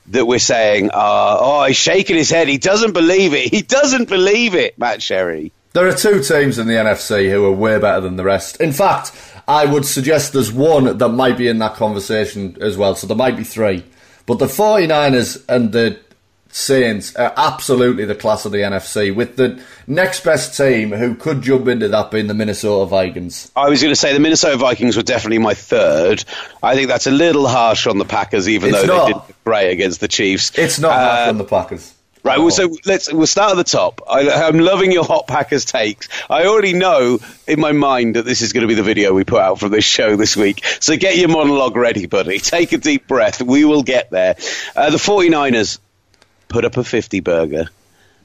that 0.08 0.26
we're 0.26 0.38
saying, 0.38 0.90
uh, 0.92 1.36
oh, 1.40 1.64
he's 1.64 1.76
shaking 1.76 2.16
his 2.16 2.30
head. 2.30 2.48
He 2.48 2.58
doesn't 2.58 2.92
believe 2.92 3.34
it. 3.34 3.48
He 3.52 3.62
doesn't 3.62 4.08
believe 4.08 4.54
it, 4.54 4.78
Matt 4.78 5.02
Sherry. 5.02 5.52
There 5.72 5.86
are 5.86 5.94
two 5.94 6.22
teams 6.22 6.58
in 6.58 6.68
the 6.68 6.74
NFC 6.74 7.30
who 7.30 7.44
are 7.44 7.52
way 7.52 7.78
better 7.78 8.00
than 8.00 8.16
the 8.16 8.24
rest. 8.24 8.60
In 8.60 8.72
fact, 8.72 9.12
I 9.46 9.66
would 9.66 9.84
suggest 9.84 10.32
there's 10.32 10.52
one 10.52 10.96
that 10.96 11.08
might 11.10 11.36
be 11.36 11.48
in 11.48 11.58
that 11.58 11.74
conversation 11.74 12.56
as 12.60 12.76
well. 12.76 12.94
So 12.94 13.06
there 13.06 13.16
might 13.16 13.36
be 13.36 13.44
three. 13.44 13.84
But 14.24 14.38
the 14.38 14.46
49ers 14.46 15.44
and 15.48 15.72
the 15.72 16.00
Saints 16.56 17.14
are 17.16 17.34
absolutely 17.36 18.06
the 18.06 18.14
class 18.14 18.46
of 18.46 18.52
the 18.52 18.60
NFC, 18.60 19.14
with 19.14 19.36
the 19.36 19.62
next 19.86 20.24
best 20.24 20.56
team 20.56 20.90
who 20.90 21.14
could 21.14 21.42
jump 21.42 21.68
into 21.68 21.86
that 21.88 22.10
being 22.10 22.28
the 22.28 22.34
Minnesota 22.34 22.86
Vikings. 22.86 23.52
I 23.54 23.68
was 23.68 23.82
going 23.82 23.92
to 23.92 23.96
say 23.96 24.14
the 24.14 24.20
Minnesota 24.20 24.56
Vikings 24.56 24.96
were 24.96 25.02
definitely 25.02 25.36
my 25.36 25.52
third. 25.52 26.24
I 26.62 26.74
think 26.74 26.88
that's 26.88 27.06
a 27.06 27.10
little 27.10 27.46
harsh 27.46 27.86
on 27.86 27.98
the 27.98 28.06
Packers, 28.06 28.48
even 28.48 28.70
it's 28.70 28.86
though 28.86 28.86
not. 28.86 29.06
they 29.06 29.12
did 29.12 29.44
great 29.44 29.70
against 29.70 30.00
the 30.00 30.08
Chiefs. 30.08 30.56
It's 30.56 30.78
not 30.78 30.92
uh, 30.92 31.16
harsh 31.16 31.28
on 31.28 31.36
the 31.36 31.44
Packers. 31.44 31.92
Right, 32.24 32.38
well, 32.38 32.50
so 32.50 32.74
let's 32.86 33.12
we'll 33.12 33.26
start 33.26 33.52
at 33.52 33.56
the 33.56 33.64
top. 33.64 34.00
I, 34.08 34.48
am 34.48 34.58
loving 34.58 34.90
your 34.90 35.04
hot 35.04 35.28
Packers 35.28 35.66
takes. 35.66 36.08
I 36.30 36.46
already 36.46 36.72
know 36.72 37.18
in 37.46 37.60
my 37.60 37.72
mind 37.72 38.16
that 38.16 38.24
this 38.24 38.40
is 38.40 38.54
going 38.54 38.62
to 38.62 38.66
be 38.66 38.74
the 38.74 38.82
video 38.82 39.12
we 39.12 39.24
put 39.24 39.42
out 39.42 39.60
from 39.60 39.72
this 39.72 39.84
show 39.84 40.16
this 40.16 40.36
week. 40.36 40.64
So 40.80 40.96
get 40.96 41.18
your 41.18 41.28
monologue 41.28 41.76
ready, 41.76 42.06
buddy. 42.06 42.38
Take 42.38 42.72
a 42.72 42.78
deep 42.78 43.06
breath. 43.06 43.42
We 43.42 43.66
will 43.66 43.82
get 43.82 44.10
there. 44.10 44.36
Uh, 44.74 44.90
the 44.90 44.96
49ers 44.96 45.78
put 46.56 46.64
up 46.64 46.78
a 46.78 46.84
50 46.84 47.20
burger. 47.20 47.68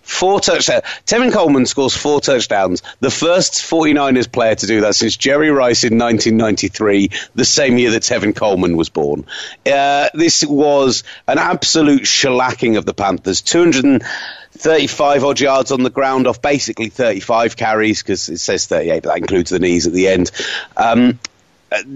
Four 0.04 0.40
touchdowns. 0.40 0.84
Tevin 1.06 1.34
Coleman 1.34 1.66
scores 1.66 1.94
four 1.94 2.22
touchdowns. 2.22 2.82
The 3.02 3.12
first 3.12 3.56
49ers 3.56 4.32
player 4.32 4.56
to 4.56 4.68
do 4.68 4.80
that 4.82 4.96
since 4.96 5.18
Jerry 5.18 5.50
Rice 5.50 5.84
in 5.84 5.98
1993, 5.98 7.12
the 7.36 7.44
same 7.44 7.78
year 7.78 7.92
that 7.92 8.04
Tevin 8.04 8.34
Coleman 8.34 8.78
was 8.78 8.88
born. 8.88 9.26
Uh, 9.66 10.08
this 10.14 10.46
was 10.46 11.04
an 11.28 11.40
absolute 11.40 12.04
shellacking 12.04 12.78
of 12.78 12.86
the 12.86 12.94
Panthers. 12.94 13.42
235 13.42 15.26
odd 15.26 15.42
yards 15.42 15.74
on 15.74 15.84
the 15.84 15.90
ground 15.90 16.26
off 16.26 16.42
basically 16.42 16.88
35 16.88 17.58
carries 17.58 18.02
because 18.02 18.30
it 18.30 18.38
says 18.38 18.66
38, 18.66 19.04
but 19.04 19.10
that 19.10 19.18
includes 19.18 19.50
the 19.50 19.60
knees 19.60 19.88
at 19.88 19.94
the 19.94 20.08
end. 20.08 20.32
Um, 20.78 21.20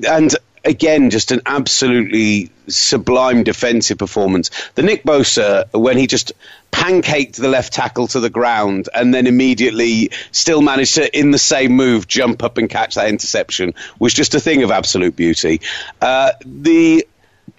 and 0.05 0.34
again, 0.65 1.09
just 1.09 1.31
an 1.31 1.41
absolutely 1.45 2.49
sublime 2.67 3.43
defensive 3.43 3.97
performance. 3.97 4.49
The 4.73 4.83
Nick 4.83 5.03
Bosa, 5.03 5.71
when 5.71 5.97
he 5.97 6.07
just 6.07 6.33
pancaked 6.71 7.37
the 7.37 7.47
left 7.47 7.71
tackle 7.71 8.07
to 8.07 8.19
the 8.19 8.29
ground 8.29 8.89
and 8.93 9.13
then 9.13 9.27
immediately 9.27 10.11
still 10.31 10.61
managed 10.61 10.95
to, 10.95 11.17
in 11.17 11.31
the 11.31 11.37
same 11.37 11.71
move, 11.71 12.07
jump 12.07 12.43
up 12.43 12.57
and 12.57 12.69
catch 12.69 12.95
that 12.95 13.07
interception, 13.07 13.73
was 13.99 14.13
just 14.13 14.35
a 14.35 14.39
thing 14.39 14.63
of 14.63 14.71
absolute 14.71 15.15
beauty. 15.15 15.61
Uh, 16.01 16.31
the 16.45 17.07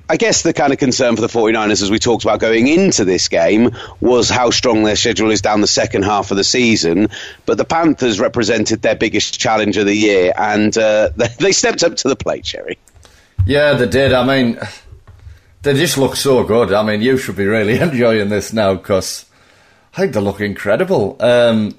I 0.08 0.16
guess 0.16 0.42
the 0.42 0.52
kind 0.52 0.72
of 0.72 0.78
concern 0.78 1.16
for 1.16 1.22
the 1.22 1.28
49ers, 1.28 1.82
as 1.82 1.90
we 1.90 1.98
talked 1.98 2.22
about 2.22 2.38
going 2.38 2.68
into 2.68 3.04
this 3.04 3.26
game, 3.26 3.72
was 4.00 4.30
how 4.30 4.50
strong 4.50 4.84
their 4.84 4.94
schedule 4.94 5.32
is 5.32 5.40
down 5.40 5.60
the 5.60 5.66
second 5.66 6.04
half 6.04 6.30
of 6.30 6.36
the 6.36 6.44
season. 6.44 7.08
But 7.44 7.58
the 7.58 7.64
Panthers 7.64 8.20
represented 8.20 8.82
their 8.82 8.94
biggest 8.94 9.40
challenge 9.40 9.76
of 9.76 9.86
the 9.86 9.94
year, 9.94 10.32
and 10.36 10.76
uh, 10.78 11.10
they 11.38 11.50
stepped 11.50 11.82
up 11.82 11.96
to 11.96 12.08
the 12.08 12.14
plate, 12.14 12.46
Sherry. 12.46 12.78
Yeah, 13.46 13.74
they 13.74 13.88
did. 13.88 14.12
I 14.12 14.26
mean, 14.26 14.58
they 15.62 15.74
just 15.74 15.96
look 15.96 16.16
so 16.16 16.42
good. 16.44 16.72
I 16.72 16.82
mean, 16.82 17.00
you 17.00 17.16
should 17.16 17.36
be 17.36 17.46
really 17.46 17.78
enjoying 17.80 18.28
this 18.28 18.52
now 18.52 18.74
because 18.74 19.24
I 19.94 20.00
think 20.00 20.12
they 20.12 20.20
look 20.20 20.40
incredible. 20.40 21.16
Um, 21.20 21.78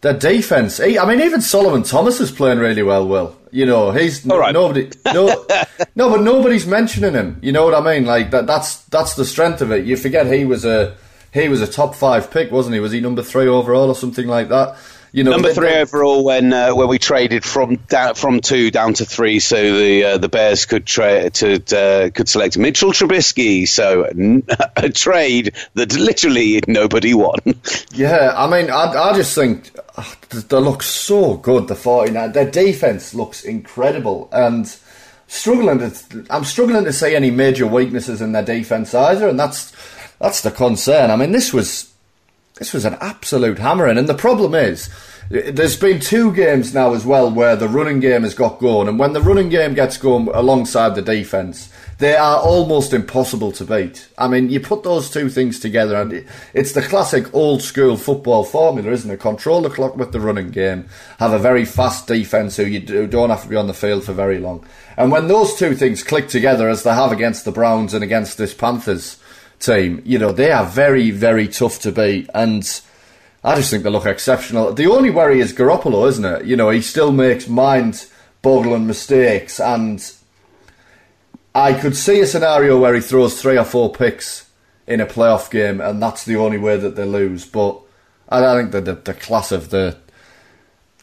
their 0.00 0.14
defense. 0.14 0.80
I 0.80 1.04
mean, 1.06 1.20
even 1.20 1.40
Solomon 1.40 1.84
Thomas 1.84 2.20
is 2.20 2.30
playing 2.30 2.58
really 2.58 2.82
well. 2.82 3.06
Will 3.06 3.36
you 3.52 3.66
know 3.66 3.90
he's 3.90 4.24
right. 4.26 4.52
nobody? 4.52 4.90
No, 5.06 5.26
no, 5.94 6.10
but 6.10 6.22
nobody's 6.22 6.66
mentioning 6.66 7.14
him. 7.14 7.38
You 7.42 7.52
know 7.52 7.64
what 7.64 7.74
I 7.74 7.80
mean? 7.80 8.06
Like 8.06 8.30
that. 8.30 8.46
That's 8.46 8.84
that's 8.84 9.14
the 9.14 9.24
strength 9.24 9.60
of 9.60 9.70
it. 9.72 9.84
You 9.84 9.96
forget 9.96 10.26
he 10.26 10.44
was 10.44 10.64
a 10.64 10.96
he 11.32 11.48
was 11.48 11.60
a 11.60 11.66
top 11.66 11.94
five 11.94 12.30
pick, 12.30 12.50
wasn't 12.50 12.74
he? 12.74 12.80
Was 12.80 12.92
he 12.92 13.00
number 13.00 13.22
three 13.22 13.46
overall 13.46 13.88
or 13.88 13.94
something 13.94 14.26
like 14.26 14.48
that? 14.48 14.76
You 15.12 15.24
know, 15.24 15.32
number 15.32 15.52
three 15.52 15.74
overall 15.74 16.24
when 16.24 16.52
uh, 16.52 16.74
when 16.74 16.88
we 16.88 16.98
traded 16.98 17.44
from 17.44 17.76
down, 17.76 18.14
from 18.14 18.40
two 18.40 18.70
down 18.70 18.94
to 18.94 19.04
three, 19.04 19.40
so 19.40 19.56
the 19.56 20.04
uh, 20.04 20.18
the 20.18 20.28
Bears 20.28 20.66
could 20.66 20.86
tra- 20.86 21.30
to 21.30 21.54
uh, 21.76 22.10
could 22.10 22.28
select 22.28 22.56
Mitchell 22.56 22.92
Trubisky. 22.92 23.66
So 23.66 24.04
n- 24.04 24.44
a 24.76 24.88
trade 24.90 25.54
that 25.74 25.94
literally 25.94 26.60
nobody 26.66 27.14
won. 27.14 27.38
Yeah, 27.92 28.32
I 28.36 28.46
mean, 28.46 28.70
I, 28.70 28.92
I 28.92 29.16
just 29.16 29.34
think 29.34 29.72
oh, 29.98 30.14
they 30.30 30.56
look 30.58 30.82
so 30.82 31.34
good. 31.34 31.66
The 31.66 31.74
49 31.74 32.32
their 32.32 32.50
defense 32.50 33.14
looks 33.14 33.42
incredible, 33.42 34.28
and 34.32 34.72
struggling 35.26 35.78
to 35.78 36.26
I'm 36.30 36.44
struggling 36.44 36.84
to 36.84 36.92
see 36.92 37.14
any 37.14 37.30
major 37.30 37.66
weaknesses 37.66 38.20
in 38.22 38.32
their 38.32 38.44
defense 38.44 38.94
either, 38.94 39.28
and 39.28 39.38
that's 39.38 39.72
that's 40.20 40.42
the 40.42 40.50
concern. 40.50 41.10
I 41.10 41.16
mean, 41.16 41.32
this 41.32 41.52
was 41.52 41.89
this 42.60 42.74
was 42.74 42.84
an 42.84 42.98
absolute 43.00 43.58
hammering. 43.58 43.96
And 43.96 44.06
the 44.06 44.14
problem 44.14 44.54
is, 44.54 44.90
there's 45.30 45.78
been 45.78 45.98
two 45.98 46.30
games 46.32 46.74
now 46.74 46.92
as 46.92 47.06
well 47.06 47.30
where 47.30 47.56
the 47.56 47.68
running 47.68 48.00
game 48.00 48.22
has 48.22 48.34
got 48.34 48.58
going, 48.58 48.86
and 48.86 48.98
when 48.98 49.14
the 49.14 49.22
running 49.22 49.48
game 49.48 49.72
gets 49.72 49.96
going 49.96 50.28
alongside 50.28 50.94
the 50.94 51.00
defence, 51.00 51.72
they 51.98 52.14
are 52.16 52.38
almost 52.38 52.92
impossible 52.92 53.50
to 53.52 53.64
beat. 53.64 54.08
I 54.18 54.28
mean, 54.28 54.50
you 54.50 54.60
put 54.60 54.82
those 54.82 55.08
two 55.08 55.30
things 55.30 55.58
together, 55.58 55.96
and 55.96 56.26
it's 56.52 56.72
the 56.72 56.82
classic 56.82 57.32
old 57.34 57.62
school 57.62 57.96
football 57.96 58.44
formula, 58.44 58.90
isn't 58.90 59.10
it? 59.10 59.20
Control 59.20 59.62
the 59.62 59.70
clock 59.70 59.96
with 59.96 60.12
the 60.12 60.20
running 60.20 60.50
game, 60.50 60.86
have 61.18 61.32
a 61.32 61.38
very 61.38 61.64
fast 61.64 62.08
defence 62.08 62.56
who 62.56 62.64
you 62.64 63.06
don't 63.06 63.30
have 63.30 63.44
to 63.44 63.48
be 63.48 63.56
on 63.56 63.68
the 63.68 63.74
field 63.74 64.04
for 64.04 64.12
very 64.12 64.38
long. 64.38 64.66
And 64.98 65.10
when 65.10 65.28
those 65.28 65.54
two 65.54 65.74
things 65.74 66.02
click 66.02 66.28
together, 66.28 66.68
as 66.68 66.82
they 66.82 66.92
have 66.92 67.12
against 67.12 67.46
the 67.46 67.52
Browns 67.52 67.94
and 67.94 68.04
against 68.04 68.36
this 68.36 68.52
Panthers 68.52 69.18
team. 69.60 70.02
You 70.04 70.18
know, 70.18 70.32
they 70.32 70.50
are 70.50 70.64
very, 70.64 71.10
very 71.10 71.46
tough 71.46 71.80
to 71.80 71.92
beat. 71.92 72.28
And 72.34 72.64
I 73.44 73.56
just 73.56 73.70
think 73.70 73.84
they 73.84 73.90
look 73.90 74.06
exceptional. 74.06 74.72
The 74.72 74.90
only 74.90 75.10
worry 75.10 75.40
is 75.40 75.52
Garoppolo, 75.52 76.08
isn't 76.08 76.24
it? 76.24 76.44
You 76.46 76.56
know, 76.56 76.70
he 76.70 76.82
still 76.82 77.12
makes 77.12 77.46
mind 77.46 78.06
boggling 78.42 78.86
mistakes. 78.86 79.60
And 79.60 80.10
I 81.54 81.74
could 81.74 81.96
see 81.96 82.20
a 82.20 82.26
scenario 82.26 82.78
where 82.78 82.94
he 82.94 83.00
throws 83.00 83.40
three 83.40 83.58
or 83.58 83.64
four 83.64 83.92
picks 83.92 84.50
in 84.86 85.00
a 85.00 85.06
playoff 85.06 85.50
game, 85.50 85.80
and 85.80 86.02
that's 86.02 86.24
the 86.24 86.36
only 86.36 86.58
way 86.58 86.76
that 86.76 86.96
they 86.96 87.04
lose. 87.04 87.46
But 87.46 87.80
I 88.28 88.56
think 88.56 88.72
that 88.72 88.84
the, 88.84 88.94
the 88.94 89.14
class 89.14 89.52
of 89.52 89.70
the. 89.70 89.96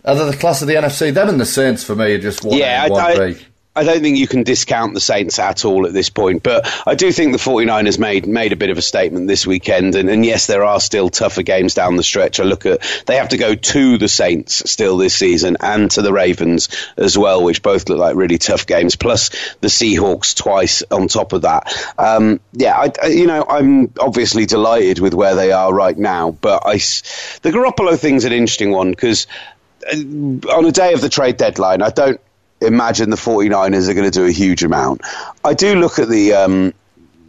Are 0.05 0.15
the 0.15 0.37
class 0.37 0.61
of 0.61 0.69
the 0.69 0.75
NFC? 0.75 1.13
Them 1.13 1.27
and 1.27 1.39
the 1.39 1.45
Saints 1.45 1.83
for 1.83 1.95
me 1.95 2.13
are 2.13 2.19
just 2.19 2.43
one 2.43 2.57
yeah, 2.57 2.87
I, 2.89 3.33
B. 3.33 3.45
I 3.77 3.83
don't 3.83 4.01
think 4.01 4.17
you 4.17 4.27
can 4.27 4.41
discount 4.41 4.95
the 4.95 4.99
Saints 4.99 5.37
at 5.37 5.63
all 5.63 5.85
at 5.85 5.93
this 5.93 6.09
point, 6.09 6.41
but 6.41 6.67
I 6.87 6.95
do 6.95 7.11
think 7.11 7.31
the 7.31 7.37
49ers 7.37 7.99
made 7.99 8.25
made 8.25 8.51
a 8.51 8.55
bit 8.55 8.71
of 8.71 8.79
a 8.79 8.81
statement 8.81 9.27
this 9.27 9.45
weekend. 9.45 9.93
And, 9.93 10.09
and, 10.09 10.25
yes, 10.25 10.47
there 10.47 10.63
are 10.63 10.79
still 10.79 11.09
tougher 11.09 11.43
games 11.43 11.75
down 11.75 11.95
the 11.95 12.01
stretch. 12.01 12.39
I 12.39 12.43
look 12.43 12.65
at 12.65 12.81
they 13.05 13.17
have 13.17 13.29
to 13.29 13.37
go 13.37 13.53
to 13.53 13.97
the 13.99 14.07
Saints 14.07 14.67
still 14.69 14.97
this 14.97 15.15
season 15.15 15.57
and 15.59 15.91
to 15.91 16.01
the 16.01 16.11
Ravens 16.11 16.69
as 16.97 17.15
well, 17.15 17.43
which 17.43 17.61
both 17.61 17.87
look 17.87 17.99
like 17.99 18.15
really 18.15 18.39
tough 18.39 18.65
games. 18.65 18.95
Plus 18.95 19.29
the 19.61 19.67
Seahawks 19.67 20.35
twice 20.35 20.81
on 20.89 21.07
top 21.07 21.33
of 21.33 21.43
that. 21.43 21.71
Um, 21.99 22.39
yeah, 22.53 22.75
I, 22.77 23.07
you 23.07 23.27
know, 23.27 23.45
I'm 23.47 23.93
obviously 23.99 24.47
delighted 24.47 24.97
with 24.97 25.13
where 25.13 25.35
they 25.35 25.51
are 25.51 25.71
right 25.71 25.97
now, 25.97 26.31
but 26.31 26.63
I 26.65 26.77
the 26.77 27.51
Garoppolo 27.51 27.97
thing's 27.99 28.25
an 28.25 28.33
interesting 28.33 28.71
one 28.71 28.89
because 28.89 29.27
uh, 29.85 29.95
on 29.95 30.65
a 30.65 30.71
day 30.71 30.93
of 30.93 31.01
the 31.01 31.09
trade 31.09 31.37
deadline, 31.37 31.83
I 31.83 31.91
don't 31.91 32.19
imagine 32.61 33.09
the 33.09 33.17
49ers 33.17 33.89
are 33.89 33.93
going 33.93 34.09
to 34.09 34.19
do 34.19 34.25
a 34.25 34.31
huge 34.31 34.63
amount. 34.63 35.01
I 35.43 35.53
do 35.53 35.75
look 35.75 35.99
at 35.99 36.09
the 36.09 36.33
um, 36.33 36.73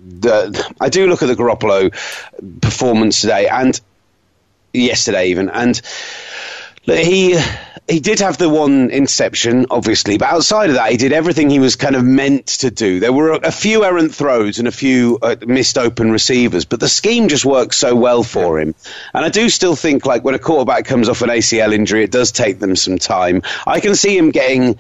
the 0.03 0.75
I 0.81 0.89
do 0.89 1.07
look 1.07 1.23
at 1.23 1.27
the 1.27 1.37
Garoppolo 1.37 1.93
performance 2.61 3.21
today 3.21 3.49
and 3.49 3.79
yesterday 4.73 5.29
even, 5.29 5.49
and 5.51 5.81
he 6.85 7.39
he 7.89 8.01
did 8.01 8.21
have 8.21 8.37
the 8.37 8.51
one 8.51 8.91
interception, 8.91 9.67
obviously, 9.71 10.19
but 10.19 10.29
outside 10.29 10.69
of 10.69 10.77
that, 10.77 10.91
he 10.91 10.99
did 10.99 11.13
everything 11.13 11.49
he 11.49 11.59
was 11.59 11.75
kind 11.75 11.97
of 11.97 12.05
meant 12.05 12.47
to 12.47 12.71
do. 12.71 13.01
There 13.01 13.13
were 13.13 13.33
a, 13.33 13.49
a 13.49 13.51
few 13.51 13.83
errant 13.83 14.15
throws 14.15 14.59
and 14.59 14.69
a 14.69 14.73
few 14.73 15.19
uh, 15.23 15.37
missed 15.47 15.79
open 15.79 16.13
receivers, 16.13 16.67
but 16.67 16.81
the 16.81 16.89
scheme 16.89 17.29
just 17.29 17.47
worked 17.47 17.75
so 17.75 17.97
well 17.97 18.23
for 18.23 18.61
him. 18.61 18.75
And 19.15 19.25
I 19.25 19.31
do 19.31 19.49
still 19.49 19.75
think, 19.75 20.05
like, 20.05 20.23
when 20.23 20.35
a 20.35 20.39
quarterback 20.39 20.85
comes 20.85 21.09
off 21.09 21.23
an 21.23 21.31
ACL 21.31 21.73
injury, 21.73 22.05
it 22.05 22.11
does 22.11 22.31
take 22.31 22.59
them 22.59 22.77
some 22.77 22.99
time. 22.99 23.41
I 23.67 23.81
can 23.81 23.95
see 23.95 24.17
him 24.17 24.31
getting 24.31 24.79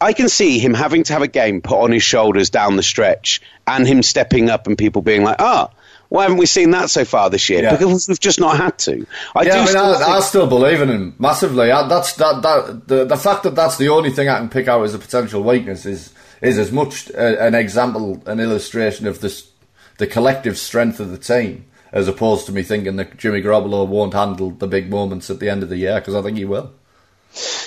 I 0.00 0.12
can 0.12 0.28
see 0.28 0.58
him 0.58 0.74
having 0.74 1.02
to 1.04 1.12
have 1.12 1.22
a 1.22 1.28
game 1.28 1.60
put 1.60 1.80
on 1.80 1.92
his 1.92 2.02
shoulders 2.02 2.50
down 2.50 2.76
the 2.76 2.82
stretch 2.82 3.40
and 3.66 3.86
him 3.86 4.02
stepping 4.02 4.48
up 4.50 4.66
and 4.66 4.78
people 4.78 5.02
being 5.02 5.24
like, 5.24 5.36
ah, 5.40 5.70
why 6.08 6.22
haven't 6.22 6.38
we 6.38 6.46
seen 6.46 6.70
that 6.70 6.88
so 6.88 7.04
far 7.04 7.28
this 7.30 7.48
year? 7.48 7.62
Yeah. 7.62 7.76
Because 7.76 8.08
we've 8.08 8.20
just 8.20 8.40
not 8.40 8.56
had 8.56 8.78
to. 8.78 9.06
I 9.34 9.42
yeah, 9.42 9.54
I, 9.54 9.58
mean, 9.58 9.66
still 9.66 9.84
I, 9.84 9.98
think- 9.98 10.08
I, 10.08 10.20
still 10.20 10.46
believe 10.46 10.80
in 10.80 10.88
him 10.88 11.14
massively. 11.18 11.70
I, 11.70 11.86
that's 11.86 12.14
that 12.14 12.42
that 12.42 12.88
the 12.88 13.04
the 13.04 13.16
fact 13.16 13.42
that 13.42 13.54
that's 13.54 13.76
the 13.76 13.88
only 13.88 14.10
thing 14.10 14.28
I 14.28 14.38
can 14.38 14.48
pick 14.48 14.68
out 14.68 14.82
as 14.84 14.94
a 14.94 14.98
potential 14.98 15.42
weakness 15.42 15.84
is 15.84 16.14
is 16.40 16.58
as 16.58 16.72
much 16.72 17.10
a, 17.10 17.44
an 17.44 17.54
example, 17.54 18.22
an 18.26 18.40
illustration 18.40 19.06
of 19.06 19.20
this 19.20 19.50
the 19.98 20.06
collective 20.06 20.56
strength 20.56 21.00
of 21.00 21.10
the 21.10 21.18
team, 21.18 21.66
as 21.92 22.08
opposed 22.08 22.46
to 22.46 22.52
me 22.52 22.62
thinking 22.62 22.96
that 22.96 23.16
Jimmy 23.18 23.42
Garoppolo 23.42 23.86
won't 23.86 24.14
handle 24.14 24.50
the 24.50 24.68
big 24.68 24.88
moments 24.88 25.28
at 25.28 25.40
the 25.40 25.50
end 25.50 25.62
of 25.62 25.68
the 25.68 25.76
year 25.76 25.96
because 25.96 26.14
I 26.14 26.22
think 26.22 26.38
he 26.38 26.44
will. 26.44 26.72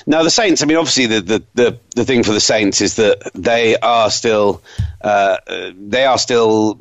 Now 0.06 0.24
the 0.24 0.32
Saints. 0.32 0.62
I 0.62 0.66
mean, 0.66 0.78
obviously 0.78 1.06
the, 1.06 1.22
the, 1.22 1.44
the, 1.54 1.80
the 1.96 2.06
thing 2.06 2.24
for 2.24 2.32
the 2.34 2.40
Saints 2.40 2.82
is 2.82 2.96
that 2.96 3.32
they 3.34 3.78
are 3.78 4.10
still 4.10 4.62
uh, 5.02 5.38
they 5.48 6.06
are 6.06 6.18
still 6.18 6.80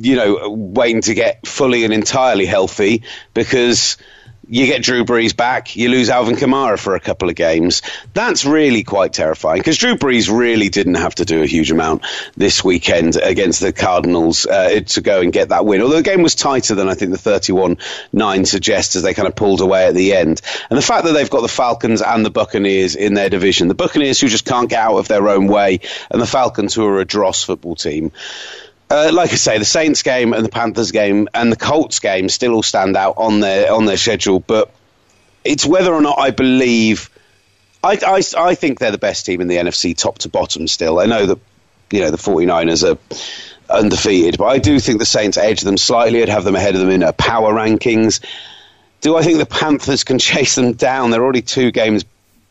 you 0.00 0.16
know 0.16 0.50
waiting 0.50 1.00
to 1.02 1.14
get 1.14 1.46
fully 1.46 1.84
and 1.84 1.94
entirely 1.94 2.46
healthy 2.46 3.02
because 3.34 3.96
you 4.48 4.66
get 4.66 4.82
Drew 4.82 5.04
Brees 5.04 5.36
back, 5.36 5.76
you 5.76 5.90
lose 5.90 6.08
Alvin 6.08 6.36
Kamara 6.36 6.78
for 6.78 6.94
a 6.94 7.00
couple 7.00 7.28
of 7.28 7.34
games. 7.34 7.82
That's 8.14 8.44
really 8.44 8.82
quite 8.82 9.12
terrifying 9.12 9.60
because 9.60 9.76
Drew 9.76 9.96
Brees 9.96 10.34
really 10.34 10.70
didn't 10.70 10.94
have 10.94 11.14
to 11.16 11.24
do 11.24 11.42
a 11.42 11.46
huge 11.46 11.70
amount 11.70 12.02
this 12.36 12.64
weekend 12.64 13.16
against 13.16 13.60
the 13.60 13.72
Cardinals 13.72 14.46
uh, 14.46 14.80
to 14.80 15.00
go 15.00 15.20
and 15.20 15.32
get 15.32 15.50
that 15.50 15.66
win. 15.66 15.82
Although 15.82 15.96
the 15.96 16.02
game 16.02 16.22
was 16.22 16.34
tighter 16.34 16.74
than 16.74 16.88
I 16.88 16.94
think 16.94 17.10
the 17.10 17.18
31 17.18 17.78
9 18.12 18.44
suggests 18.46 18.96
as 18.96 19.02
they 19.02 19.14
kind 19.14 19.28
of 19.28 19.36
pulled 19.36 19.60
away 19.60 19.86
at 19.86 19.94
the 19.94 20.14
end. 20.14 20.40
And 20.70 20.78
the 20.78 20.82
fact 20.82 21.04
that 21.04 21.12
they've 21.12 21.28
got 21.28 21.42
the 21.42 21.48
Falcons 21.48 22.00
and 22.00 22.24
the 22.24 22.30
Buccaneers 22.30 22.96
in 22.96 23.14
their 23.14 23.28
division, 23.28 23.68
the 23.68 23.74
Buccaneers 23.74 24.20
who 24.20 24.28
just 24.28 24.46
can't 24.46 24.70
get 24.70 24.80
out 24.80 24.96
of 24.96 25.08
their 25.08 25.28
own 25.28 25.46
way, 25.48 25.80
and 26.10 26.20
the 26.20 26.26
Falcons 26.26 26.74
who 26.74 26.86
are 26.86 27.00
a 27.00 27.04
dross 27.04 27.42
football 27.42 27.74
team. 27.74 28.12
Uh, 28.90 29.10
like 29.12 29.32
I 29.32 29.36
say, 29.36 29.58
the 29.58 29.66
Saints 29.66 30.02
game 30.02 30.32
and 30.32 30.44
the 30.44 30.48
Panthers 30.48 30.92
game 30.92 31.28
and 31.34 31.52
the 31.52 31.56
Colts 31.56 32.00
game 32.00 32.28
still 32.30 32.54
all 32.54 32.62
stand 32.62 32.96
out 32.96 33.14
on 33.18 33.40
their 33.40 33.70
on 33.72 33.84
their 33.84 33.98
schedule, 33.98 34.40
but 34.40 34.70
it's 35.44 35.66
whether 35.66 35.92
or 35.92 36.00
not 36.00 36.18
I 36.18 36.30
believe. 36.30 37.10
I, 37.84 37.98
I, 38.04 38.22
I 38.36 38.54
think 38.54 38.80
they're 38.80 38.90
the 38.90 38.98
best 38.98 39.24
team 39.26 39.40
in 39.40 39.46
the 39.46 39.56
NFC, 39.56 39.96
top 39.96 40.18
to 40.20 40.28
bottom. 40.28 40.66
Still, 40.66 40.98
I 40.98 41.06
know 41.06 41.26
that 41.26 41.38
you 41.90 42.00
know 42.00 42.10
the 42.10 42.16
49ers 42.16 42.90
are 42.90 42.98
undefeated, 43.70 44.38
but 44.38 44.46
I 44.46 44.58
do 44.58 44.80
think 44.80 44.98
the 44.98 45.06
Saints 45.06 45.36
edge 45.36 45.60
them 45.60 45.76
slightly. 45.76 46.22
I'd 46.22 46.28
have 46.28 46.44
them 46.44 46.56
ahead 46.56 46.74
of 46.74 46.80
them 46.80 46.90
in 46.90 47.02
a 47.02 47.12
power 47.12 47.52
rankings. 47.52 48.20
Do 49.00 49.16
I 49.16 49.22
think 49.22 49.38
the 49.38 49.46
Panthers 49.46 50.02
can 50.02 50.18
chase 50.30 50.54
them 50.54 50.72
down? 50.72 51.10
They're 51.10 51.22
already 51.22 51.42
two 51.42 51.70
games 51.70 52.04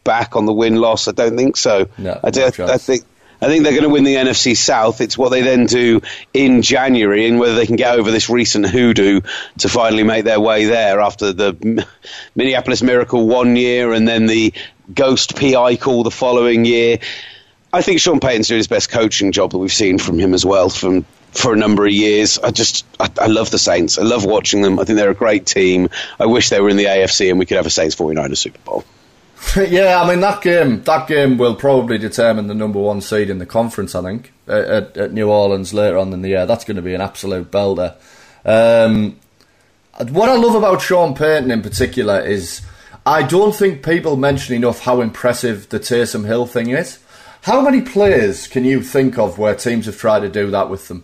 back 0.03 0.35
on 0.35 0.45
the 0.45 0.53
win 0.53 0.75
loss. 0.75 1.07
I 1.07 1.11
don't 1.11 1.35
think 1.35 1.57
so. 1.57 1.89
No, 1.97 2.19
I, 2.23 2.31
do, 2.31 2.41
no 2.41 2.47
I 2.47 2.51
chance. 2.51 2.85
think. 2.85 3.03
I 3.41 3.47
think 3.47 3.63
they're 3.63 3.73
going 3.73 3.83
to 3.83 3.89
win 3.89 4.03
the 4.03 4.15
NFC 4.15 4.57
South. 4.57 4.99
It's 4.99 5.17
what 5.17 5.29
they 5.29 5.41
then 5.41 5.65
do 5.65 6.01
in 6.33 6.61
January, 6.61 7.27
and 7.27 7.39
whether 7.39 7.55
they 7.55 7.67
can 7.67 7.75
get 7.75 7.97
over 7.97 8.09
this 8.09 8.29
recent 8.29 8.67
hoodoo 8.67 9.21
to 9.59 9.69
finally 9.69 10.03
make 10.03 10.25
their 10.25 10.39
way 10.39 10.65
there 10.65 10.99
after 10.99 11.33
the 11.33 11.85
Minneapolis 12.35 12.81
Miracle 12.81 13.27
one 13.27 13.55
year 13.55 13.93
and 13.93 14.07
then 14.07 14.25
the 14.25 14.53
ghost 14.93 15.35
PI 15.35 15.75
call 15.77 16.03
the 16.03 16.11
following 16.11 16.65
year. 16.65 16.99
I 17.71 17.81
think 17.81 17.99
Sean 17.99 18.19
Payton's 18.19 18.47
doing 18.47 18.59
his 18.59 18.67
best 18.67 18.89
coaching 18.89 19.31
job 19.31 19.51
that 19.51 19.57
we've 19.57 19.71
seen 19.71 19.99
from 19.99 20.17
him 20.17 20.33
as 20.33 20.45
well 20.45 20.69
from 20.69 21.05
for 21.31 21.53
a 21.53 21.57
number 21.57 21.85
of 21.85 21.91
years. 21.91 22.39
I 22.39 22.51
just 22.51 22.85
I, 22.99 23.09
I 23.21 23.27
love 23.27 23.51
the 23.51 23.59
Saints. 23.59 23.99
I 23.99 24.03
love 24.03 24.25
watching 24.25 24.61
them. 24.61 24.79
I 24.79 24.85
think 24.85 24.97
they're 24.97 25.11
a 25.11 25.15
great 25.15 25.45
team. 25.45 25.89
I 26.19 26.25
wish 26.25 26.49
they 26.49 26.59
were 26.59 26.69
in 26.69 26.77
the 26.77 26.85
AFC 26.85 27.29
and 27.29 27.37
we 27.37 27.45
could 27.45 27.57
have 27.57 27.67
a 27.67 27.71
Saints 27.71 27.95
49ers 27.95 28.37
Super 28.37 28.59
Bowl. 28.59 28.83
yeah, 29.55 30.01
I 30.01 30.07
mean 30.07 30.19
that 30.21 30.41
game. 30.41 30.83
That 30.83 31.07
game 31.07 31.37
will 31.37 31.55
probably 31.55 31.97
determine 31.97 32.47
the 32.47 32.55
number 32.55 32.79
one 32.79 33.01
seed 33.01 33.29
in 33.29 33.37
the 33.37 33.45
conference. 33.45 33.95
I 33.95 34.01
think 34.01 34.33
at, 34.47 34.97
at, 34.97 35.13
New 35.13 35.29
Orleans 35.29 35.73
later 35.73 35.97
on 35.97 36.11
in 36.13 36.21
the 36.21 36.29
year. 36.29 36.45
That's 36.45 36.63
going 36.63 36.77
to 36.77 36.81
be 36.81 36.93
an 36.93 37.01
absolute 37.01 37.51
belter. 37.51 37.95
Um, 38.45 39.19
what 40.09 40.29
I 40.29 40.35
love 40.35 40.55
about 40.55 40.81
Sean 40.81 41.15
Payton 41.15 41.51
in 41.51 41.61
particular 41.61 42.19
is 42.19 42.61
I 43.05 43.23
don't 43.23 43.55
think 43.55 43.83
people 43.83 44.17
mention 44.17 44.55
enough 44.55 44.81
how 44.81 45.01
impressive 45.01 45.69
the 45.69 45.79
Taysom 45.79 46.25
Hill 46.25 46.45
thing 46.45 46.69
is. 46.69 46.99
How 47.43 47.61
many 47.61 47.81
players 47.81 48.47
can 48.47 48.65
you 48.65 48.81
think 48.81 49.17
of 49.17 49.37
where 49.37 49.55
teams 49.55 49.85
have 49.85 49.97
tried 49.97 50.19
to 50.19 50.29
do 50.29 50.51
that 50.51 50.69
with 50.69 50.87
them? 50.87 51.03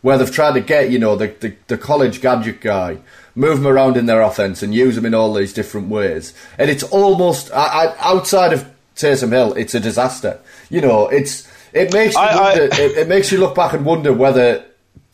Where 0.00 0.16
they've 0.18 0.30
tried 0.30 0.54
to 0.54 0.60
get, 0.60 0.90
you 0.90 0.98
know, 0.98 1.16
the, 1.16 1.28
the, 1.40 1.54
the 1.66 1.78
college 1.78 2.20
gadget 2.20 2.60
guy, 2.60 2.98
move 3.34 3.58
him 3.58 3.66
around 3.66 3.96
in 3.96 4.06
their 4.06 4.22
offense 4.22 4.62
and 4.62 4.74
use 4.74 4.96
him 4.96 5.06
in 5.06 5.14
all 5.14 5.32
these 5.34 5.52
different 5.52 5.88
ways. 5.88 6.32
And 6.58 6.70
it's 6.70 6.82
almost, 6.84 7.52
I, 7.52 7.86
I, 7.86 7.96
outside 7.98 8.52
of 8.52 8.70
Taysom 8.96 9.32
Hill, 9.32 9.54
it's 9.54 9.74
a 9.74 9.80
disaster. 9.80 10.38
You 10.70 10.80
know, 10.80 11.08
it's 11.08 11.48
it 11.72 11.92
makes 11.92 12.14
you 12.14 12.20
I- 12.20 12.40
wonder, 12.40 12.64
it, 12.64 12.98
it 12.98 13.08
makes 13.08 13.32
you 13.32 13.38
look 13.38 13.54
back 13.54 13.72
and 13.72 13.84
wonder 13.84 14.12
whether 14.12 14.64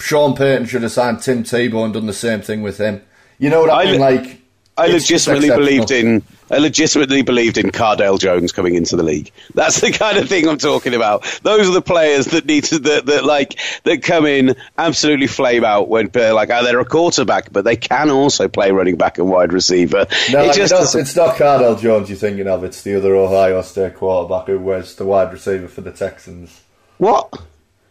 Sean 0.01 0.35
Payton 0.37 0.67
should 0.67 0.83
have 0.83 0.93
signed 0.93 1.23
Tim 1.23 1.43
Tebow 1.43 1.85
and 1.85 1.95
done 1.95 2.07
the 2.07 2.13
same 2.13 2.41
thing 2.41 2.63
with 2.63 2.79
him. 2.79 3.03
You 3.39 3.51
know 3.51 3.61
what 3.61 3.71
I, 3.71 3.83
I 3.83 3.85
mean? 3.93 4.01
Like, 4.01 4.41
I 4.77 4.87
legitimately 4.87 5.49
believed 5.49 5.91
in. 5.91 6.23
I 6.51 6.59
legitimately 6.59 7.23
believed 7.23 7.59
in 7.59 7.71
Cardale 7.71 8.19
Jones 8.19 8.53
coming 8.53 8.75
into 8.75 8.97
the 8.97 9.03
league. 9.03 9.31
That's 9.55 9.81
the 9.81 9.93
kind 9.93 10.19
of 10.19 10.29
thing 10.29 10.49
I'm 10.49 10.59
talking 10.59 10.95
about. 10.95 11.23
Those 11.43 11.69
are 11.69 11.73
the 11.73 11.83
players 11.83 12.27
that 12.27 12.47
need 12.47 12.65
to 12.65 12.79
that, 12.81 13.07
that 13.07 13.25
like 13.25 13.59
that 13.85 14.03
come 14.03 14.27
in 14.27 14.57
absolutely 14.77 15.27
flame 15.27 15.65
out 15.65 15.89
when 15.89 16.09
they're 16.09 16.35
like 16.35 16.51
oh, 16.51 16.65
they're 16.65 16.81
a 16.81 16.85
quarterback, 16.85 17.53
but 17.53 17.65
they 17.65 17.77
can 17.77 18.11
also 18.11 18.49
play 18.49 18.73
running 18.73 18.97
back 18.97 19.19
and 19.19 19.29
wide 19.29 19.53
receiver. 19.53 20.07
No, 20.31 20.43
it 20.43 20.49
like, 20.49 20.57
just 20.57 20.73
it's, 20.73 20.95
not, 20.95 21.01
it's 21.01 21.17
not 21.17 21.37
Cardale 21.37 21.81
Jones 21.81 22.09
you're 22.09 22.19
thinking 22.19 22.49
of. 22.49 22.65
It's 22.65 22.83
the 22.83 22.97
other 22.97 23.15
Ohio 23.15 23.63
State 23.63 23.95
quarterback 23.95 24.47
who 24.47 24.59
wears 24.59 24.95
the 24.97 25.05
wide 25.05 25.33
receiver 25.33 25.69
for 25.69 25.83
the 25.83 25.93
Texans. 25.93 26.61
what? 26.99 27.43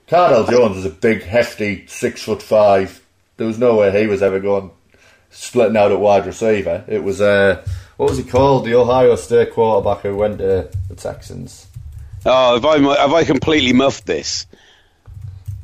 Cardale 0.08 0.50
Jones 0.50 0.78
is 0.78 0.86
a 0.86 0.90
big, 0.90 1.22
hefty, 1.22 1.86
six 1.86 2.24
foot 2.24 2.42
five. 2.42 3.06
There 3.38 3.48
was 3.48 3.60
no 3.60 3.76
way 3.78 4.02
he 4.02 4.08
was 4.08 4.24
ever 4.24 4.40
going 4.40 4.72
splitting 5.30 5.78
out 5.78 5.92
at 5.92 6.00
wide 6.00 6.26
receiver. 6.26 6.84
It 6.88 7.04
was 7.04 7.22
uh, 7.22 7.66
what 8.00 8.08
was 8.12 8.18
he 8.18 8.24
called? 8.24 8.64
The 8.64 8.76
Ohio 8.76 9.18
State 9.18 9.52
quarterback 9.52 10.04
who 10.04 10.16
went 10.16 10.38
to 10.38 10.70
the 10.88 10.96
Texans. 10.96 11.68
Oh, 12.26 12.54
have 12.54 12.66
I 12.66 12.78
have 12.98 13.12
I 13.12 13.26
completely 13.26 13.74
muffed 13.74 14.06
this? 14.06 14.48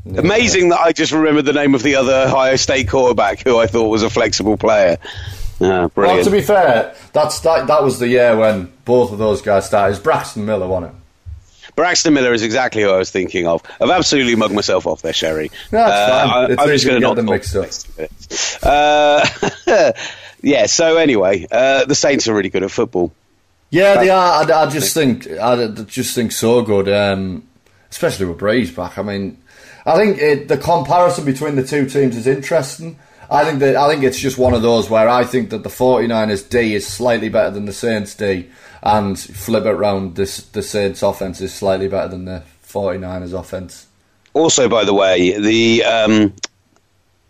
Amazing 0.06 0.68
that 0.70 0.82
I 0.82 0.92
just 0.92 1.14
remembered 1.14 1.46
the 1.46 1.54
name 1.54 1.74
of 1.76 1.82
the 1.82 1.96
other 1.96 2.26
Ohio 2.28 2.58
State 2.58 2.90
quarterback 2.90 3.40
who 3.40 3.58
I 3.58 3.68
thought 3.68 3.88
was 3.88 4.04
a 4.04 4.10
flexible 4.10 4.58
player. 4.58 4.98
Ah, 5.62 5.90
Well, 5.96 6.24
to 6.26 6.30
be 6.30 6.42
fair, 6.42 6.94
that's 7.14 7.40
that, 7.40 7.68
that 7.68 7.82
was 7.82 8.00
the 8.00 8.10
year 8.10 8.36
when 8.36 8.70
both 8.84 9.14
of 9.14 9.18
those 9.18 9.42
guys 9.42 9.66
started. 9.68 9.94
It's 9.94 10.04
Braxton 10.04 10.46
Miller, 10.46 10.68
wasn't 10.68 10.94
it? 10.94 11.05
Braxton 11.76 12.14
Miller 12.14 12.34
is 12.34 12.42
exactly 12.42 12.82
who 12.82 12.90
I 12.90 12.98
was 12.98 13.12
thinking 13.12 13.48
of. 13.48 13.62
I've 13.82 13.90
absolutely 13.90 14.36
mugged 14.36 14.54
myself 14.54 14.88
off 14.88 15.02
there, 15.02 15.14
Sherry. 15.14 15.52
No, 15.72 15.80
that's 15.80 16.12
fine. 16.32 16.52
It's 16.52 16.62
I'm 16.62 16.70
just 16.70 16.86
going 16.86 17.02
get 17.02 17.08
not 17.08 17.16
them 17.16 17.26
mixed 17.26 17.56
up. 17.56 17.64
next 17.64 17.84
two 17.84 17.92
minutes. 17.98 18.64
Uh, 18.64 19.92
yeah. 20.42 20.66
So 20.68 20.98
anyway, 20.98 21.46
uh, 21.52 21.86
the 21.86 21.96
Saints 21.96 22.28
are 22.28 22.34
really 22.34 22.50
good 22.50 22.64
at 22.64 22.72
football. 22.72 23.12
Yeah, 23.70 23.98
they 23.98 24.10
are. 24.10 24.50
I, 24.50 24.64
I 24.64 24.70
just 24.70 24.94
think 24.94 25.28
I 25.30 25.68
just 25.68 26.16
think 26.16 26.32
so 26.32 26.62
good, 26.62 26.88
um, 26.88 27.48
especially 27.92 28.28
with 28.28 28.38
Brees 28.38 28.74
back. 28.74 28.98
I 28.98 29.02
mean, 29.02 29.42
I 29.86 29.98
think 29.98 30.18
it, 30.18 30.48
the 30.48 30.58
comparison 30.58 31.26
between 31.26 31.56
the 31.56 31.66
two 31.66 31.88
teams 31.90 32.16
is 32.16 32.28
interesting. 32.28 33.00
I 33.30 33.44
think 33.44 33.60
that 33.60 33.76
I 33.76 33.90
think 33.90 34.04
it's 34.04 34.20
just 34.20 34.38
one 34.38 34.54
of 34.54 34.62
those 34.62 34.90
where 34.90 35.10
I 35.10 35.24
think 35.24 35.50
that 35.50 35.64
the 35.64 35.70
49ers 35.70 36.48
D 36.50 36.76
is 36.76 36.88
slightly 36.88 37.30
better 37.30 37.50
than 37.52 37.66
the 37.66 37.74
Saints 37.74 38.16
D, 38.16 38.50
and 38.86 39.20
flip 39.20 39.66
it 39.66 39.72
round, 39.74 40.16
this 40.16 40.38
the 40.38 40.62
Saints 40.62 41.02
offense 41.02 41.42
is 41.42 41.54
slightly 41.54 41.88
better 41.88 42.08
than 42.10 42.26
the 42.26 42.44
49ers 42.68 43.38
offense. 43.38 43.88
Also, 44.34 44.70
by 44.70 44.84
the 44.86 44.94
way, 44.94 45.38
the 45.40 45.84
um, 45.84 46.34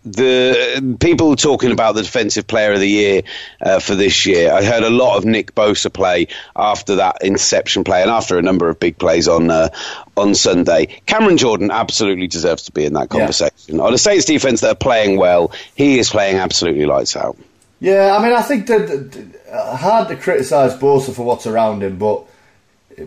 the 0.03 0.95
people 0.99 1.35
talking 1.35 1.71
about 1.71 1.95
the 1.95 2.03
defensive 2.03 2.45
player 2.45 2.73
of 2.73 2.79
the 2.79 2.89
year 2.89 3.21
uh, 3.61 3.79
for 3.79 3.95
this 3.95 4.25
year. 4.27 4.51
I 4.53 4.63
heard 4.63 4.83
a 4.83 4.89
lot 4.89 5.17
of 5.17 5.25
Nick 5.25 5.55
Bosa 5.55 5.91
play 5.91 6.27
after 6.55 6.95
that 6.97 7.17
Inception 7.21 7.83
play 7.83 8.01
and 8.03 8.11
after 8.11 8.37
a 8.37 8.41
number 8.41 8.69
of 8.69 8.79
big 8.79 8.97
plays 8.99 9.27
on 9.27 9.49
uh, 9.49 9.69
on 10.15 10.35
Sunday. 10.35 10.87
Cameron 11.07 11.37
Jordan 11.37 11.71
absolutely 11.71 12.27
deserves 12.27 12.63
to 12.63 12.71
be 12.71 12.85
in 12.85 12.93
that 12.93 13.07
Yeah. 13.11 13.19
conversation. 13.19 13.79
On 13.79 13.93
a 13.93 13.97
Saints 13.97 14.25
defense 14.25 14.61
that 14.61 14.71
are 14.71 14.75
playing 14.75 15.17
well, 15.17 15.51
he 15.75 15.97
is 15.97 16.09
playing 16.09 16.37
absolutely 16.37 16.85
lights 16.85 17.15
out. 17.15 17.37
Yeah, 17.79 18.15
I 18.17 18.23
mean, 18.23 18.33
I 18.33 18.41
think 18.41 18.67
that 18.67 19.44
Uh, 19.55 19.75
hard 19.77 20.07
to 20.09 20.15
criticise 20.15 20.73
Bosa 20.75 21.13
for 21.13 21.23
what's 21.23 21.47
around 21.47 21.81
him, 21.83 21.97
but 21.97 22.23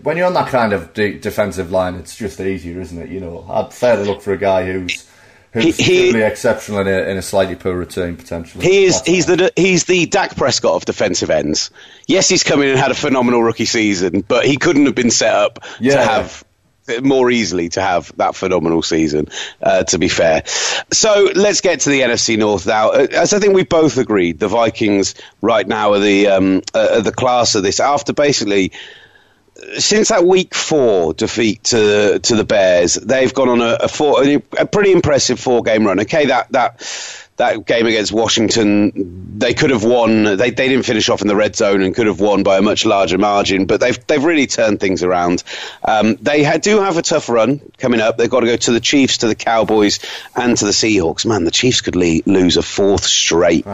when 0.02 0.16
you're 0.16 0.26
on 0.26 0.34
that 0.34 0.48
kind 0.48 0.72
of 0.72 0.92
de- 0.94 1.18
defensive 1.18 1.70
line, 1.70 1.94
it's 1.96 2.16
just 2.16 2.40
easier, 2.40 2.80
isn't 2.80 2.98
it? 3.00 3.08
You 3.10 3.20
know, 3.20 3.46
I'd 3.50 3.72
fairly 3.72 4.04
look 4.06 4.22
for 4.22 4.32
a 4.32 4.38
guy 4.38 4.64
who's 4.70 5.06
who's 5.52 5.76
He- 5.76 6.10
he- 6.12 6.18
exceptional 6.20 6.80
in 6.80 6.88
a, 6.88 6.98
in 7.10 7.16
a 7.16 7.22
slightly 7.22 7.54
poorer 7.56 7.84
team 7.84 8.16
potentially. 8.16 8.64
He 8.64 8.84
is. 8.84 9.02
He's 9.04 9.26
the 9.26 9.52
he's 9.56 9.84
the 9.84 10.06
Dak 10.06 10.36
Prescott 10.36 10.74
of 10.74 10.84
defensive 10.84 11.30
ends. 11.30 11.70
Yes, 12.06 12.28
he's 12.28 12.44
come 12.44 12.62
in 12.62 12.68
and 12.70 12.78
had 12.78 12.90
a 12.90 12.94
phenomenal 12.94 13.42
rookie 13.42 13.64
season, 13.64 14.22
but 14.26 14.44
he 14.46 14.56
couldn't 14.56 14.86
have 14.86 14.94
been 14.94 15.10
set 15.10 15.34
up 15.34 15.58
Yeah. 15.80 15.96
to 15.96 16.02
have 16.04 16.44
more 17.02 17.30
easily 17.30 17.68
to 17.70 17.80
have 17.80 18.12
that 18.16 18.34
phenomenal 18.34 18.82
season. 18.82 19.28
Uh, 19.62 19.84
to 19.84 19.98
be 19.98 20.08
fair, 20.08 20.42
so 20.92 21.30
let's 21.34 21.60
get 21.60 21.80
to 21.80 21.90
the 21.90 22.00
NFC 22.00 22.38
North 22.38 22.66
now. 22.66 22.90
Uh, 22.90 23.06
As 23.12 23.32
I 23.32 23.38
think 23.38 23.54
we 23.54 23.64
both 23.64 23.98
agreed, 23.98 24.38
the 24.38 24.48
Vikings 24.48 25.14
right 25.40 25.66
now 25.66 25.92
are 25.92 25.98
the 25.98 26.28
um, 26.28 26.62
uh, 26.74 26.88
are 26.96 27.00
the 27.00 27.12
class 27.12 27.54
of 27.54 27.62
this 27.62 27.80
after 27.80 28.12
basically 28.12 28.72
since 29.78 30.08
that 30.08 30.24
week 30.24 30.54
four 30.54 31.14
defeat 31.14 31.64
to 31.64 32.18
to 32.20 32.36
the 32.36 32.44
Bears, 32.44 32.94
they've 32.94 33.32
gone 33.32 33.48
on 33.48 33.60
a, 33.60 33.78
a 33.82 33.88
four 33.88 34.22
a 34.22 34.66
pretty 34.66 34.92
impressive 34.92 35.40
four 35.40 35.62
game 35.62 35.86
run. 35.86 36.00
Okay, 36.00 36.26
that 36.26 36.52
that 36.52 37.27
that 37.38 37.64
game 37.66 37.86
against 37.86 38.12
Washington, 38.12 39.38
they 39.38 39.54
could 39.54 39.70
have 39.70 39.84
won. 39.84 40.24
They 40.24 40.50
they 40.50 40.68
didn't 40.68 40.82
finish 40.82 41.08
off 41.08 41.22
in 41.22 41.28
the 41.28 41.36
red 41.36 41.56
zone 41.56 41.82
and 41.82 41.94
could 41.94 42.08
have 42.08 42.20
won 42.20 42.42
by 42.42 42.58
a 42.58 42.62
much 42.62 42.84
larger 42.84 43.16
margin. 43.16 43.66
But 43.66 43.80
they've 43.80 44.06
they've 44.06 44.22
really 44.22 44.46
turned 44.46 44.80
things 44.80 45.02
around. 45.02 45.44
Um, 45.84 46.16
they 46.16 46.42
ha- 46.42 46.58
do 46.58 46.80
have 46.80 46.96
a 46.96 47.02
tough 47.02 47.28
run 47.28 47.60
coming 47.78 48.00
up. 48.00 48.18
They've 48.18 48.28
got 48.28 48.40
to 48.40 48.46
go 48.46 48.56
to 48.56 48.72
the 48.72 48.80
Chiefs, 48.80 49.18
to 49.18 49.28
the 49.28 49.36
Cowboys, 49.36 50.00
and 50.34 50.56
to 50.56 50.64
the 50.64 50.72
Seahawks. 50.72 51.24
Man, 51.24 51.44
the 51.44 51.52
Chiefs 51.52 51.80
could 51.80 51.96
le- 51.96 52.22
lose 52.26 52.56
a 52.56 52.62
fourth 52.62 53.04
straight 53.04 53.64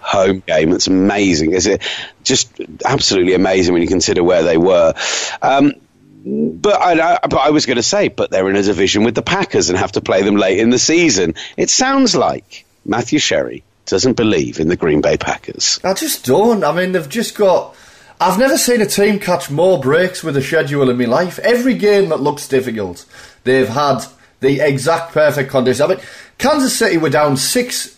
home 0.00 0.42
game. 0.46 0.72
It's 0.72 0.86
amazing. 0.86 1.52
Is 1.52 1.66
it 1.66 1.82
just 2.22 2.60
absolutely 2.84 3.34
amazing 3.34 3.72
when 3.72 3.82
you 3.82 3.88
consider 3.88 4.22
where 4.22 4.44
they 4.44 4.56
were? 4.56 4.94
Um, 5.42 5.72
but 6.24 6.80
I, 6.80 7.14
I, 7.14 7.18
but 7.22 7.38
I 7.38 7.50
was 7.50 7.66
going 7.66 7.76
to 7.76 7.82
say, 7.82 8.08
but 8.08 8.30
they're 8.30 8.48
in 8.48 8.56
a 8.56 8.62
division 8.62 9.02
with 9.02 9.14
the 9.14 9.22
Packers 9.22 9.70
and 9.70 9.78
have 9.78 9.92
to 9.92 10.00
play 10.00 10.22
them 10.22 10.36
late 10.36 10.58
in 10.58 10.70
the 10.70 10.78
season. 10.78 11.34
It 11.56 11.70
sounds 11.70 12.14
like 12.14 12.64
Matthew 12.84 13.18
Sherry 13.18 13.64
doesn't 13.86 14.14
believe 14.14 14.60
in 14.60 14.68
the 14.68 14.76
Green 14.76 15.00
Bay 15.00 15.16
Packers. 15.16 15.80
I 15.82 15.94
just 15.94 16.24
don't. 16.24 16.62
I 16.64 16.72
mean, 16.72 16.92
they've 16.92 17.08
just 17.08 17.34
got. 17.36 17.74
I've 18.20 18.38
never 18.38 18.58
seen 18.58 18.80
a 18.80 18.86
team 18.86 19.20
catch 19.20 19.50
more 19.50 19.80
breaks 19.80 20.24
with 20.24 20.36
a 20.36 20.42
schedule 20.42 20.90
in 20.90 20.98
my 20.98 21.04
life. 21.04 21.38
Every 21.38 21.74
game 21.74 22.08
that 22.08 22.20
looks 22.20 22.48
difficult, 22.48 23.06
they've 23.44 23.68
had 23.68 24.04
the 24.40 24.60
exact 24.60 25.12
perfect 25.12 25.50
conditions. 25.50 25.80
I 25.80 25.94
mean, 25.94 26.04
Kansas 26.36 26.76
City 26.76 26.98
were 26.98 27.10
down 27.10 27.36
six 27.36 27.96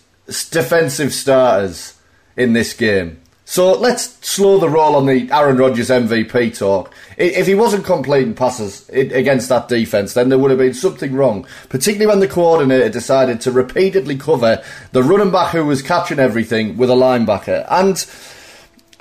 defensive 0.50 1.12
starters 1.12 1.98
in 2.36 2.52
this 2.52 2.72
game. 2.72 3.20
So 3.44 3.72
let's 3.72 4.16
slow 4.26 4.58
the 4.58 4.68
roll 4.68 4.94
on 4.94 5.06
the 5.06 5.30
Aaron 5.32 5.56
Rodgers 5.56 5.88
MVP 5.88 6.56
talk. 6.56 6.94
If 7.20 7.46
he 7.46 7.54
wasn't 7.54 7.84
completing 7.84 8.34
passes 8.34 8.88
against 8.88 9.50
that 9.50 9.68
defence, 9.68 10.14
then 10.14 10.30
there 10.30 10.38
would 10.38 10.50
have 10.50 10.58
been 10.58 10.72
something 10.72 11.12
wrong. 11.12 11.46
Particularly 11.68 12.06
when 12.06 12.20
the 12.20 12.26
coordinator 12.26 12.88
decided 12.88 13.42
to 13.42 13.52
repeatedly 13.52 14.16
cover 14.16 14.64
the 14.92 15.02
running 15.02 15.30
back 15.30 15.52
who 15.52 15.66
was 15.66 15.82
catching 15.82 16.18
everything 16.18 16.78
with 16.78 16.88
a 16.88 16.94
linebacker. 16.94 17.66
And 17.70 18.06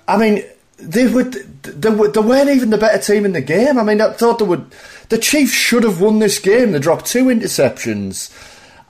I 0.05 0.17
mean, 0.17 0.43
they 0.77 1.07
would. 1.07 1.31
They, 1.63 1.89
they 1.89 2.19
weren't 2.19 2.49
even 2.49 2.71
the 2.71 2.77
better 2.77 3.01
team 3.01 3.23
in 3.23 3.31
the 3.31 3.41
game. 3.41 3.77
I 3.77 3.83
mean, 3.83 4.01
I 4.01 4.11
thought 4.11 4.39
they 4.39 4.45
would. 4.45 4.69
The 5.07 5.17
Chiefs 5.17 5.53
should 5.53 5.83
have 5.83 6.01
won 6.01 6.19
this 6.19 6.39
game. 6.39 6.73
They 6.73 6.79
dropped 6.79 7.05
two 7.05 7.25
interceptions. 7.25 8.31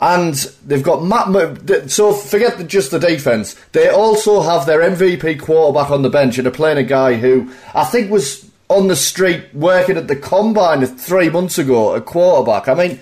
and 0.02 0.34
they've 0.66 0.82
got 0.82 1.04
Matt. 1.04 1.92
So 1.92 2.14
forget 2.14 2.58
the, 2.58 2.64
just 2.64 2.90
the 2.90 3.00
defense. 3.00 3.56
They 3.74 3.90
also 3.90 4.42
have 4.42 4.66
their 4.66 4.80
MVP 4.80 5.40
quarterback 5.40 5.92
on 5.92 6.02
the 6.02 6.10
bench 6.10 6.40
and 6.40 6.48
are 6.48 6.52
playing 6.52 6.80
a 6.80 6.84
guy 6.84 7.16
who 7.16 7.54
I 7.76 7.84
think 7.84 8.10
was 8.10 8.49
on 8.70 8.88
the 8.88 8.95
street 8.95 9.43
working 9.53 9.97
at 9.97 10.07
the 10.07 10.15
combine 10.15 10.86
three 10.86 11.30
months 11.30 11.57
ago, 11.57 11.95
a 11.95 12.01
quarterback. 12.01 12.67
I 12.67 12.76
mean, 12.76 12.99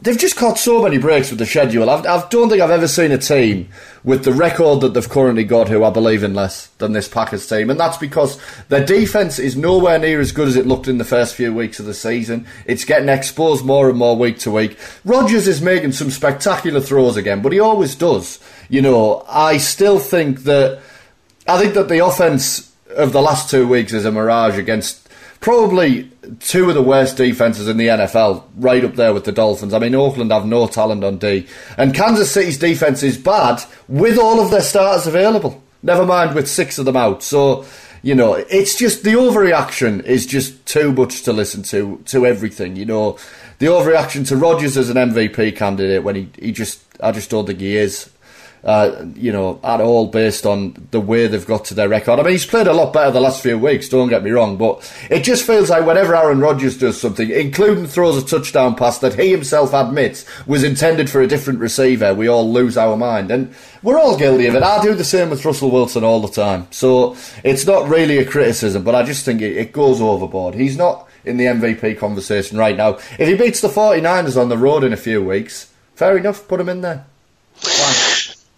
they've 0.00 0.18
just 0.18 0.36
caught 0.36 0.58
so 0.58 0.82
many 0.82 0.96
breaks 0.96 1.30
with 1.30 1.40
the 1.40 1.46
schedule. 1.46 1.90
I 1.90 2.28
don't 2.28 2.48
think 2.48 2.62
I've 2.62 2.70
ever 2.70 2.86
seen 2.86 3.10
a 3.10 3.18
team 3.18 3.68
with 4.04 4.24
the 4.24 4.32
record 4.32 4.80
that 4.80 4.94
they've 4.94 5.08
currently 5.08 5.42
got 5.42 5.68
who 5.68 5.82
I 5.82 5.90
believe 5.90 6.22
in 6.22 6.34
less 6.34 6.68
than 6.78 6.92
this 6.92 7.08
Packers 7.08 7.48
team, 7.48 7.68
and 7.68 7.80
that's 7.80 7.96
because 7.96 8.40
their 8.68 8.84
defense 8.84 9.40
is 9.40 9.56
nowhere 9.56 9.98
near 9.98 10.20
as 10.20 10.30
good 10.30 10.46
as 10.46 10.56
it 10.56 10.66
looked 10.66 10.86
in 10.86 10.98
the 10.98 11.04
first 11.04 11.34
few 11.34 11.52
weeks 11.52 11.80
of 11.80 11.86
the 11.86 11.94
season. 11.94 12.46
It's 12.64 12.84
getting 12.84 13.08
exposed 13.08 13.64
more 13.64 13.88
and 13.88 13.98
more 13.98 14.16
week 14.16 14.38
to 14.40 14.52
week. 14.52 14.78
Rodgers 15.04 15.48
is 15.48 15.60
making 15.60 15.92
some 15.92 16.10
spectacular 16.10 16.80
throws 16.80 17.16
again, 17.16 17.42
but 17.42 17.52
he 17.52 17.58
always 17.58 17.96
does. 17.96 18.38
You 18.68 18.82
know, 18.82 19.24
I 19.28 19.58
still 19.58 19.98
think 19.98 20.44
that 20.44 20.80
I 21.46 21.58
think 21.58 21.74
that 21.74 21.88
the 21.88 22.04
offense 22.04 22.71
of 22.96 23.12
the 23.12 23.22
last 23.22 23.50
two 23.50 23.66
weeks 23.66 23.92
is 23.92 24.04
a 24.04 24.12
mirage 24.12 24.58
against 24.58 25.08
probably 25.40 26.08
two 26.38 26.68
of 26.68 26.74
the 26.74 26.82
worst 26.82 27.16
defenses 27.16 27.68
in 27.68 27.76
the 27.76 27.88
NFL, 27.88 28.44
right 28.56 28.84
up 28.84 28.94
there 28.94 29.12
with 29.12 29.24
the 29.24 29.32
Dolphins. 29.32 29.74
I 29.74 29.78
mean, 29.80 29.94
Oakland 29.94 30.30
have 30.30 30.46
no 30.46 30.66
talent 30.66 31.04
on 31.04 31.18
D, 31.18 31.46
and 31.76 31.94
Kansas 31.94 32.30
City's 32.32 32.58
defense 32.58 33.02
is 33.02 33.18
bad 33.18 33.62
with 33.88 34.18
all 34.18 34.40
of 34.40 34.50
their 34.50 34.62
starters 34.62 35.06
available. 35.06 35.62
Never 35.82 36.06
mind 36.06 36.34
with 36.34 36.48
six 36.48 36.78
of 36.78 36.84
them 36.84 36.96
out. 36.96 37.24
So, 37.24 37.66
you 38.02 38.14
know, 38.14 38.34
it's 38.34 38.76
just 38.76 39.02
the 39.02 39.14
overreaction 39.14 40.04
is 40.04 40.26
just 40.26 40.64
too 40.64 40.92
much 40.92 41.22
to 41.24 41.32
listen 41.32 41.64
to 41.64 42.00
to 42.06 42.24
everything. 42.24 42.76
You 42.76 42.84
know, 42.84 43.18
the 43.58 43.66
overreaction 43.66 44.26
to 44.28 44.36
Rodgers 44.36 44.76
as 44.76 44.90
an 44.90 44.96
MVP 44.96 45.56
candidate 45.56 46.04
when 46.04 46.14
he, 46.14 46.28
he 46.38 46.52
just 46.52 46.82
I 47.00 47.10
just 47.10 47.30
don't 47.30 47.46
think 47.46 47.58
he 47.58 47.76
is 47.76 48.11
uh, 48.64 49.04
you 49.16 49.32
know, 49.32 49.58
at 49.64 49.80
all 49.80 50.06
based 50.06 50.46
on 50.46 50.86
the 50.92 51.00
way 51.00 51.26
they've 51.26 51.46
got 51.46 51.64
to 51.66 51.74
their 51.74 51.88
record. 51.88 52.20
I 52.20 52.22
mean, 52.22 52.32
he's 52.32 52.46
played 52.46 52.68
a 52.68 52.72
lot 52.72 52.92
better 52.92 53.10
the 53.10 53.20
last 53.20 53.42
few 53.42 53.58
weeks, 53.58 53.88
don't 53.88 54.08
get 54.08 54.22
me 54.22 54.30
wrong, 54.30 54.56
but 54.56 54.90
it 55.10 55.24
just 55.24 55.44
feels 55.44 55.70
like 55.70 55.84
whenever 55.84 56.14
Aaron 56.14 56.40
Rodgers 56.40 56.78
does 56.78 57.00
something, 57.00 57.28
including 57.30 57.86
throws 57.86 58.22
a 58.22 58.24
touchdown 58.24 58.74
pass 58.76 58.98
that 58.98 59.18
he 59.18 59.30
himself 59.30 59.74
admits 59.74 60.24
was 60.46 60.62
intended 60.62 61.10
for 61.10 61.20
a 61.20 61.26
different 61.26 61.58
receiver, 61.58 62.14
we 62.14 62.28
all 62.28 62.50
lose 62.52 62.76
our 62.76 62.96
mind. 62.96 63.30
And 63.30 63.54
we're 63.82 63.98
all 63.98 64.16
guilty 64.16 64.46
of 64.46 64.54
it. 64.54 64.62
I 64.62 64.80
do 64.80 64.94
the 64.94 65.04
same 65.04 65.30
with 65.30 65.44
Russell 65.44 65.70
Wilson 65.70 66.04
all 66.04 66.20
the 66.20 66.28
time. 66.28 66.68
So 66.70 67.16
it's 67.42 67.66
not 67.66 67.88
really 67.88 68.18
a 68.18 68.24
criticism, 68.24 68.84
but 68.84 68.94
I 68.94 69.02
just 69.02 69.24
think 69.24 69.42
it, 69.42 69.56
it 69.56 69.72
goes 69.72 70.00
overboard. 70.00 70.54
He's 70.54 70.76
not 70.76 71.08
in 71.24 71.36
the 71.36 71.46
MVP 71.46 71.98
conversation 71.98 72.58
right 72.58 72.76
now. 72.76 72.98
If 73.18 73.28
he 73.28 73.34
beats 73.34 73.60
the 73.60 73.68
49ers 73.68 74.40
on 74.40 74.48
the 74.48 74.58
road 74.58 74.84
in 74.84 74.92
a 74.92 74.96
few 74.96 75.22
weeks, 75.24 75.72
fair 75.94 76.16
enough, 76.16 76.46
put 76.46 76.60
him 76.60 76.68
in 76.68 76.80
there. 76.80 77.06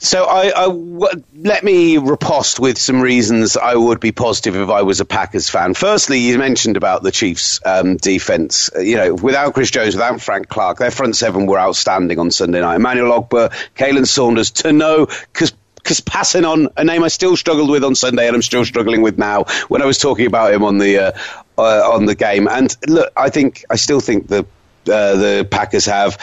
So 0.04 0.24
I, 0.24 0.48
I 0.48 0.66
w- 0.66 1.24
let 1.34 1.64
me 1.64 1.96
riposte 1.96 2.60
with 2.60 2.76
some 2.76 3.00
reasons 3.00 3.56
I 3.56 3.74
would 3.74 4.00
be 4.00 4.12
positive 4.12 4.54
if 4.54 4.68
I 4.68 4.82
was 4.82 5.00
a 5.00 5.06
Packers 5.06 5.48
fan. 5.48 5.72
Firstly, 5.72 6.18
you 6.18 6.36
mentioned 6.36 6.76
about 6.76 7.02
the 7.02 7.10
Chiefs' 7.10 7.58
um, 7.64 7.96
defense. 7.96 8.68
Uh, 8.76 8.80
you 8.80 8.96
know, 8.96 9.14
without 9.14 9.54
Chris 9.54 9.70
Jones, 9.70 9.94
without 9.94 10.20
Frank 10.20 10.50
Clark, 10.50 10.76
their 10.76 10.90
front 10.90 11.16
seven 11.16 11.46
were 11.46 11.58
outstanding 11.58 12.18
on 12.18 12.30
Sunday 12.30 12.60
night. 12.60 12.76
Emmanuel 12.76 13.18
Ogbah, 13.18 13.50
Khalen 13.76 14.06
Saunders, 14.06 14.50
to 14.50 14.74
know 14.74 15.06
because 15.06 15.54
because 15.76 16.00
passing 16.00 16.44
on 16.44 16.68
a 16.76 16.84
name 16.84 17.02
I 17.02 17.08
still 17.08 17.34
struggled 17.34 17.70
with 17.70 17.82
on 17.82 17.94
Sunday 17.94 18.26
and 18.26 18.36
I'm 18.36 18.42
still 18.42 18.64
struggling 18.66 19.00
with 19.00 19.16
now 19.18 19.44
when 19.68 19.80
I 19.80 19.86
was 19.86 19.96
talking 19.96 20.26
about 20.26 20.52
him 20.52 20.64
on 20.64 20.76
the 20.76 20.98
uh, 20.98 21.12
uh, 21.56 21.92
on 21.92 22.04
the 22.04 22.14
game. 22.14 22.46
And 22.46 22.76
look, 22.86 23.10
I 23.16 23.30
think 23.30 23.64
I 23.70 23.76
still 23.76 24.00
think 24.00 24.28
the 24.28 24.40
uh, 24.40 25.16
the 25.16 25.48
Packers 25.50 25.86
have 25.86 26.18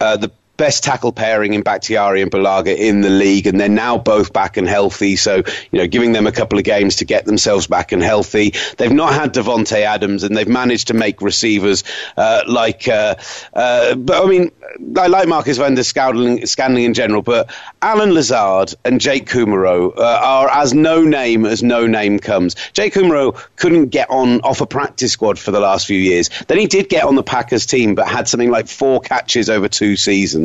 uh, 0.00 0.18
the 0.18 0.30
best 0.56 0.84
tackle 0.84 1.12
pairing 1.12 1.54
in 1.54 1.62
Bakhtiari 1.62 2.22
and 2.22 2.30
Bulaga 2.30 2.76
in 2.76 3.00
the 3.00 3.10
league, 3.10 3.46
and 3.46 3.60
they're 3.60 3.68
now 3.68 3.98
both 3.98 4.32
back 4.32 4.56
and 4.56 4.68
healthy. 4.68 5.16
So, 5.16 5.42
you 5.70 5.78
know, 5.78 5.86
giving 5.86 6.12
them 6.12 6.26
a 6.26 6.32
couple 6.32 6.58
of 6.58 6.64
games 6.64 6.96
to 6.96 7.04
get 7.04 7.24
themselves 7.24 7.66
back 7.66 7.92
and 7.92 8.02
healthy. 8.02 8.54
They've 8.76 8.92
not 8.92 9.14
had 9.14 9.34
Davante 9.34 9.82
Adams, 9.82 10.22
and 10.22 10.36
they've 10.36 10.48
managed 10.48 10.88
to 10.88 10.94
make 10.94 11.22
receivers 11.22 11.84
uh, 12.16 12.42
like, 12.46 12.86
uh, 12.88 13.16
uh, 13.52 13.94
but 13.94 14.24
I 14.24 14.28
mean, 14.28 14.52
I 14.96 15.06
like 15.06 15.28
Marquez 15.28 15.58
Valdes-Scantling 15.58 16.84
in 16.84 16.94
general, 16.94 17.22
but 17.22 17.50
Allen 17.80 18.12
Lazard 18.12 18.74
and 18.84 19.00
Jake 19.00 19.28
Kumerow 19.28 19.96
uh, 19.96 20.20
are 20.22 20.48
as 20.50 20.74
no 20.74 21.02
name 21.02 21.46
as 21.46 21.62
no 21.62 21.86
name 21.86 22.18
comes. 22.18 22.54
Jake 22.72 22.94
Kumerow 22.94 23.40
couldn't 23.56 23.88
get 23.88 24.10
on 24.10 24.40
off 24.42 24.60
a 24.60 24.66
practice 24.66 25.12
squad 25.12 25.38
for 25.38 25.50
the 25.50 25.60
last 25.60 25.86
few 25.86 25.98
years. 25.98 26.30
Then 26.46 26.58
he 26.58 26.66
did 26.66 26.88
get 26.88 27.04
on 27.04 27.14
the 27.14 27.22
Packers 27.22 27.66
team, 27.66 27.94
but 27.94 28.06
had 28.06 28.28
something 28.28 28.50
like 28.50 28.68
four 28.68 29.00
catches 29.00 29.50
over 29.50 29.68
two 29.68 29.96
seasons 29.96 30.41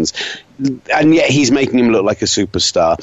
and 0.60 1.14
yet 1.14 1.30
he's 1.30 1.52
making 1.52 1.80
him 1.80 1.90
look 1.90 2.04
like 2.04 2.22
a 2.22 2.26
superstar. 2.26 2.98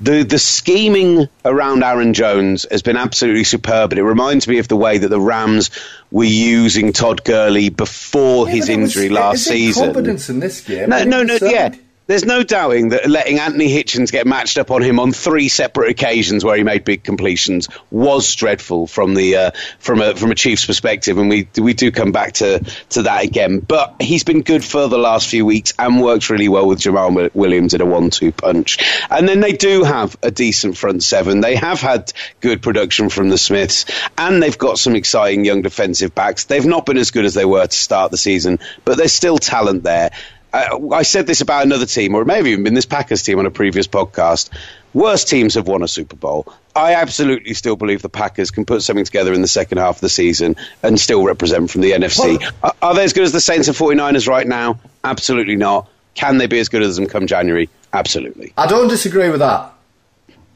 The 0.00 0.22
the 0.22 0.38
scheming 0.38 1.28
around 1.44 1.82
Aaron 1.82 2.14
Jones 2.14 2.66
has 2.70 2.82
been 2.82 2.96
absolutely 2.96 3.44
superb, 3.44 3.92
and 3.92 3.98
it 3.98 4.04
reminds 4.04 4.46
me 4.46 4.58
of 4.58 4.68
the 4.68 4.76
way 4.76 4.98
that 4.98 5.08
the 5.08 5.20
Rams 5.20 5.70
were 6.10 6.24
using 6.24 6.92
Todd 6.92 7.24
Gurley 7.24 7.68
before 7.68 8.46
yeah, 8.46 8.54
his 8.54 8.68
injury 8.68 9.08
was, 9.08 9.18
last 9.18 9.44
season. 9.44 9.86
Confidence 9.86 10.28
in 10.28 10.40
this 10.40 10.60
game. 10.60 10.88
No, 10.88 11.04
no, 11.04 11.22
no. 11.22 11.38
Yeah, 11.42 11.74
there's 12.10 12.24
no 12.24 12.42
doubting 12.42 12.88
that 12.88 13.08
letting 13.08 13.38
Anthony 13.38 13.68
Hitchens 13.68 14.10
get 14.10 14.26
matched 14.26 14.58
up 14.58 14.72
on 14.72 14.82
him 14.82 14.98
on 14.98 15.12
three 15.12 15.48
separate 15.48 15.90
occasions 15.90 16.44
where 16.44 16.56
he 16.56 16.64
made 16.64 16.84
big 16.84 17.04
completions 17.04 17.68
was 17.92 18.34
dreadful 18.34 18.88
from 18.88 19.14
the 19.14 19.36
uh, 19.36 19.50
from 19.78 20.00
a 20.00 20.16
from 20.16 20.32
a 20.32 20.34
Chiefs 20.34 20.66
perspective, 20.66 21.18
and 21.18 21.28
we 21.28 21.48
we 21.56 21.72
do 21.72 21.92
come 21.92 22.10
back 22.10 22.32
to 22.34 22.58
to 22.90 23.02
that 23.02 23.22
again. 23.22 23.60
But 23.60 23.94
he's 24.00 24.24
been 24.24 24.42
good 24.42 24.64
for 24.64 24.88
the 24.88 24.98
last 24.98 25.28
few 25.28 25.46
weeks 25.46 25.72
and 25.78 26.02
works 26.02 26.30
really 26.30 26.48
well 26.48 26.66
with 26.66 26.80
Jamaal 26.80 27.32
Williams 27.32 27.74
in 27.74 27.80
a 27.80 27.86
one-two 27.86 28.32
punch. 28.32 28.78
And 29.08 29.28
then 29.28 29.38
they 29.38 29.52
do 29.52 29.84
have 29.84 30.16
a 30.20 30.32
decent 30.32 30.76
front 30.76 31.04
seven. 31.04 31.40
They 31.40 31.54
have 31.54 31.80
had 31.80 32.12
good 32.40 32.60
production 32.60 33.08
from 33.08 33.28
the 33.28 33.38
Smiths, 33.38 33.84
and 34.18 34.42
they've 34.42 34.58
got 34.58 34.80
some 34.80 34.96
exciting 34.96 35.44
young 35.44 35.62
defensive 35.62 36.12
backs. 36.12 36.44
They've 36.44 36.66
not 36.66 36.86
been 36.86 36.98
as 36.98 37.12
good 37.12 37.24
as 37.24 37.34
they 37.34 37.44
were 37.44 37.68
to 37.68 37.76
start 37.76 38.10
the 38.10 38.16
season, 38.16 38.58
but 38.84 38.96
there's 38.96 39.12
still 39.12 39.38
talent 39.38 39.84
there. 39.84 40.10
Uh, 40.52 40.88
I 40.92 41.02
said 41.02 41.26
this 41.26 41.40
about 41.40 41.64
another 41.64 41.86
team, 41.86 42.14
or 42.14 42.22
it 42.22 42.26
may 42.26 42.36
have 42.36 42.46
even 42.46 42.64
been 42.64 42.74
this 42.74 42.86
Packers 42.86 43.22
team 43.22 43.38
on 43.38 43.46
a 43.46 43.50
previous 43.50 43.86
podcast. 43.86 44.50
Worst 44.92 45.28
teams 45.28 45.54
have 45.54 45.68
won 45.68 45.82
a 45.82 45.88
Super 45.88 46.16
Bowl. 46.16 46.52
I 46.74 46.94
absolutely 46.94 47.54
still 47.54 47.76
believe 47.76 48.02
the 48.02 48.08
Packers 48.08 48.50
can 48.50 48.64
put 48.64 48.82
something 48.82 49.04
together 49.04 49.32
in 49.32 49.42
the 49.42 49.48
second 49.48 49.78
half 49.78 49.96
of 49.96 50.00
the 50.00 50.08
season 50.08 50.56
and 50.82 50.98
still 50.98 51.24
represent 51.24 51.70
from 51.70 51.80
the 51.80 51.92
NFC. 51.92 52.42
Are, 52.62 52.74
are 52.82 52.94
they 52.94 53.04
as 53.04 53.12
good 53.12 53.24
as 53.24 53.32
the 53.32 53.40
Saints 53.40 53.68
and 53.68 53.76
49ers 53.76 54.26
right 54.26 54.46
now? 54.46 54.80
Absolutely 55.04 55.56
not. 55.56 55.88
Can 56.14 56.38
they 56.38 56.46
be 56.46 56.58
as 56.58 56.68
good 56.68 56.82
as 56.82 56.96
them 56.96 57.06
come 57.06 57.26
January? 57.26 57.68
Absolutely. 57.92 58.52
I 58.56 58.66
don't 58.66 58.88
disagree 58.88 59.30
with 59.30 59.40
that. 59.40 59.72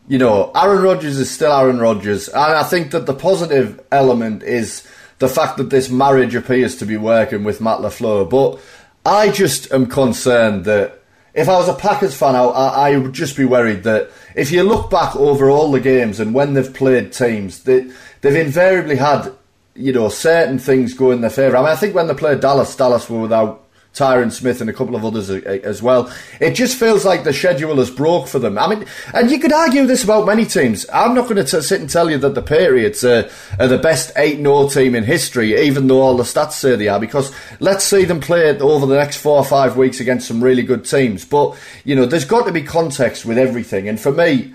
You 0.08 0.18
know, 0.18 0.50
Aaron 0.54 0.82
Rodgers 0.82 1.18
is 1.18 1.30
still 1.30 1.52
Aaron 1.52 1.78
Rodgers. 1.78 2.28
And 2.28 2.38
I 2.38 2.64
think 2.64 2.90
that 2.90 3.06
the 3.06 3.14
positive 3.14 3.80
element 3.90 4.42
is 4.42 4.86
the 5.18 5.28
fact 5.28 5.56
that 5.56 5.70
this 5.70 5.88
marriage 5.88 6.34
appears 6.34 6.76
to 6.76 6.86
be 6.86 6.96
working 6.96 7.44
with 7.44 7.60
Matt 7.60 7.78
LaFleur. 7.78 8.28
But 8.28 8.60
I 9.04 9.30
just 9.30 9.72
am 9.72 9.86
concerned 9.86 10.64
that 10.64 11.00
if 11.34 11.48
I 11.48 11.56
was 11.56 11.68
a 11.68 11.74
Packers 11.74 12.16
fan, 12.16 12.36
I, 12.36 12.42
I, 12.42 12.96
would 12.96 13.12
just 13.12 13.36
be 13.36 13.44
worried 13.44 13.82
that 13.82 14.10
if 14.36 14.52
you 14.52 14.62
look 14.62 14.88
back 14.88 15.16
over 15.16 15.50
all 15.50 15.70
the 15.72 15.80
games 15.80 16.20
and 16.20 16.32
when 16.32 16.54
they've 16.54 16.72
played 16.72 17.12
teams, 17.12 17.64
they, 17.64 17.90
they've 18.20 18.36
invariably 18.36 18.96
had, 18.96 19.32
you 19.74 19.92
know, 19.92 20.08
certain 20.08 20.58
things 20.58 20.94
go 20.94 21.10
in 21.10 21.20
their 21.20 21.30
favour. 21.30 21.56
I 21.56 21.60
mean, 21.62 21.70
I 21.70 21.76
think 21.76 21.94
when 21.94 22.06
they 22.06 22.14
played 22.14 22.40
Dallas, 22.40 22.76
Dallas 22.76 23.10
were 23.10 23.20
without 23.20 23.63
Tyron 23.94 24.32
Smith 24.32 24.60
and 24.60 24.68
a 24.68 24.72
couple 24.72 24.96
of 24.96 25.04
others 25.04 25.30
uh, 25.30 25.40
uh, 25.46 25.50
as 25.62 25.80
well. 25.80 26.12
It 26.40 26.54
just 26.54 26.76
feels 26.76 27.04
like 27.04 27.22
the 27.22 27.32
schedule 27.32 27.78
is 27.78 27.90
broke 27.90 28.26
for 28.26 28.40
them. 28.40 28.58
I 28.58 28.66
mean, 28.74 28.84
and 29.14 29.30
you 29.30 29.38
could 29.38 29.52
argue 29.52 29.86
this 29.86 30.02
about 30.02 30.26
many 30.26 30.44
teams. 30.44 30.84
I'm 30.92 31.14
not 31.14 31.28
going 31.28 31.44
to 31.44 31.62
sit 31.62 31.80
and 31.80 31.88
tell 31.88 32.10
you 32.10 32.18
that 32.18 32.34
the 32.34 32.42
Patriots 32.42 33.04
are, 33.04 33.30
are 33.60 33.68
the 33.68 33.78
best 33.78 34.10
8 34.16 34.38
0 34.38 34.68
team 34.68 34.96
in 34.96 35.04
history, 35.04 35.60
even 35.60 35.86
though 35.86 36.00
all 36.00 36.16
the 36.16 36.24
stats 36.24 36.52
say 36.52 36.74
they 36.74 36.88
are, 36.88 36.98
because 36.98 37.32
let's 37.60 37.84
see 37.84 38.04
them 38.04 38.20
play 38.20 38.48
it 38.48 38.60
over 38.60 38.84
the 38.84 38.96
next 38.96 39.18
four 39.18 39.38
or 39.38 39.44
five 39.44 39.76
weeks 39.76 40.00
against 40.00 40.26
some 40.26 40.42
really 40.42 40.62
good 40.62 40.84
teams. 40.84 41.24
But, 41.24 41.56
you 41.84 41.94
know, 41.94 42.04
there's 42.04 42.24
got 42.24 42.46
to 42.46 42.52
be 42.52 42.62
context 42.62 43.24
with 43.24 43.38
everything. 43.38 43.88
And 43.88 44.00
for 44.00 44.10
me, 44.10 44.54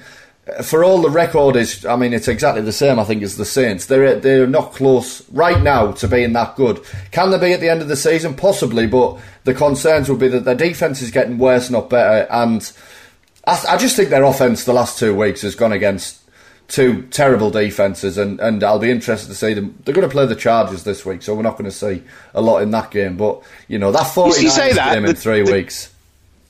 for 0.63 0.83
all 0.83 1.01
the 1.01 1.09
record 1.09 1.55
is, 1.55 1.85
I 1.85 1.95
mean, 1.95 2.13
it's 2.13 2.27
exactly 2.27 2.61
the 2.61 2.71
same. 2.71 2.99
I 2.99 3.03
think 3.03 3.23
as 3.23 3.37
the 3.37 3.45
Saints. 3.45 3.87
They're 3.87 4.19
they're 4.19 4.47
not 4.47 4.73
close 4.73 5.27
right 5.31 5.61
now 5.61 5.91
to 5.93 6.07
being 6.07 6.33
that 6.33 6.55
good. 6.55 6.81
Can 7.11 7.31
they 7.31 7.39
be 7.39 7.53
at 7.53 7.59
the 7.59 7.69
end 7.69 7.81
of 7.81 7.87
the 7.87 7.95
season? 7.95 8.35
Possibly, 8.35 8.87
but 8.87 9.19
the 9.43 9.53
concerns 9.53 10.09
would 10.09 10.19
be 10.19 10.27
that 10.29 10.45
their 10.45 10.55
defense 10.55 11.01
is 11.01 11.11
getting 11.11 11.37
worse, 11.37 11.69
not 11.69 11.89
better. 11.89 12.27
And 12.31 12.71
I, 13.45 13.63
I 13.69 13.77
just 13.77 13.95
think 13.95 14.09
their 14.09 14.23
offense 14.23 14.63
the 14.63 14.73
last 14.73 14.99
two 14.99 15.15
weeks 15.15 15.41
has 15.41 15.55
gone 15.55 15.73
against 15.73 16.21
two 16.67 17.03
terrible 17.07 17.49
defenses, 17.49 18.17
and, 18.17 18.39
and 18.39 18.63
I'll 18.63 18.79
be 18.79 18.91
interested 18.91 19.27
to 19.27 19.35
see 19.35 19.53
them. 19.53 19.77
They're 19.83 19.95
going 19.95 20.07
to 20.07 20.11
play 20.11 20.25
the 20.25 20.35
Chargers 20.35 20.83
this 20.83 21.05
week, 21.05 21.21
so 21.23 21.35
we're 21.35 21.41
not 21.41 21.57
going 21.57 21.69
to 21.69 21.75
see 21.75 22.03
a 22.33 22.41
lot 22.41 22.59
in 22.59 22.71
that 22.71 22.91
game. 22.91 23.17
But 23.17 23.43
you 23.67 23.79
know 23.79 23.91
that 23.91 24.05
49 24.05 24.75
game 24.75 25.05
in 25.05 25.15
three 25.15 25.43
the, 25.43 25.51
weeks 25.51 25.93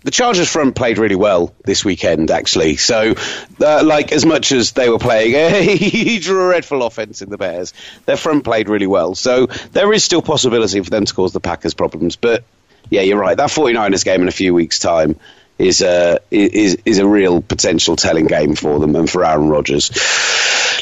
the 0.03 0.11
Chargers 0.11 0.49
front 0.49 0.75
played 0.75 0.97
really 0.97 1.15
well 1.15 1.53
this 1.65 1.83
weekend, 1.83 2.31
actually. 2.31 2.77
So, 2.77 3.15
uh, 3.59 3.83
like, 3.83 4.11
as 4.11 4.25
much 4.25 4.51
as 4.51 4.71
they 4.71 4.89
were 4.89 4.99
playing 4.99 5.33
a 5.35 6.19
dreadful 6.21 6.83
offense 6.83 7.21
in 7.21 7.29
the 7.29 7.37
Bears, 7.37 7.73
their 8.05 8.17
front 8.17 8.43
played 8.43 8.69
really 8.69 8.87
well. 8.87 9.15
So, 9.15 9.47
there 9.47 9.91
is 9.91 10.03
still 10.03 10.21
possibility 10.21 10.81
for 10.81 10.89
them 10.89 11.05
to 11.05 11.13
cause 11.13 11.33
the 11.33 11.41
Packers 11.41 11.73
problems. 11.73 12.15
But 12.15 12.43
yeah, 12.89 13.01
you're 13.01 13.19
right. 13.19 13.35
That 13.35 13.49
49ers 13.49 14.05
game 14.05 14.21
in 14.21 14.27
a 14.27 14.31
few 14.31 14.53
weeks' 14.53 14.79
time 14.79 15.19
is 15.57 15.81
a 15.81 16.19
is 16.31 16.77
is 16.85 16.99
a 16.99 17.07
real 17.07 17.41
potential 17.41 17.95
telling 17.95 18.25
game 18.25 18.55
for 18.55 18.79
them 18.79 18.95
and 18.95 19.09
for 19.09 19.25
Aaron 19.25 19.49
Rodgers. 19.49 19.91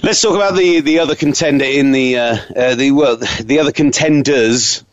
Let's 0.04 0.22
talk 0.22 0.36
about 0.36 0.56
the, 0.56 0.82
the 0.82 1.00
other 1.00 1.16
contender 1.16 1.66
in 1.66 1.92
the 1.92 2.18
uh, 2.18 2.38
uh, 2.56 2.76
the 2.76 2.92
well 2.92 3.18
the 3.18 3.60
other 3.60 3.72
contenders 3.72 4.84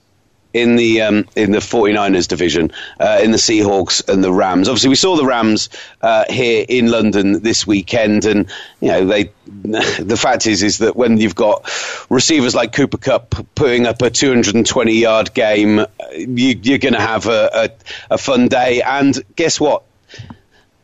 in 0.54 0.76
the 0.76 1.02
um, 1.02 1.28
in 1.36 1.50
the 1.50 1.58
49ers 1.58 2.28
division, 2.28 2.72
uh, 3.00 3.20
in 3.22 3.32
the 3.32 3.36
Seahawks 3.36 4.08
and 4.08 4.22
the 4.24 4.32
Rams. 4.32 4.68
Obviously, 4.68 4.88
we 4.88 4.94
saw 4.94 5.16
the 5.16 5.26
Rams 5.26 5.68
uh, 6.00 6.24
here 6.30 6.64
in 6.66 6.90
London 6.90 7.42
this 7.42 7.66
weekend, 7.66 8.24
and 8.24 8.48
you 8.80 8.88
know 8.88 9.06
they. 9.06 9.30
The 10.04 10.16
fact 10.16 10.46
is, 10.46 10.62
is 10.62 10.78
that 10.78 10.96
when 10.96 11.18
you've 11.18 11.34
got 11.34 11.70
receivers 12.08 12.54
like 12.54 12.72
Cooper 12.72 12.98
Kupp 12.98 13.34
putting 13.54 13.86
up 13.86 14.00
a 14.02 14.10
220 14.10 14.92
yard 14.92 15.34
game, 15.34 15.84
you, 16.16 16.74
are 16.74 16.78
going 16.78 16.94
to 16.94 17.00
have 17.00 17.26
a, 17.26 17.50
a, 18.10 18.14
a 18.14 18.18
fun 18.18 18.48
day. 18.48 18.82
And 18.82 19.18
guess 19.36 19.60
what? 19.60 19.84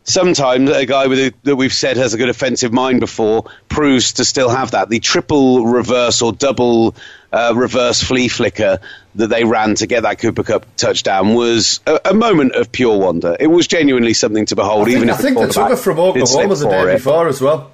sometimes 0.04 0.70
a 0.70 0.86
guy 0.86 1.06
with 1.06 1.18
a, 1.18 1.34
that 1.44 1.56
we've 1.56 1.72
said 1.72 1.96
has 1.96 2.14
a 2.14 2.18
good 2.18 2.28
offensive 2.28 2.72
mind 2.72 3.00
before 3.00 3.44
proves 3.68 4.14
to 4.14 4.24
still 4.24 4.48
have 4.48 4.72
that. 4.72 4.88
The 4.88 5.00
triple 5.00 5.66
reverse 5.66 6.22
or 6.22 6.32
double 6.32 6.94
uh, 7.32 7.52
reverse 7.56 8.02
flea 8.02 8.28
flicker 8.28 8.80
that 9.16 9.28
they 9.28 9.44
ran 9.44 9.74
to 9.76 9.86
get 9.86 10.02
that 10.02 10.18
Cooper 10.18 10.42
Kupp 10.42 10.66
touchdown 10.76 11.34
was 11.34 11.80
a, 11.86 12.00
a 12.06 12.14
moment 12.14 12.52
of 12.52 12.70
pure 12.70 12.98
wonder. 12.98 13.36
It 13.38 13.48
was 13.48 13.66
genuinely 13.66 14.14
something 14.14 14.46
to 14.46 14.56
behold. 14.56 14.86
Think, 14.86 14.96
even 14.96 15.10
I 15.10 15.16
think 15.16 15.38
the 15.38 15.46
they 15.46 15.52
took 15.52 15.70
it 15.70 15.76
from 15.76 15.98
Oklahoma 15.98 16.54
the 16.54 16.68
day 16.68 16.92
it. 16.92 16.96
before 16.96 17.28
as 17.28 17.40
well. 17.40 17.72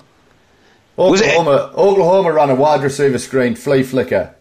Oklahoma, 0.99 1.73
Oklahoma 1.77 2.33
ran 2.33 2.51
a 2.51 2.55
wide 2.55 2.83
receiver 2.83 3.19
screen 3.19 3.55
flea 3.55 3.83
flicker 3.83 4.35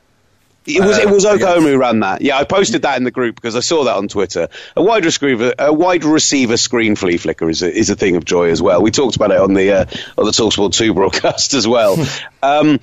it 0.67 0.83
was 0.83 0.97
it 0.97 1.09
was 1.09 1.25
uh, 1.25 1.33
Oklahoma 1.33 1.69
who 1.69 1.77
ran 1.77 1.99
that. 1.99 2.21
Yeah, 2.21 2.37
I 2.37 2.43
posted 2.43 2.81
that 2.81 2.97
in 2.97 3.03
the 3.03 3.11
group 3.11 3.35
because 3.35 3.55
I 3.55 3.59
saw 3.59 3.83
that 3.83 3.95
on 3.95 4.07
Twitter. 4.07 4.49
A 4.75 4.81
wide 4.81 5.05
receiver, 5.05 5.53
a 5.59 5.71
wide 5.71 6.03
receiver 6.03 6.57
screen 6.57 6.95
flea 6.95 7.17
flicker 7.17 7.49
is 7.49 7.61
a, 7.61 7.71
is 7.71 7.89
a 7.89 7.95
thing 7.95 8.15
of 8.15 8.25
joy 8.25 8.49
as 8.49 8.61
well. 8.61 8.81
We 8.81 8.91
talked 8.91 9.15
about 9.15 9.31
it 9.31 9.39
on 9.39 9.53
the 9.53 9.71
uh, 9.71 9.85
on 10.17 10.25
the 10.25 10.31
Talksport 10.31 10.73
two 10.73 10.93
broadcast 10.93 11.53
as 11.53 11.67
well. 11.67 12.03
um, 12.43 12.79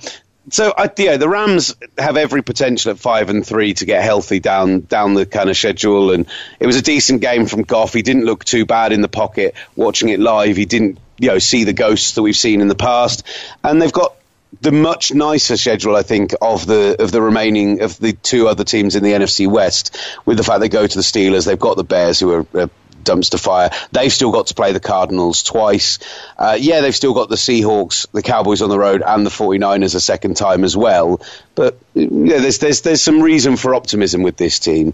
so 0.49 0.73
yeah, 0.97 1.17
the 1.17 1.29
Rams 1.29 1.75
have 1.97 2.17
every 2.17 2.43
potential 2.43 2.91
at 2.91 2.99
five 2.99 3.29
and 3.29 3.45
three 3.45 3.73
to 3.75 3.85
get 3.85 4.03
healthy 4.03 4.39
down 4.39 4.81
down 4.81 5.13
the 5.13 5.25
kind 5.25 5.49
of 5.49 5.55
schedule, 5.55 6.11
and 6.11 6.27
it 6.59 6.65
was 6.65 6.75
a 6.75 6.81
decent 6.81 7.21
game 7.21 7.45
from 7.45 7.63
Goff. 7.63 7.93
He 7.93 8.01
didn't 8.01 8.25
look 8.25 8.43
too 8.43 8.65
bad 8.65 8.91
in 8.91 9.01
the 9.01 9.07
pocket. 9.07 9.55
Watching 9.75 10.09
it 10.09 10.19
live, 10.19 10.57
he 10.57 10.65
didn't 10.65 10.99
you 11.17 11.29
know 11.29 11.39
see 11.39 11.63
the 11.63 11.73
ghosts 11.73 12.13
that 12.13 12.21
we've 12.21 12.35
seen 12.35 12.61
in 12.61 12.67
the 12.67 12.75
past, 12.75 13.25
and 13.63 13.81
they've 13.81 13.93
got 13.93 14.15
the 14.61 14.71
much 14.71 15.13
nicer 15.13 15.57
schedule, 15.57 15.95
I 15.95 16.03
think, 16.03 16.33
of 16.41 16.65
the 16.65 17.01
of 17.01 17.11
the 17.11 17.21
remaining 17.21 17.81
of 17.81 17.97
the 17.97 18.13
two 18.13 18.47
other 18.47 18.63
teams 18.63 18.95
in 18.95 19.03
the 19.03 19.13
NFC 19.13 19.47
West, 19.47 19.97
with 20.25 20.37
the 20.37 20.43
fact 20.43 20.59
they 20.59 20.69
go 20.69 20.85
to 20.85 20.97
the 20.97 21.03
Steelers, 21.03 21.45
they've 21.45 21.59
got 21.59 21.77
the 21.77 21.83
Bears, 21.83 22.19
who 22.19 22.45
are. 22.53 22.69
Dumpster 23.03 23.39
fire. 23.39 23.69
They've 23.91 24.11
still 24.11 24.31
got 24.31 24.47
to 24.47 24.53
play 24.53 24.71
the 24.71 24.79
Cardinals 24.79 25.43
twice. 25.43 25.99
Uh, 26.37 26.57
yeah, 26.59 26.81
they've 26.81 26.95
still 26.95 27.13
got 27.13 27.29
the 27.29 27.35
Seahawks, 27.35 28.07
the 28.11 28.21
Cowboys 28.21 28.61
on 28.61 28.69
the 28.69 28.79
road, 28.79 29.03
and 29.05 29.25
the 29.25 29.29
49ers 29.29 29.95
a 29.95 29.99
second 29.99 30.37
time 30.37 30.63
as 30.63 30.75
well. 30.75 31.21
But 31.55 31.77
yeah, 31.93 32.39
there's 32.39 32.59
there's 32.59 32.81
there's 32.81 33.01
some 33.01 33.21
reason 33.21 33.57
for 33.57 33.75
optimism 33.75 34.23
with 34.23 34.37
this 34.37 34.59
team. 34.59 34.93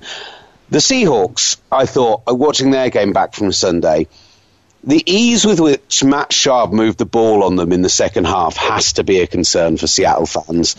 The 0.70 0.80
Seahawks, 0.80 1.58
I 1.72 1.86
thought, 1.86 2.24
watching 2.28 2.72
their 2.72 2.90
game 2.90 3.12
back 3.12 3.34
from 3.34 3.52
Sunday, 3.52 4.08
the 4.84 5.04
ease 5.06 5.46
with 5.46 5.60
which 5.60 6.04
Matt 6.04 6.30
Schaub 6.30 6.72
moved 6.72 7.00
the 7.00 7.06
ball 7.06 7.44
on 7.44 7.56
them 7.56 7.72
in 7.74 7.82
the 7.82 7.90
second 7.90 8.26
half 8.26 8.56
has 8.56 8.94
to 8.94 9.04
be 9.04 9.20
a 9.20 9.28
concern 9.28 9.78
for 9.78 9.88
Seattle 9.88 10.26
fans. 10.26 10.76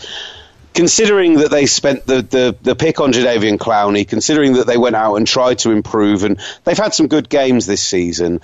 Considering 0.73 1.35
that 1.35 1.51
they 1.51 1.65
spent 1.65 2.05
the, 2.05 2.21
the, 2.21 2.55
the 2.61 2.75
pick 2.75 2.99
on 3.01 3.11
Jadeveon 3.11 3.57
Clowney, 3.57 4.07
considering 4.07 4.53
that 4.53 4.67
they 4.67 4.77
went 4.77 4.95
out 4.95 5.15
and 5.15 5.27
tried 5.27 5.59
to 5.59 5.71
improve, 5.71 6.23
and 6.23 6.39
they've 6.63 6.77
had 6.77 6.93
some 6.93 7.07
good 7.07 7.27
games 7.27 7.65
this 7.65 7.83
season, 7.83 8.39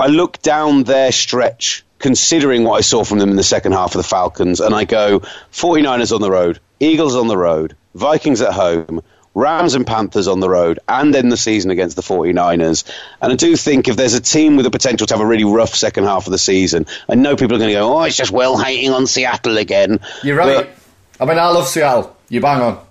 I 0.00 0.08
look 0.08 0.42
down 0.42 0.82
their 0.82 1.12
stretch, 1.12 1.84
considering 2.00 2.64
what 2.64 2.78
I 2.78 2.80
saw 2.80 3.04
from 3.04 3.18
them 3.18 3.30
in 3.30 3.36
the 3.36 3.44
second 3.44 3.72
half 3.72 3.94
of 3.94 4.02
the 4.02 4.08
Falcons, 4.08 4.60
and 4.60 4.74
I 4.74 4.84
go 4.84 5.20
49ers 5.52 6.12
on 6.12 6.20
the 6.20 6.30
road, 6.30 6.58
Eagles 6.80 7.14
on 7.14 7.28
the 7.28 7.38
road, 7.38 7.76
Vikings 7.94 8.40
at 8.40 8.52
home, 8.52 9.02
Rams 9.34 9.74
and 9.74 9.86
Panthers 9.86 10.28
on 10.28 10.40
the 10.40 10.48
road, 10.48 10.78
and 10.88 11.14
then 11.14 11.28
the 11.28 11.36
season 11.36 11.70
against 11.70 11.96
the 11.96 12.02
49ers. 12.02 12.84
And 13.20 13.32
I 13.32 13.36
do 13.36 13.56
think 13.56 13.88
if 13.88 13.96
there's 13.96 14.14
a 14.14 14.20
team 14.20 14.56
with 14.56 14.64
the 14.64 14.70
potential 14.70 15.06
to 15.06 15.14
have 15.14 15.20
a 15.22 15.26
really 15.26 15.44
rough 15.44 15.74
second 15.74 16.04
half 16.04 16.26
of 16.26 16.32
the 16.32 16.38
season, 16.38 16.86
I 17.08 17.14
know 17.14 17.36
people 17.36 17.56
are 17.56 17.58
going 17.58 17.70
to 17.70 17.74
go, 17.74 17.96
oh, 17.96 18.02
it's 18.02 18.16
just 18.16 18.30
well 18.30 18.58
hating 18.58 18.90
on 18.90 19.06
Seattle 19.06 19.56
again. 19.56 20.00
You're 20.22 20.36
right. 20.36 20.66
But, 20.66 20.81
I 21.20 21.24
mean, 21.24 21.38
I 21.38 21.48
love 21.48 21.66
Seattle. 21.68 22.16
You 22.28 22.40
bang 22.40 22.60
on. 22.60 22.84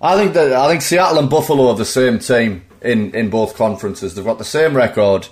I 0.00 0.16
think 0.16 0.34
that 0.34 0.52
I 0.52 0.68
think 0.68 0.82
Seattle 0.82 1.18
and 1.18 1.30
Buffalo 1.30 1.68
are 1.68 1.76
the 1.76 1.84
same 1.84 2.18
team 2.18 2.64
in, 2.82 3.14
in 3.14 3.30
both 3.30 3.56
conferences. 3.56 4.14
They've 4.14 4.24
got 4.24 4.38
the 4.38 4.44
same 4.44 4.76
record 4.76 5.28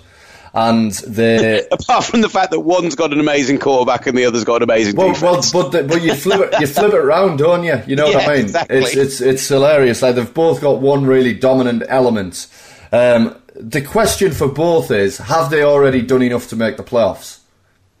and 0.55 0.93
the 0.93 1.67
apart 1.71 2.05
from 2.05 2.21
the 2.21 2.29
fact 2.29 2.51
that 2.51 2.61
one's 2.61 2.95
got 2.95 3.11
an 3.11 3.19
amazing 3.19 3.59
quarterback 3.59 4.07
and 4.07 4.17
the 4.17 4.25
other's 4.25 4.45
got 4.45 4.57
an 4.57 4.63
amazing 4.63 4.95
well, 4.95 5.09
defense. 5.09 5.53
Well, 5.53 5.69
but 5.69 5.71
the, 5.71 5.83
but 5.83 6.01
you 6.01 6.15
flip 6.15 6.53
it 6.53 6.61
you 6.61 6.67
flip 6.67 6.93
it 6.93 6.97
around, 7.05 7.37
don't 7.37 7.63
you? 7.63 7.81
You 7.85 7.97
know 7.97 8.07
yeah, 8.07 8.17
what 8.17 8.29
I 8.29 8.33
mean? 8.35 8.45
Exactly. 8.45 8.77
It's 8.77 8.95
it's 8.95 9.21
it's 9.21 9.47
hilarious. 9.47 10.01
Like 10.01 10.15
they've 10.15 10.33
both 10.33 10.61
got 10.61 10.79
one 10.79 11.05
really 11.05 11.33
dominant 11.33 11.83
element. 11.89 12.47
Um, 12.91 13.35
the 13.53 13.81
question 13.81 14.31
for 14.31 14.47
both 14.47 14.91
is: 14.91 15.17
Have 15.17 15.49
they 15.49 15.61
already 15.61 16.01
done 16.01 16.21
enough 16.21 16.47
to 16.49 16.55
make 16.55 16.77
the 16.77 16.83
playoffs? 16.83 17.39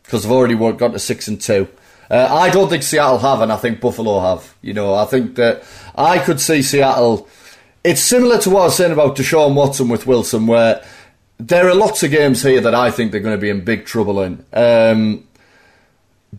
Because 0.03 0.23
they've 0.23 0.31
already 0.31 0.55
got 0.55 0.93
to 0.93 0.99
six 0.99 1.27
and 1.27 1.41
two. 1.41 1.67
Uh, 2.09 2.27
I 2.29 2.49
don't 2.49 2.69
think 2.69 2.83
Seattle 2.83 3.19
have, 3.19 3.41
and 3.41 3.51
I 3.51 3.57
think 3.57 3.81
Buffalo 3.81 4.19
have. 4.19 4.55
You 4.61 4.73
know, 4.73 4.93
I 4.93 5.05
think 5.05 5.35
that 5.35 5.63
I 5.95 6.19
could 6.19 6.39
see 6.39 6.61
Seattle. 6.61 7.27
It's 7.83 8.01
similar 8.01 8.39
to 8.39 8.49
what 8.49 8.61
I 8.61 8.65
was 8.65 8.75
saying 8.75 8.91
about 8.91 9.15
Deshaun 9.15 9.55
Watson 9.55 9.89
with 9.89 10.07
Wilson, 10.07 10.47
where 10.47 10.83
there 11.37 11.67
are 11.67 11.75
lots 11.75 12.03
of 12.03 12.11
games 12.11 12.41
here 12.41 12.61
that 12.61 12.75
I 12.75 12.91
think 12.91 13.11
they're 13.11 13.21
going 13.21 13.37
to 13.37 13.41
be 13.41 13.49
in 13.49 13.63
big 13.63 13.85
trouble 13.85 14.21
in. 14.21 14.45
Um, 14.53 15.27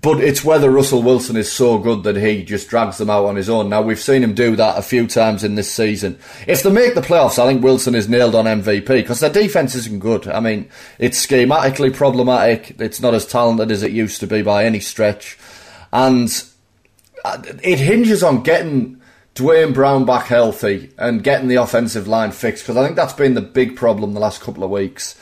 but 0.01 0.21
it's 0.21 0.45
whether 0.45 0.71
Russell 0.71 1.03
Wilson 1.03 1.37
is 1.37 1.51
so 1.51 1.79
good 1.79 2.03
that 2.03 2.17
he 2.17 2.45
just 2.45 2.69
drags 2.69 2.99
them 2.99 3.09
out 3.09 3.25
on 3.25 3.37
his 3.37 3.49
own. 3.49 3.69
Now, 3.69 3.83
we've 3.83 4.01
seen 4.01 4.23
him 4.23 4.35
do 4.35 4.57
that 4.57 4.79
a 4.79 4.83
few 4.83 5.07
times 5.07 5.43
in 5.43 5.55
this 5.55 5.73
season. 5.73 6.19
If 6.47 6.62
they 6.62 6.71
make 6.71 6.95
the 6.95 7.01
playoffs, 7.01 7.39
I 7.39 7.47
think 7.47 7.62
Wilson 7.62 7.95
is 7.95 8.09
nailed 8.09 8.35
on 8.35 8.45
MVP 8.45 8.87
because 8.87 9.21
their 9.21 9.31
defense 9.31 9.75
isn't 9.75 10.01
good. 10.01 10.29
I 10.29 10.41
mean, 10.41 10.69
it's 10.99 11.25
schematically 11.25 11.95
problematic. 11.95 12.79
It's 12.79 13.01
not 13.01 13.14
as 13.14 13.27
talented 13.27 13.71
as 13.71 13.83
it 13.83 13.93
used 13.93 14.21
to 14.21 14.27
be 14.27 14.43
by 14.43 14.64
any 14.64 14.81
stretch. 14.81 15.39
And 15.93 16.30
uh, 17.24 17.43
it 17.62 17.78
hinges 17.78 18.22
on 18.22 18.43
getting 18.43 19.01
Duane 19.34 19.72
Brown 19.72 20.05
back 20.05 20.26
healthy 20.26 20.93
and 20.97 21.22
getting 21.22 21.49
the 21.49 21.57
offensive 21.57 22.09
line 22.09 22.32
fixed 22.32 22.64
because 22.64 22.76
I 22.76 22.84
think 22.84 22.97
that's 22.97 23.12
been 23.12 23.34
the 23.34 23.43
big 23.43 23.76
problem 23.76 24.14
the 24.14 24.20
last 24.20 24.41
couple 24.41 24.64
of 24.64 24.70
weeks. 24.70 25.14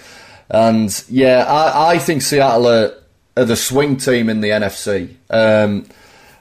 And 0.48 1.04
yeah, 1.08 1.44
I, 1.48 1.94
I 1.94 1.98
think 1.98 2.22
Seattle 2.22 2.68
are, 2.68 2.94
are, 3.36 3.44
the 3.44 3.56
swing 3.56 3.96
team 3.96 4.28
in 4.28 4.40
the 4.40 4.50
NFC. 4.50 5.14
Um, 5.30 5.86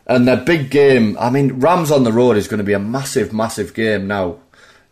and 0.06 0.28
their 0.28 0.38
big 0.38 0.70
game, 0.70 1.18
I 1.20 1.30
mean, 1.30 1.60
Rams 1.60 1.90
on 1.90 2.04
the 2.04 2.12
road 2.12 2.38
is 2.38 2.48
going 2.48 2.60
to 2.60 2.64
be 2.64 2.74
a 2.74 2.80
massive, 2.80 3.34
massive 3.34 3.74
game 3.74 4.06
now. 4.06 4.40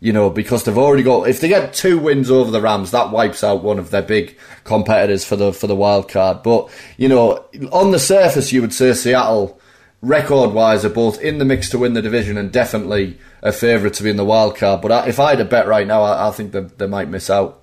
You 0.02 0.12
know, 0.12 0.30
because 0.30 0.64
they've 0.64 0.76
already 0.76 1.04
got. 1.04 1.28
If 1.28 1.40
they 1.40 1.46
get 1.46 1.72
two 1.72 1.96
wins 1.96 2.28
over 2.28 2.50
the 2.50 2.60
Rams, 2.60 2.90
that 2.90 3.12
wipes 3.12 3.44
out 3.44 3.62
one 3.62 3.78
of 3.78 3.90
their 3.90 4.02
big 4.02 4.36
competitors 4.64 5.24
for 5.24 5.36
the 5.36 5.52
for 5.52 5.68
the 5.68 5.76
wild 5.76 6.08
card. 6.08 6.42
But 6.42 6.70
you 6.96 7.08
know, 7.08 7.44
on 7.70 7.92
the 7.92 8.00
surface, 8.00 8.50
you 8.50 8.62
would 8.62 8.74
say 8.74 8.92
Seattle 8.94 9.60
record 10.00 10.52
wise, 10.52 10.84
are 10.84 10.90
both 10.90 11.20
in 11.20 11.38
the 11.38 11.44
mix 11.44 11.68
to 11.70 11.78
win 11.78 11.92
the 11.94 12.02
division 12.02 12.36
and 12.36 12.50
definitely 12.50 13.16
a 13.42 13.52
favourite 13.52 13.94
to 13.94 14.02
be 14.02 14.10
in 14.10 14.16
the 14.16 14.24
wild 14.24 14.56
card. 14.56 14.82
But 14.82 15.08
if 15.08 15.20
I 15.20 15.30
had 15.30 15.40
a 15.40 15.44
bet 15.44 15.68
right 15.68 15.86
now, 15.86 16.02
I, 16.02 16.28
I 16.28 16.30
think 16.32 16.50
that 16.52 16.78
they 16.78 16.88
might 16.88 17.08
miss 17.08 17.30
out. 17.30 17.61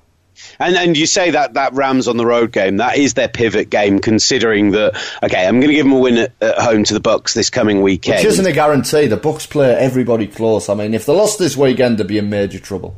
And 0.60 0.76
and 0.76 0.98
you 0.98 1.06
say 1.06 1.32
that 1.32 1.54
that 1.54 1.74
Rams 1.74 2.08
on 2.08 2.18
the 2.18 2.26
road 2.26 2.52
game 2.52 2.78
that 2.78 2.98
is 2.98 3.14
their 3.14 3.28
pivot 3.28 3.70
game, 3.70 4.00
considering 4.00 4.72
that 4.72 5.00
okay, 5.24 5.46
I'm 5.46 5.60
going 5.60 5.70
to 5.70 5.76
give 5.76 5.86
them 5.86 5.94
a 5.94 6.00
win 6.00 6.18
at, 6.18 6.34
at, 6.42 6.60
home 6.60 6.84
to 6.86 6.94
the 6.94 7.02
Bucs 7.02 7.34
this 7.34 7.50
coming 7.50 7.82
weekend, 7.82 8.18
which 8.18 8.26
isn't 8.26 8.46
a 8.46 8.52
guarantee. 8.52 9.08
The 9.08 9.18
Bucs 9.18 9.50
play 9.50 9.74
everybody 9.74 10.28
close. 10.28 10.70
I 10.70 10.74
mean, 10.74 10.94
if 10.94 11.06
they 11.06 11.14
lost 11.14 11.40
this 11.40 11.56
weekend, 11.56 11.98
they'd 11.98 12.08
be 12.08 12.18
in 12.18 12.30
major 12.30 12.60
trouble 12.60 12.96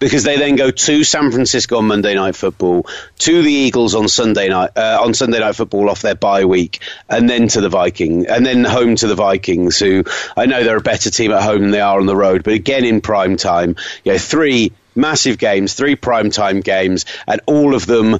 because 0.00 0.24
they 0.24 0.36
then 0.38 0.56
go 0.56 0.72
to 0.72 1.04
San 1.04 1.30
Francisco 1.30 1.76
on 1.76 1.86
Monday 1.86 2.14
Night 2.14 2.34
Football, 2.34 2.86
to 3.18 3.42
the 3.42 3.52
Eagles 3.52 3.94
on 3.94 4.08
Sunday 4.08 4.48
night 4.48 4.70
uh, 4.76 4.98
on 5.00 5.14
Sunday 5.14 5.38
Night 5.38 5.54
Football 5.54 5.88
off 5.88 6.02
their 6.02 6.16
bye 6.16 6.44
week, 6.44 6.80
and 7.08 7.30
then 7.30 7.46
to 7.48 7.60
the 7.60 7.68
Vikings, 7.68 8.26
and 8.26 8.44
then 8.44 8.64
home 8.64 8.96
to 8.96 9.06
the 9.06 9.14
Vikings, 9.14 9.78
who 9.78 10.02
I 10.36 10.46
know 10.46 10.64
they're 10.64 10.78
a 10.78 10.82
better 10.82 11.10
team 11.10 11.30
at 11.30 11.42
home 11.42 11.62
than 11.62 11.70
they 11.70 11.80
are 11.80 12.00
on 12.00 12.06
the 12.06 12.16
road, 12.16 12.42
but 12.42 12.54
again 12.54 12.84
in 12.84 13.00
prime 13.00 13.36
time, 13.36 13.76
you 14.02 14.12
know, 14.12 14.18
three 14.18 14.72
massive 14.94 15.38
games, 15.38 15.74
three 15.74 15.96
prime 15.96 16.30
time 16.30 16.60
games, 16.60 17.04
and 17.26 17.40
all 17.46 17.74
of 17.74 17.86
them 17.86 18.18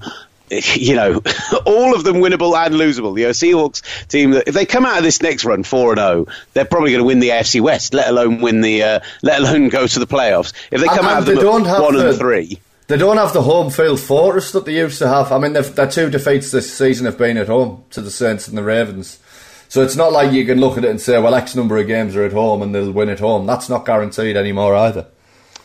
you 0.74 0.96
know, 0.96 1.22
all 1.66 1.94
of 1.94 2.04
them 2.04 2.16
winnable 2.16 2.56
and 2.56 2.74
losable. 2.74 3.14
The 3.14 3.22
Seahawks 3.22 3.82
team 4.08 4.32
that 4.32 4.48
if 4.48 4.54
they 4.54 4.66
come 4.66 4.84
out 4.84 4.98
of 4.98 5.04
this 5.04 5.22
next 5.22 5.44
run 5.44 5.62
four 5.62 5.92
and 5.92 5.98
zero, 5.98 6.26
oh, 6.28 6.32
they're 6.54 6.64
probably 6.64 6.90
going 6.90 7.00
to 7.00 7.06
win 7.06 7.20
the 7.20 7.28
AFC 7.28 7.60
West, 7.60 7.94
let 7.94 8.08
alone 8.08 8.40
win 8.40 8.60
the, 8.60 8.82
uh, 8.82 9.00
let 9.22 9.40
alone 9.40 9.68
go 9.68 9.86
to 9.86 9.98
the 9.98 10.06
playoffs. 10.06 10.52
If 10.70 10.80
they 10.80 10.86
come 10.86 10.98
and, 11.00 11.06
out 11.06 11.28
and 11.28 11.28
of 11.28 11.36
them 11.36 11.46
one 11.82 11.94
the, 11.94 12.08
and 12.10 12.18
three. 12.18 12.60
They 12.88 12.96
don't 12.96 13.18
have 13.18 13.32
the 13.32 13.42
home 13.42 13.70
field 13.70 14.00
fortress 14.00 14.50
that 14.50 14.64
they 14.64 14.74
used 14.74 14.98
to 14.98 15.08
have. 15.08 15.30
I 15.30 15.38
mean, 15.38 15.52
their 15.52 15.88
two 15.88 16.10
defeats 16.10 16.50
this 16.50 16.76
season 16.76 17.06
have 17.06 17.16
been 17.16 17.36
at 17.36 17.46
home 17.46 17.84
to 17.90 18.00
the 18.00 18.10
Saints 18.10 18.48
and 18.48 18.58
the 18.58 18.64
Ravens. 18.64 19.20
So 19.68 19.82
it's 19.82 19.94
not 19.94 20.10
like 20.10 20.32
you 20.32 20.44
can 20.44 20.58
look 20.58 20.76
at 20.76 20.84
it 20.84 20.90
and 20.90 21.00
say, 21.00 21.16
well, 21.20 21.36
X 21.36 21.54
number 21.54 21.76
of 21.76 21.86
games 21.86 22.16
are 22.16 22.24
at 22.24 22.32
home 22.32 22.60
and 22.60 22.74
they'll 22.74 22.90
win 22.90 23.08
at 23.08 23.20
home. 23.20 23.46
That's 23.46 23.68
not 23.68 23.86
guaranteed 23.86 24.36
anymore 24.36 24.74
either. 24.74 25.06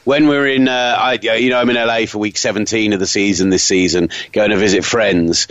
When 0.06 0.28
we're 0.28 0.48
in, 0.48 0.68
uh, 0.70 0.96
I, 0.98 1.14
you 1.22 1.50
know, 1.50 1.60
I'm 1.60 1.70
in 1.70 1.76
LA 1.76 2.06
for 2.06 2.20
week 2.20 2.38
17 2.38 2.94
of 2.94 3.00
the 3.00 3.08
season 3.08 3.50
this 3.50 3.64
season, 3.64 4.10
going 4.32 4.52
to 4.52 4.58
visit 4.58 4.86
friends. 4.86 5.48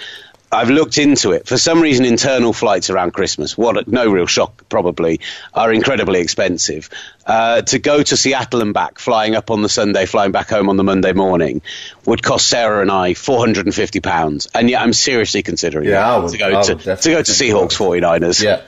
I've 0.55 0.71
looked 0.71 0.99
into 0.99 1.33
it. 1.33 1.49
For 1.49 1.59
some 1.59 1.81
reason, 1.81 2.05
internal 2.05 2.53
flights 2.53 2.89
around 2.89 3.13
Christmas, 3.13 3.59
what 3.59 3.89
no 3.89 4.09
real 4.09 4.27
shock 4.27 4.69
probably, 4.69 5.21
are 5.53 5.73
incredibly 5.73 6.21
expensive. 6.21 6.89
Uh, 7.27 7.63
to 7.63 7.81
go 7.81 8.03
to 8.03 8.17
Seattle 8.17 8.63
and 8.63 8.73
back, 8.73 9.01
flying 9.01 9.35
up 9.35 9.51
on 9.51 9.63
the 9.63 9.69
Sunday, 9.69 10.07
flying 10.07 10.31
back 10.31 10.49
home 10.49 10.69
on 10.69 10.77
the 10.77 10.85
Monday 10.85 11.13
morning, 11.13 11.61
would 12.07 12.23
cost 12.23 12.47
Sarah 12.47 12.83
and 12.83 12.91
I 12.91 13.15
four 13.15 13.41
hundred 13.41 13.67
and 13.67 13.75
fifty 13.75 14.01
pounds. 14.01 14.49
And 14.55 14.71
yet, 14.71 14.81
I'm 14.81 14.93
seriously 14.93 15.43
considering 15.43 15.89
yeah, 15.89 16.19
would, 16.19 16.31
to 16.31 16.39
go 16.39 16.63
to, 16.63 16.75
to 16.77 17.11
go 17.11 17.23
to 17.23 17.33
Seahawks 17.33 17.77
49ers. 17.77 18.43
Yeah. 18.43 18.63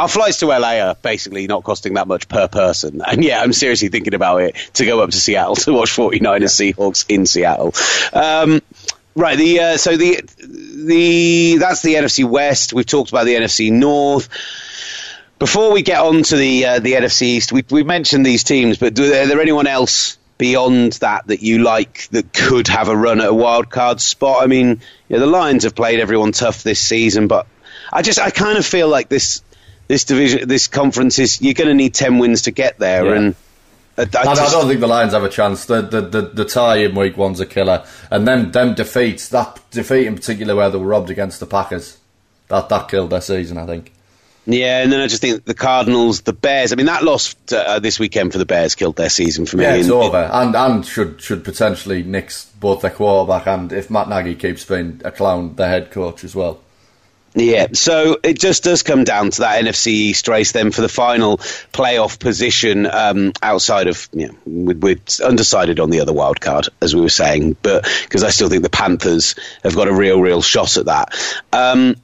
Our 0.00 0.08
flights 0.08 0.38
to 0.38 0.46
LA 0.46 0.78
are 0.80 0.94
basically 0.94 1.46
not 1.46 1.62
costing 1.62 1.92
that 1.94 2.08
much 2.08 2.26
per 2.26 2.48
person. 2.48 3.02
And 3.06 3.22
yeah, 3.22 3.42
I'm 3.42 3.52
seriously 3.52 3.88
thinking 3.90 4.14
about 4.14 4.38
it 4.38 4.56
to 4.74 4.86
go 4.86 5.02
up 5.02 5.10
to 5.10 5.16
Seattle 5.20 5.56
to 5.56 5.74
watch 5.74 5.90
49ers 5.90 6.74
Seahawks 6.74 7.04
in 7.10 7.26
Seattle. 7.26 7.74
Um, 8.14 8.62
Right. 9.14 9.36
The 9.36 9.60
uh, 9.60 9.76
so 9.76 9.96
the 9.96 10.22
the 10.38 11.56
that's 11.58 11.82
the 11.82 11.94
NFC 11.94 12.24
West. 12.24 12.72
We've 12.72 12.86
talked 12.86 13.10
about 13.10 13.26
the 13.26 13.34
NFC 13.34 13.70
North. 13.70 14.28
Before 15.38 15.72
we 15.72 15.82
get 15.82 16.00
on 16.00 16.22
to 16.22 16.36
the 16.36 16.64
uh, 16.64 16.78
the 16.78 16.92
NFC 16.92 17.22
East, 17.22 17.52
we 17.52 17.64
we 17.68 17.82
mentioned 17.82 18.24
these 18.24 18.44
teams, 18.44 18.78
but 18.78 18.94
do, 18.94 19.04
are 19.04 19.26
there 19.26 19.40
anyone 19.40 19.66
else 19.66 20.16
beyond 20.38 20.92
that 20.94 21.26
that 21.26 21.42
you 21.42 21.58
like 21.58 22.08
that 22.12 22.32
could 22.32 22.68
have 22.68 22.88
a 22.88 22.96
run 22.96 23.20
at 23.20 23.26
a 23.26 23.34
wild 23.34 23.68
card 23.68 24.00
spot? 24.00 24.44
I 24.44 24.46
mean, 24.46 24.80
yeah, 25.08 25.18
the 25.18 25.26
Lions 25.26 25.64
have 25.64 25.74
played 25.74 25.98
everyone 25.98 26.30
tough 26.30 26.62
this 26.62 26.80
season, 26.80 27.26
but 27.26 27.48
I 27.92 28.02
just 28.02 28.20
I 28.20 28.30
kind 28.30 28.56
of 28.56 28.64
feel 28.64 28.88
like 28.88 29.08
this 29.08 29.42
this 29.90 30.04
division 30.04 30.46
this 30.46 30.68
conference 30.68 31.18
is 31.18 31.42
you're 31.42 31.52
going 31.52 31.66
to 31.66 31.74
need 31.74 31.92
ten 31.92 32.18
wins 32.18 32.42
to 32.42 32.52
get 32.52 32.78
there, 32.78 33.06
yeah. 33.06 33.14
and 33.16 33.34
I, 33.98 34.02
I, 34.02 34.30
I, 34.30 34.50
don't 34.50 34.68
think 34.68 34.78
the 34.78 34.86
Lions 34.86 35.12
have 35.14 35.24
a 35.24 35.28
chance. 35.28 35.64
The, 35.64 35.82
the 35.82 36.00
the, 36.00 36.22
the 36.22 36.44
tie 36.44 36.76
in 36.76 36.94
week 36.94 37.16
one's 37.16 37.40
a 37.40 37.46
killer, 37.46 37.84
and 38.08 38.26
then 38.26 38.52
them 38.52 38.74
defeats 38.74 39.28
that 39.30 39.58
defeat 39.72 40.06
in 40.06 40.14
particular 40.14 40.54
where 40.54 40.70
they 40.70 40.78
were 40.78 40.86
robbed 40.86 41.10
against 41.10 41.40
the 41.40 41.46
Packers, 41.46 41.98
that 42.46 42.68
that 42.68 42.88
killed 42.88 43.10
their 43.10 43.20
season. 43.20 43.58
I 43.58 43.66
think. 43.66 43.92
Yeah, 44.46 44.80
and 44.80 44.92
then 44.92 45.00
I 45.00 45.08
just 45.08 45.22
think 45.22 45.44
the 45.44 45.54
Cardinals, 45.54 46.20
the 46.20 46.32
Bears. 46.32 46.72
I 46.72 46.76
mean, 46.76 46.86
that 46.86 47.02
loss 47.02 47.34
uh, 47.52 47.80
this 47.80 47.98
weekend 47.98 48.30
for 48.30 48.38
the 48.38 48.46
Bears 48.46 48.76
killed 48.76 48.94
their 48.94 49.10
season 49.10 49.44
for 49.44 49.56
me. 49.56 49.64
Yeah, 49.64 49.74
it's 49.74 49.86
and, 49.86 49.94
over, 49.94 50.30
and 50.32 50.54
and 50.54 50.86
should 50.86 51.20
should 51.20 51.42
potentially 51.42 52.04
nix 52.04 52.44
both 52.60 52.82
their 52.82 52.92
quarterback 52.92 53.48
and 53.48 53.72
if 53.72 53.90
Matt 53.90 54.08
Nagy 54.08 54.36
keeps 54.36 54.64
being 54.64 55.02
a 55.04 55.10
clown, 55.10 55.56
their 55.56 55.68
head 55.68 55.90
coach 55.90 56.22
as 56.22 56.36
well. 56.36 56.60
Yeah, 57.34 57.68
so 57.74 58.18
it 58.24 58.40
just 58.40 58.64
does 58.64 58.82
come 58.82 59.04
down 59.04 59.30
to 59.30 59.40
that 59.42 59.62
NFC 59.62 59.86
East 59.88 60.26
race 60.26 60.50
then 60.50 60.72
for 60.72 60.80
the 60.80 60.88
final 60.88 61.38
playoff 61.72 62.18
position 62.18 62.86
um, 62.86 63.32
outside 63.40 63.86
of, 63.86 64.08
you 64.12 64.28
know, 64.28 64.74
we're 64.74 64.98
undecided 65.24 65.78
on 65.78 65.90
the 65.90 66.00
other 66.00 66.12
wild 66.12 66.40
card, 66.40 66.68
as 66.82 66.94
we 66.94 67.00
were 67.00 67.08
saying, 67.08 67.56
but 67.62 67.88
because 68.02 68.24
I 68.24 68.30
still 68.30 68.48
think 68.48 68.64
the 68.64 68.70
Panthers 68.70 69.36
have 69.62 69.76
got 69.76 69.86
a 69.86 69.94
real, 69.94 70.20
real 70.20 70.42
shot 70.42 70.76
at 70.76 70.86
that. 70.86 71.14
Um, 71.52 71.94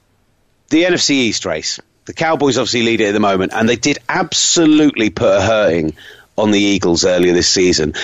the 0.68 0.84
NFC 0.84 1.10
East 1.10 1.44
race. 1.44 1.80
The 2.04 2.12
Cowboys 2.12 2.56
obviously 2.56 2.84
lead 2.84 3.00
it 3.00 3.08
at 3.08 3.12
the 3.12 3.20
moment, 3.20 3.52
and 3.52 3.68
they 3.68 3.74
did 3.74 3.98
absolutely 4.08 5.10
put 5.10 5.38
a 5.38 5.40
hurting 5.40 5.96
on 6.36 6.50
the 6.50 6.60
Eagles 6.60 7.04
earlier 7.04 7.32
this 7.32 7.48
season. 7.48 7.94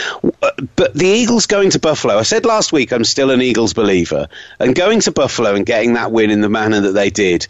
Uh, 0.43 0.51
but 0.76 0.95
the 0.95 1.07
Eagles 1.07 1.47
going 1.47 1.70
to 1.70 1.78
Buffalo, 1.78 2.18
I 2.18 2.22
said 2.22 2.45
last 2.45 2.72
week 2.72 2.93
I'm 2.93 3.05
still 3.05 3.30
an 3.30 3.43
Eagles 3.43 3.72
believer. 3.72 4.28
And 4.59 4.74
going 4.74 5.01
to 5.01 5.12
Buffalo 5.12 5.55
and 5.55 5.66
getting 5.66 5.95
that 5.95 6.12
win 6.12 6.30
in 6.30 6.41
the 6.41 6.49
manner 6.49 6.80
that 6.80 6.93
they 6.93 7.11
did 7.11 7.47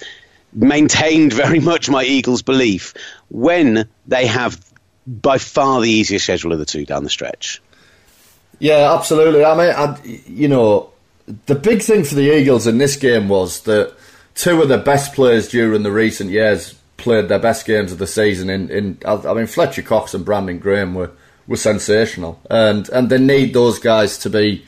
maintained 0.53 1.33
very 1.33 1.61
much 1.61 1.89
my 1.89 2.05
Eagles 2.05 2.43
belief 2.43 2.95
when 3.31 3.89
they 4.07 4.27
have 4.27 4.61
by 5.07 5.39
far 5.39 5.81
the 5.81 5.91
easiest 5.91 6.25
schedule 6.25 6.53
of 6.53 6.59
the 6.59 6.65
two 6.65 6.85
down 6.85 7.05
the 7.05 7.11
stretch. 7.11 7.61
Yeah, 8.59 8.95
absolutely. 8.95 9.45
I 9.45 9.57
mean, 9.57 9.75
I, 9.75 10.23
you 10.29 10.47
know, 10.49 10.91
the 11.47 11.55
big 11.55 11.83
thing 11.83 12.05
for 12.05 12.15
the 12.15 12.37
Eagles 12.37 12.67
in 12.67 12.79
this 12.79 12.97
game 12.97 13.29
was 13.29 13.63
that 13.63 13.95
two 14.35 14.63
of 14.63 14.69
the 14.69 14.79
best 14.79 15.15
players 15.15 15.49
during 15.49 15.83
the 15.83 15.91
recent 15.91 16.31
years 16.31 16.75
played 17.03 17.29
their 17.29 17.39
best 17.39 17.67
games 17.67 17.93
of 17.93 17.99
the 17.99 18.07
season. 18.07 18.49
In, 18.49 18.71
in 18.71 18.99
I 19.05 19.35
mean, 19.35 19.47
Fletcher 19.47 19.83
Cox 19.83 20.15
and 20.15 20.25
Brandon 20.25 20.59
Graham 20.59 20.95
were, 20.95 21.11
were 21.47 21.57
sensational, 21.57 22.41
and 22.49 22.89
and 22.89 23.11
they 23.11 23.19
need 23.19 23.53
those 23.53 23.79
guys 23.79 24.17
to 24.19 24.31
be 24.31 24.65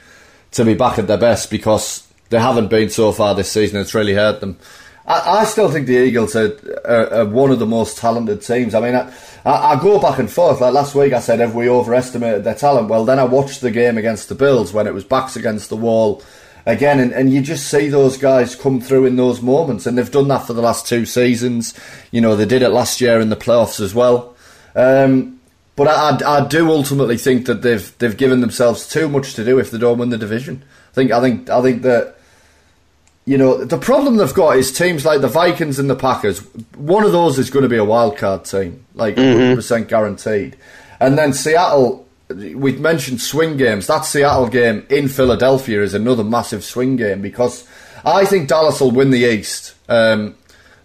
to 0.53 0.65
be 0.65 0.75
back 0.75 0.99
at 0.99 1.07
their 1.07 1.19
best 1.19 1.51
because 1.51 2.07
they 2.31 2.39
haven't 2.39 2.69
been 2.69 2.91
so 2.91 3.13
far 3.13 3.35
this 3.35 3.51
season. 3.51 3.81
It's 3.81 3.95
really 3.95 4.15
hurt 4.15 4.41
them. 4.41 4.59
I, 5.07 5.41
I 5.41 5.45
still 5.45 5.71
think 5.71 5.87
the 5.87 5.99
Eagles 5.99 6.35
are, 6.35 6.57
are, 6.85 7.13
are, 7.13 7.27
one 7.27 7.51
of 7.51 7.59
the 7.59 7.67
most 7.67 7.99
talented 7.99 8.41
teams. 8.41 8.75
I 8.75 8.81
mean, 8.81 8.95
I, 8.95 9.13
I, 9.45 9.81
go 9.81 10.01
back 10.01 10.19
and 10.19 10.31
forth. 10.31 10.61
Like 10.61 10.73
last 10.73 10.95
week, 10.95 11.13
I 11.13 11.21
said, 11.21 11.41
have 11.41 11.55
we 11.55 11.69
overestimated 11.69 12.45
their 12.45 12.55
talent? 12.55 12.89
Well, 12.89 13.05
then 13.05 13.19
I 13.19 13.25
watched 13.25 13.61
the 13.61 13.71
game 13.71 13.99
against 13.99 14.29
the 14.29 14.35
Bills 14.35 14.73
when 14.73 14.87
it 14.87 14.95
was 14.95 15.05
backs 15.05 15.37
against 15.37 15.69
the 15.69 15.77
wall 15.77 16.23
again, 16.67 17.01
and, 17.01 17.13
and 17.13 17.33
you 17.33 17.41
just 17.41 17.69
see 17.69 17.89
those 17.89 18.17
guys 18.17 18.55
come 18.55 18.81
through 18.81 19.07
in 19.07 19.17
those 19.17 19.43
moments, 19.43 19.87
and 19.87 19.97
they've 19.97 20.11
done 20.11 20.29
that 20.29 20.47
for 20.47 20.53
the 20.53 20.63
last 20.63 20.87
two 20.87 21.07
seasons. 21.07 21.79
You 22.11 22.21
know, 22.21 22.37
they 22.37 22.47
did 22.47 22.63
it 22.63 22.71
last 22.71 23.01
year 23.01 23.21
in 23.21 23.29
the 23.29 23.37
playoffs 23.37 23.81
as 23.81 23.95
well. 23.95 24.35
Um, 24.75 25.41
but 25.77 25.89
I, 25.89 26.11
I, 26.11 26.39
I, 26.39 26.47
do 26.47 26.71
ultimately 26.71 27.17
think 27.17 27.47
that 27.47 27.63
they've 27.63 27.97
they've 27.99 28.17
given 28.17 28.41
themselves 28.41 28.89
too 28.89 29.09
much 29.09 29.35
to 29.35 29.45
do 29.45 29.59
if 29.59 29.71
they 29.71 29.79
don't 29.79 29.99
win 29.99 30.11
the 30.11 30.19
division. 30.19 30.65
I 30.91 30.95
think 30.95 31.11
I 31.11 31.21
think 31.21 31.51
I 31.51 31.63
think 31.63 31.83
that 31.83 32.17
you 33.25 33.39
know 33.39 33.65
the 33.65 33.79
problem 33.79 34.17
they've 34.17 34.35
got 34.35 34.57
is 34.57 34.73
teams 34.73 35.05
like 35.05 35.21
the 35.21 35.29
Vikings 35.29 35.79
and 35.79 35.91
the 35.91 35.97
Packers. 35.97 36.41
One 36.77 37.05
of 37.05 37.13
those 37.13 37.39
is 37.39 37.51
going 37.51 37.65
to 37.65 37.69
be 37.69 37.77
a 37.77 37.85
wild 37.85 38.17
card 38.17 38.45
team, 38.45 38.85
like 38.95 39.17
mm-hmm. 39.17 39.39
100 39.39 39.57
percent 39.57 39.89
guaranteed. 39.89 40.57
And 41.01 41.19
then 41.19 41.33
Seattle 41.33 42.04
we've 42.35 42.81
mentioned 42.81 43.21
swing 43.21 43.57
games. 43.57 43.87
That 43.87 44.03
Seattle 44.03 44.49
game 44.49 44.87
in 44.89 45.09
Philadelphia 45.09 45.83
is 45.83 45.95
another 45.95 46.25
massive 46.25 46.65
swing 46.65 46.97
game 46.97 47.23
because 47.23 47.67
I 48.05 48.25
think 48.25 48.49
Dallas 48.49 48.81
will 48.81 48.91
win 48.91 49.11
the 49.11 49.25
East. 49.25 49.75
Um, 49.89 50.35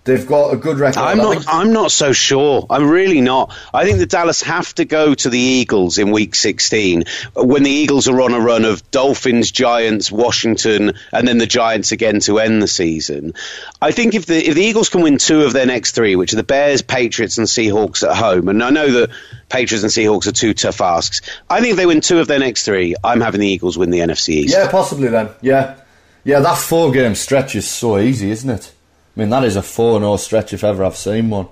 They've 0.10 0.26
got 0.26 0.52
a 0.52 0.58
good 0.58 0.80
record. 0.80 1.00
I'm 1.00 1.20
not. 1.20 1.46
I'm 1.48 1.72
not 1.72 1.92
so 1.92 2.14
sure. 2.14 2.66
I'm 2.68 2.90
really 2.90 3.22
not. 3.22 3.56
I 3.72 3.86
think 3.86 4.00
the 4.00 4.08
Dallas 4.08 4.42
have 4.42 4.74
to 4.76 4.86
go 4.86 5.14
to 5.14 5.30
the 5.30 5.38
Eagles 5.38 6.00
in 6.00 6.10
Week 6.10 6.34
16 6.34 7.04
when 7.36 7.62
the 7.62 7.70
Eagles 7.70 8.08
are 8.08 8.20
on 8.20 8.34
a 8.34 8.40
run 8.40 8.66
of 8.66 8.90
Dolphins, 8.90 9.52
Giants, 9.52 10.12
Washington, 10.12 10.94
and 11.14 11.28
then 11.28 11.38
the 11.38 11.46
Giants 11.46 11.92
again 11.92 12.22
to 12.22 12.40
end 12.40 12.60
the 12.60 12.68
season. 12.68 13.36
I 13.84 13.92
think 13.92 14.16
if 14.16 14.26
the 14.26 14.50
if 14.50 14.56
the 14.56 14.64
Eagles 14.64 14.90
can 14.90 15.04
win 15.04 15.20
two 15.20 15.44
of 15.44 15.54
their 15.54 15.68
next 15.68 15.92
three, 15.92 16.16
which 16.16 16.34
are 16.34 16.38
the 16.38 16.44
Bears, 16.44 16.82
Patriots, 16.82 17.38
and 17.38 17.46
Seahawks 17.46 18.02
at 18.02 18.18
home, 18.18 18.50
and 18.50 18.64
I 18.64 18.72
know 18.72 18.92
that 18.92 19.12
Patriots 19.50 19.84
and 19.84 19.92
Seahawks 19.92 20.26
are 20.26 20.32
two 20.32 20.56
tough 20.56 20.82
asks. 20.82 21.22
I 21.52 21.62
think 21.62 21.74
if 21.74 21.78
they 21.78 21.86
win 21.86 22.02
two 22.02 22.18
of 22.18 22.28
their 22.28 22.40
next 22.40 22.66
three, 22.66 22.96
I'm 23.04 23.22
having 23.22 23.42
the 23.42 23.48
Eagles 23.48 23.78
win 23.78 23.92
the 23.92 24.00
NFC 24.00 24.30
East. 24.30 24.56
Yeah, 24.56 24.72
possibly 24.72 25.10
then. 25.10 25.30
Yeah, 25.42 25.76
yeah. 26.24 26.40
That 26.40 26.58
four 26.58 26.92
game 26.92 27.14
stretch 27.14 27.56
is 27.56 27.70
so 27.70 28.00
easy, 28.00 28.32
isn't 28.32 28.50
it? 28.50 28.72
I 29.16 29.20
mean, 29.20 29.30
that 29.30 29.44
is 29.44 29.56
a 29.56 29.62
4 29.62 30.00
0 30.00 30.18
stretch 30.18 30.54
if 30.54 30.64
ever 30.64 30.84
I've 30.84 30.98
seen 30.98 31.30
one. 31.30 31.48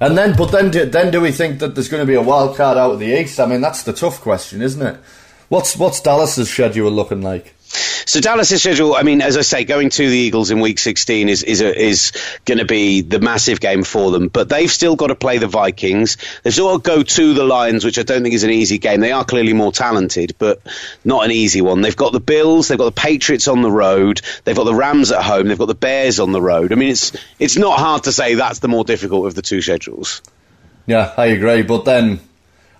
And 0.00 0.16
then, 0.16 0.36
but 0.36 0.52
then, 0.52 0.70
do, 0.70 0.84
then 0.84 1.10
do 1.10 1.20
we 1.20 1.32
think 1.32 1.58
that 1.58 1.74
there's 1.74 1.88
going 1.88 2.02
to 2.02 2.06
be 2.06 2.14
a 2.14 2.22
wild 2.22 2.56
card 2.56 2.78
out 2.78 2.92
of 2.92 3.00
the 3.00 3.20
East? 3.20 3.40
I 3.40 3.46
mean, 3.46 3.60
that's 3.60 3.82
the 3.82 3.92
tough 3.92 4.20
question, 4.20 4.62
isn't 4.62 4.86
it? 4.86 5.00
What's 5.48 5.76
what's 5.76 6.00
Dallas's 6.00 6.50
schedule 6.50 6.90
looking 6.90 7.22
like? 7.22 7.54
So 7.68 8.20
Dallas' 8.20 8.62
schedule, 8.62 8.94
I 8.94 9.02
mean, 9.02 9.20
as 9.20 9.36
I 9.36 9.42
say, 9.42 9.64
going 9.64 9.90
to 9.90 10.08
the 10.08 10.16
Eagles 10.16 10.50
in 10.50 10.60
Week 10.60 10.78
16 10.78 11.28
is 11.28 11.42
is 11.42 11.60
a, 11.60 11.78
is 11.78 12.12
going 12.46 12.58
to 12.58 12.64
be 12.64 13.02
the 13.02 13.20
massive 13.20 13.60
game 13.60 13.84
for 13.84 14.10
them. 14.10 14.28
But 14.28 14.48
they've 14.48 14.70
still 14.70 14.96
got 14.96 15.08
to 15.08 15.14
play 15.14 15.38
the 15.38 15.46
Vikings. 15.46 16.16
They've 16.42 16.52
still 16.52 16.78
got 16.78 16.84
to 16.84 16.96
go 16.96 17.02
to 17.02 17.34
the 17.34 17.44
Lions, 17.44 17.84
which 17.84 17.98
I 17.98 18.02
don't 18.02 18.22
think 18.22 18.34
is 18.34 18.44
an 18.44 18.50
easy 18.50 18.78
game. 18.78 19.00
They 19.00 19.12
are 19.12 19.24
clearly 19.24 19.52
more 19.52 19.72
talented, 19.72 20.34
but 20.38 20.62
not 21.04 21.24
an 21.24 21.30
easy 21.30 21.60
one. 21.60 21.82
They've 21.82 21.94
got 21.94 22.12
the 22.12 22.20
Bills, 22.20 22.68
they've 22.68 22.78
got 22.78 22.94
the 22.94 23.00
Patriots 23.00 23.48
on 23.48 23.62
the 23.62 23.70
road, 23.70 24.22
they've 24.44 24.56
got 24.56 24.64
the 24.64 24.74
Rams 24.74 25.12
at 25.12 25.22
home, 25.22 25.48
they've 25.48 25.58
got 25.58 25.66
the 25.66 25.74
Bears 25.74 26.18
on 26.18 26.32
the 26.32 26.42
road. 26.42 26.72
I 26.72 26.76
mean, 26.76 26.90
it's 26.90 27.12
it's 27.38 27.56
not 27.56 27.78
hard 27.78 28.04
to 28.04 28.12
say 28.12 28.34
that's 28.34 28.60
the 28.60 28.68
more 28.68 28.84
difficult 28.84 29.26
of 29.26 29.34
the 29.34 29.42
two 29.42 29.60
schedules. 29.60 30.22
Yeah, 30.86 31.12
I 31.18 31.26
agree. 31.26 31.62
But 31.62 31.84
then 31.84 32.20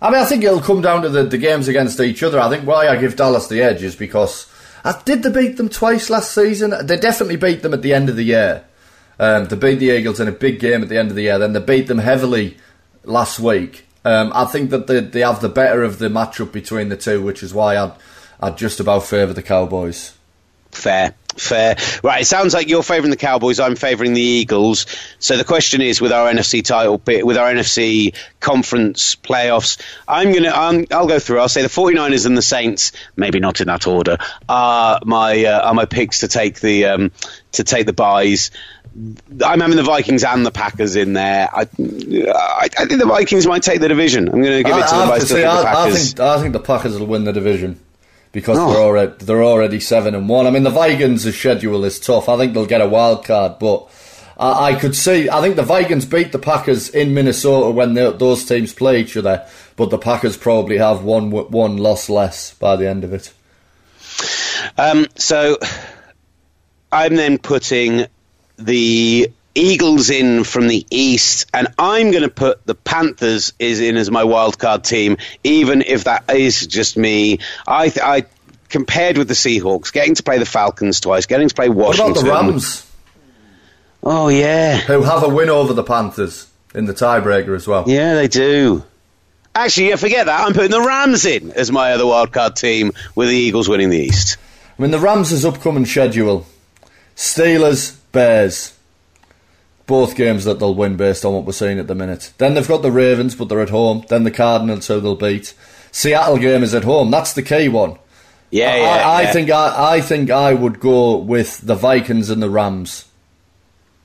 I 0.01 0.11
mean, 0.11 0.21
I 0.21 0.25
think 0.25 0.45
it'll 0.45 0.61
come 0.61 0.81
down 0.81 1.03
to 1.03 1.09
the, 1.09 1.25
the 1.25 1.39
games 1.39 1.67
against 1.67 2.01
each 2.01 2.23
other. 2.23 2.39
I 2.39 2.49
think 2.49 2.67
why 2.67 2.89
I 2.89 2.97
give 2.97 3.17
Dallas 3.17 3.49
the 3.49 3.61
edge 3.63 3.83
is 3.83 3.97
because 3.97 4.47
did 5.05 5.23
they 5.23 5.31
beat 5.31 5.57
them 5.57 5.69
twice 5.69 6.11
last 6.11 6.35
season? 6.35 6.75
They 6.87 6.97
definitely 6.97 7.37
beat 7.37 7.63
them 7.63 7.75
at 7.75 7.83
the 7.83 7.95
end 7.95 8.09
of 8.09 8.17
the 8.17 8.25
year. 8.25 8.65
Um, 9.19 9.47
they 9.47 9.57
beat 9.57 9.77
the 9.77 9.91
Eagles 9.91 10.21
in 10.21 10.29
a 10.29 10.33
big 10.33 10.61
game 10.61 10.83
at 10.83 10.89
the 10.89 10.99
end 10.99 11.11
of 11.11 11.17
the 11.17 11.23
year. 11.23 11.39
Then 11.39 11.53
they 11.53 11.61
beat 11.61 11.87
them 11.89 11.99
heavily 11.99 12.57
last 13.05 13.41
week. 13.41 13.87
Um, 14.05 14.33
I 14.35 14.45
think 14.45 14.71
that 14.71 14.87
they, 14.87 15.01
they 15.01 15.21
have 15.21 15.41
the 15.41 15.49
better 15.49 15.83
of 15.83 15.99
the 15.99 16.09
matchup 16.09 16.53
between 16.53 16.89
the 16.89 16.97
two, 16.97 17.23
which 17.23 17.43
is 17.43 17.53
why 17.53 17.77
I'd, 17.77 17.93
I'd 18.41 18.57
just 18.57 18.81
about 18.81 19.05
favour 19.05 19.33
the 19.33 19.43
Cowboys. 19.43 20.15
Fair, 20.71 21.15
Fair. 21.39 21.77
Right, 22.03 22.23
it 22.23 22.27
sounds 22.27 22.55
like 22.55 22.69
you're 22.69 22.83
favouring 22.83 23.11
the 23.11 23.17
Cowboys, 23.17 23.61
I'm 23.61 23.77
favouring 23.77 24.15
the 24.15 24.23
Eagles. 24.23 24.87
So 25.19 25.37
the 25.37 25.45
question 25.45 25.81
is 25.81 26.01
with 26.01 26.13
our 26.13 26.31
NFC 26.31 26.65
title 26.65 27.01
with 27.05 27.37
our 27.37 27.53
NFC 27.53 28.15
conference 28.41 29.17
playoffs, 29.17 29.81
I'm 30.07 30.33
going 30.33 30.45
to 30.45 30.55
I'll 30.95 31.07
go 31.07 31.19
through. 31.19 31.41
I'll 31.41 31.49
say 31.49 31.63
the 31.63 31.69
49ers 31.69 32.27
and 32.27 32.37
the 32.37 32.43
Saints, 32.43 32.93
maybe 33.17 33.41
not 33.41 33.61
in 33.61 33.69
that 33.69 33.87
order, 33.87 34.19
are 34.49 35.01
my 35.05 35.45
uh, 35.45 35.69
are 35.69 35.75
my 35.75 35.85
picks 35.85 36.21
to 36.21 36.29
take 36.29 36.61
the 36.61 36.87
um, 36.87 37.13
to 37.53 37.65
take 37.65 37.87
the 37.87 37.93
buys. 37.93 38.51
I'm 39.45 39.61
having 39.61 39.77
the 39.77 39.85
Vikings 39.85 40.25
and 40.25 40.45
the 40.45 40.51
Packers 40.51 40.97
in 40.97 41.13
there. 41.13 41.49
I, 41.55 41.61
I, 41.61 42.69
I 42.79 42.87
think 42.87 42.99
the 42.99 43.07
Vikings 43.07 43.47
might 43.47 43.63
take 43.63 43.81
the 43.81 43.87
division. 43.87 44.29
I'm 44.29 44.43
going 44.43 44.57
to 44.57 44.63
give 44.65 44.77
it 44.77 44.89
to 44.89 44.95
I, 44.95 45.19
the, 45.19 45.27
say, 45.27 45.41
the 45.43 45.47
I, 45.47 45.87
I, 45.87 45.91
think, 45.91 46.19
I 46.19 46.41
think 46.41 46.53
the 46.53 46.61
Packers 46.61 46.99
will 46.99 47.07
win 47.07 47.23
the 47.23 47.33
division 47.33 47.79
because 48.33 48.59
oh. 48.59 48.73
they're 48.73 48.83
already 48.83 49.25
they're 49.25 49.45
already 49.45 49.81
seven 49.81 50.15
and 50.15 50.29
one. 50.29 50.47
I 50.47 50.51
mean, 50.51 50.63
the 50.63 50.71
Vikings' 50.71 51.35
schedule 51.35 51.85
is 51.85 52.01
tough. 52.01 52.29
I 52.29 52.37
think 52.37 52.55
they'll 52.55 52.67
get 52.67 52.81
a 52.81 52.89
wild 52.89 53.25
card, 53.25 53.59
but 53.59 53.89
I, 54.39 54.73
I 54.73 54.75
could 54.75 54.95
see. 54.95 55.29
I 55.29 55.41
think 55.41 55.57
the 55.57 55.63
Vikings 55.63 56.05
beat 56.05 56.33
the 56.33 56.39
Packers 56.39 56.89
in 56.89 57.15
Minnesota 57.15 57.71
when 57.71 57.95
those 57.95 58.45
teams 58.45 58.73
play 58.73 59.01
each 59.01 59.17
other, 59.17 59.47
but 59.77 59.91
the 59.91 59.99
Packers 59.99 60.37
probably 60.37 60.79
have 60.79 61.03
one 61.03 61.31
one 61.31 61.77
loss 61.77 62.09
less 62.09 62.55
by 62.55 62.77
the 62.77 62.89
end 62.89 63.05
of 63.05 63.13
it. 63.13 63.33
Um, 64.77 65.07
so 65.17 65.59
I'm 66.93 67.17
then 67.17 67.39
putting 67.39 68.07
the 68.57 69.31
Eagles 69.55 70.11
in 70.11 70.45
from 70.45 70.69
the 70.69 70.87
East, 70.91 71.47
and 71.53 71.69
I'm 71.79 72.11
going 72.11 72.23
to 72.23 72.29
put 72.29 72.65
the 72.67 72.75
Panthers 72.75 73.53
is 73.59 73.81
in 73.81 73.97
as 73.97 74.11
my 74.11 74.25
wild 74.25 74.59
card 74.59 74.85
team, 74.85 75.17
even 75.43 75.83
if 75.83 76.05
that 76.05 76.31
is 76.31 76.67
just 76.67 76.97
me. 76.97 77.41
I, 77.67 77.89
th- 77.89 78.05
I 78.05 78.25
compared 78.69 79.19
with 79.19 79.29
the 79.29 79.35
Seahawks, 79.35 79.93
getting 79.93 80.15
to 80.15 80.23
play 80.23 80.39
the 80.39 80.47
Falcons 80.47 81.01
twice, 81.01 81.27
getting 81.27 81.49
to 81.49 81.55
play 81.55 81.69
Washington. 81.69 82.15
What 82.15 82.23
about 82.25 82.45
the 82.45 82.51
Rams? 82.53 82.85
Oh 84.03 84.29
yeah, 84.29 84.79
who 84.79 85.03
have 85.03 85.25
a 85.25 85.29
win 85.29 85.51
over 85.51 85.73
the 85.73 85.83
Panthers 85.83 86.49
in 86.75 86.85
the 86.85 86.95
tiebreaker 86.95 87.57
as 87.57 87.67
well. 87.67 87.85
Yeah, 87.87 88.15
they 88.15 88.29
do. 88.29 88.85
Actually, 89.55 89.89
yeah, 89.89 89.97
forget 89.97 90.27
that. 90.27 90.47
I'm 90.47 90.53
putting 90.53 90.71
the 90.71 90.81
Rams 90.81 91.27
in 91.27 91.51
as 91.51 91.73
my 91.73 91.93
other 91.93 92.07
wild 92.07 92.33
card 92.33 92.55
team, 92.55 92.93
with 93.17 93.29
the 93.29 93.35
Eagles 93.35 93.69
winning 93.69 93.91
the 93.91 93.99
East. 93.99 94.37
I 94.79 94.83
mean, 94.83 94.93
the 94.93 95.01
Rams' 95.01 95.45
upcoming 95.45 95.85
schedule: 95.85 96.47
Steelers, 97.17 97.97
Bears. 98.13 98.78
Both 99.89 100.15
games 100.15 100.45
that 100.45 100.61
they'll 100.61 100.75
win 100.75 100.97
based 100.97 101.25
on 101.25 101.33
what 101.33 101.45
we're 101.45 101.53
seeing 101.53 101.81
at 101.81 101.89
the 101.89 101.95
minute. 101.97 102.33
Then 102.39 102.55
they've 102.55 102.69
got 102.69 102.83
the 102.83 102.93
Ravens, 102.93 103.35
but 103.35 103.49
they're 103.49 103.63
at 103.63 103.71
home. 103.71 104.05
Then 104.09 104.23
the 104.23 104.31
Cardinals, 104.31 104.87
who 104.87 105.01
they'll 105.01 105.17
beat. 105.17 105.55
Seattle 105.91 106.37
game 106.39 106.63
is 106.63 106.75
at 106.75 106.85
home. 106.85 107.11
That's 107.11 107.33
the 107.33 107.43
key 107.43 107.69
one. 107.69 107.99
Yeah, 108.51 108.71
I, 108.71 108.77
yeah, 108.77 108.85
I, 108.85 109.23
yeah. 109.23 109.29
I 109.29 109.33
think 109.33 109.51
I, 109.51 109.95
I 109.95 110.01
think 110.01 110.31
I 110.31 110.55
would 110.55 110.79
go 110.79 111.17
with 111.17 111.67
the 111.67 111.75
Vikings 111.75 112.31
and 112.31 112.43
the 112.43 112.51
Rams. 112.51 113.07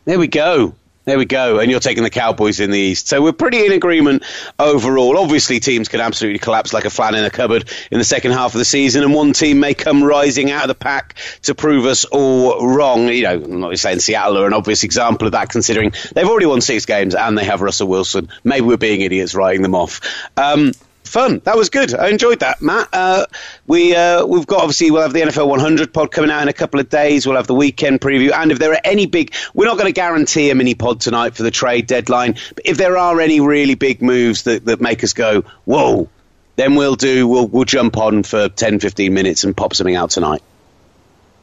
There 0.05 0.17
we 0.17 0.27
go. 0.27 0.75
There 1.05 1.17
we 1.17 1.25
go. 1.25 1.59
And 1.59 1.69
you're 1.69 1.81
taking 1.81 2.03
the 2.03 2.09
Cowboys 2.09 2.61
in 2.61 2.71
the 2.71 2.79
East. 2.79 3.09
So 3.09 3.21
we're 3.21 3.33
pretty 3.33 3.65
in 3.65 3.73
agreement 3.73 4.23
overall. 4.57 5.17
Obviously, 5.17 5.59
teams 5.59 5.89
can 5.89 5.99
absolutely 5.99 6.39
collapse 6.39 6.73
like 6.73 6.85
a 6.85 6.89
flan 6.89 7.15
in 7.15 7.25
a 7.25 7.29
cupboard 7.29 7.69
in 7.91 7.97
the 7.97 8.05
second 8.05 8.31
half 8.31 8.53
of 8.53 8.59
the 8.59 8.65
season, 8.65 9.03
and 9.03 9.13
one 9.13 9.33
team 9.33 9.59
may 9.59 9.73
come 9.73 10.01
rising 10.01 10.49
out 10.49 10.63
of 10.63 10.67
the 10.69 10.75
pack 10.75 11.15
to 11.41 11.55
prove 11.55 11.85
us 11.85 12.05
all 12.05 12.65
wrong. 12.65 13.09
You 13.09 13.23
know, 13.23 13.33
I'm 13.33 13.59
not 13.59 13.77
saying 13.79 13.99
Seattle 13.99 14.37
are 14.37 14.47
an 14.47 14.53
obvious 14.53 14.85
example 14.85 15.27
of 15.27 15.33
that, 15.33 15.49
considering 15.49 15.91
they've 16.13 16.27
already 16.27 16.45
won 16.45 16.61
six 16.61 16.85
games 16.85 17.15
and 17.15 17.37
they 17.37 17.45
have 17.45 17.61
Russell 17.61 17.89
Wilson. 17.89 18.29
Maybe 18.45 18.65
we're 18.65 18.77
being 18.77 19.01
idiots 19.01 19.35
writing 19.35 19.61
them 19.61 19.75
off. 19.75 19.99
Um, 20.37 20.71
fun. 21.13 21.39
That 21.45 21.55
was 21.55 21.69
good. 21.69 21.93
I 21.93 22.09
enjoyed 22.09 22.39
that, 22.39 22.61
Matt. 22.61 22.89
Uh, 22.91 23.27
we 23.67 23.95
uh, 23.95 24.25
we've 24.25 24.47
got 24.47 24.61
obviously 24.61 24.91
we'll 24.91 25.03
have 25.03 25.13
the 25.13 25.21
NFL 25.21 25.47
100 25.47 25.93
pod 25.93 26.11
coming 26.11 26.31
out 26.31 26.41
in 26.41 26.47
a 26.47 26.53
couple 26.53 26.79
of 26.79 26.89
days. 26.89 27.25
We'll 27.25 27.37
have 27.37 27.47
the 27.47 27.53
weekend 27.53 28.01
preview, 28.01 28.33
and 28.33 28.51
if 28.51 28.59
there 28.59 28.71
are 28.73 28.81
any 28.83 29.05
big, 29.05 29.33
we're 29.53 29.65
not 29.65 29.77
going 29.77 29.87
to 29.87 29.93
guarantee 29.93 30.49
a 30.49 30.55
mini 30.55 30.73
pod 30.73 30.99
tonight 30.99 31.35
for 31.35 31.43
the 31.43 31.51
trade 31.51 31.87
deadline. 31.87 32.33
But 32.55 32.65
if 32.65 32.77
there 32.77 32.97
are 32.97 33.21
any 33.21 33.39
really 33.39 33.75
big 33.75 34.01
moves 34.01 34.43
that, 34.43 34.65
that 34.65 34.81
make 34.81 35.03
us 35.03 35.13
go 35.13 35.43
whoa, 35.65 36.09
then 36.55 36.75
we'll 36.75 36.95
do 36.95 37.27
we'll 37.27 37.47
we'll 37.47 37.65
jump 37.65 37.95
on 37.97 38.23
for 38.23 38.49
10, 38.49 38.79
15 38.79 39.13
minutes 39.13 39.43
and 39.43 39.55
pop 39.55 39.75
something 39.75 39.95
out 39.95 40.09
tonight. 40.09 40.41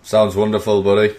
Sounds 0.02 0.34
wonderful, 0.34 0.82
buddy. 0.82 1.14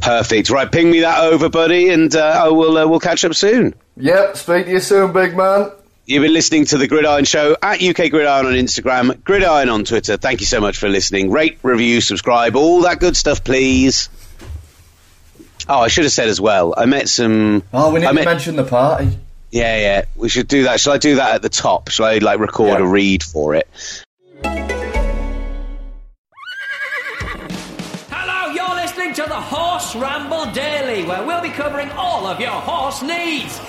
Perfect. 0.00 0.50
Right, 0.50 0.70
ping 0.70 0.90
me 0.90 1.00
that 1.00 1.20
over, 1.20 1.48
buddy, 1.48 1.90
and 1.90 2.14
uh, 2.16 2.42
I 2.44 2.48
will 2.48 2.76
uh, 2.76 2.86
we'll 2.88 2.98
catch 2.98 3.24
up 3.24 3.34
soon. 3.34 3.74
Yep. 3.96 4.36
Speak 4.36 4.64
to 4.66 4.72
you 4.72 4.80
soon, 4.80 5.12
big 5.12 5.36
man. 5.36 5.70
You've 6.04 6.22
been 6.22 6.32
listening 6.32 6.64
to 6.66 6.78
the 6.78 6.88
Gridiron 6.88 7.24
Show 7.24 7.56
at 7.62 7.80
UK 7.80 8.10
Gridiron 8.10 8.46
on 8.46 8.54
Instagram, 8.54 9.22
Gridiron 9.22 9.68
on 9.68 9.84
Twitter. 9.84 10.16
Thank 10.16 10.40
you 10.40 10.46
so 10.46 10.60
much 10.60 10.76
for 10.78 10.88
listening. 10.88 11.30
Rate, 11.30 11.58
review, 11.62 12.00
subscribe, 12.00 12.56
all 12.56 12.82
that 12.82 12.98
good 12.98 13.16
stuff, 13.16 13.44
please. 13.44 14.08
Oh, 15.68 15.78
I 15.78 15.86
should 15.86 16.02
have 16.02 16.12
said 16.12 16.28
as 16.28 16.40
well. 16.40 16.74
I 16.76 16.86
met 16.86 17.08
some. 17.08 17.62
Oh, 17.72 17.92
we 17.92 18.00
need 18.00 18.06
I 18.06 18.08
to 18.10 18.14
met, 18.14 18.24
mention 18.24 18.56
the 18.56 18.64
party. 18.64 19.16
Yeah, 19.52 19.78
yeah. 19.78 20.04
We 20.16 20.28
should 20.28 20.48
do 20.48 20.64
that. 20.64 20.80
Shall 20.80 20.92
I 20.94 20.98
do 20.98 21.14
that 21.16 21.36
at 21.36 21.42
the 21.42 21.48
top? 21.48 21.88
Shall 21.88 22.06
I 22.06 22.18
like 22.18 22.40
record 22.40 22.70
Yeah. 22.70 22.78
a 22.78 22.86
read 22.86 23.22
for 23.22 23.54
it? 23.54 23.68
Hello, 28.10 28.50
you're 28.52 28.74
listening 28.74 29.14
to 29.14 29.22
the 29.22 29.40
Horse 29.40 29.94
Ramble 29.94 30.46
Daily, 30.52 31.04
where 31.04 31.24
we'll 31.24 31.42
be 31.42 31.50
covering 31.50 31.90
all 31.92 32.26
of 32.26 32.40
your 32.40 32.50
horse 32.50 33.02
needs. 33.02 33.60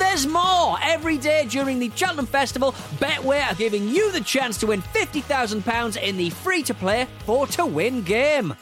There's 0.00 0.26
more. 0.26 0.78
Every 0.82 1.18
day 1.18 1.46
during 1.46 1.78
the 1.78 1.90
Cheltenham 1.94 2.24
Festival, 2.26 2.72
Betway 2.98 3.46
are 3.46 3.54
giving 3.54 3.86
you 3.86 4.10
the 4.10 4.22
chance 4.22 4.56
to 4.58 4.68
win 4.68 4.80
£50,000 4.80 6.02
in 6.02 6.16
the 6.16 6.30
free 6.30 6.62
to 6.64 6.74
play 6.74 7.06
4 7.26 7.46
to 7.48 7.66
win 7.66 8.02
game. 8.02 8.54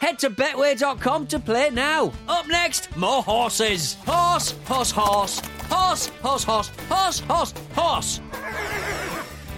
Head 0.00 0.18
to 0.18 0.28
betway.com 0.30 1.26
to 1.28 1.38
play 1.38 1.70
now. 1.70 2.12
Up 2.28 2.46
next, 2.46 2.94
more 2.94 3.22
horses. 3.22 3.94
Horse, 4.06 4.54
horse, 4.66 4.90
horse. 4.90 5.40
Horse, 5.70 6.06
horse, 6.22 6.44
horse, 6.44 6.68
horse, 6.88 7.20
horse, 7.20 7.54
horse. 7.74 8.20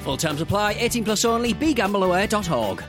Full 0.04 0.16
terms 0.16 0.40
apply, 0.40 0.74
18 0.78 1.04
plus 1.04 1.24
only, 1.24 1.52
begambleaware.org. 1.52 2.84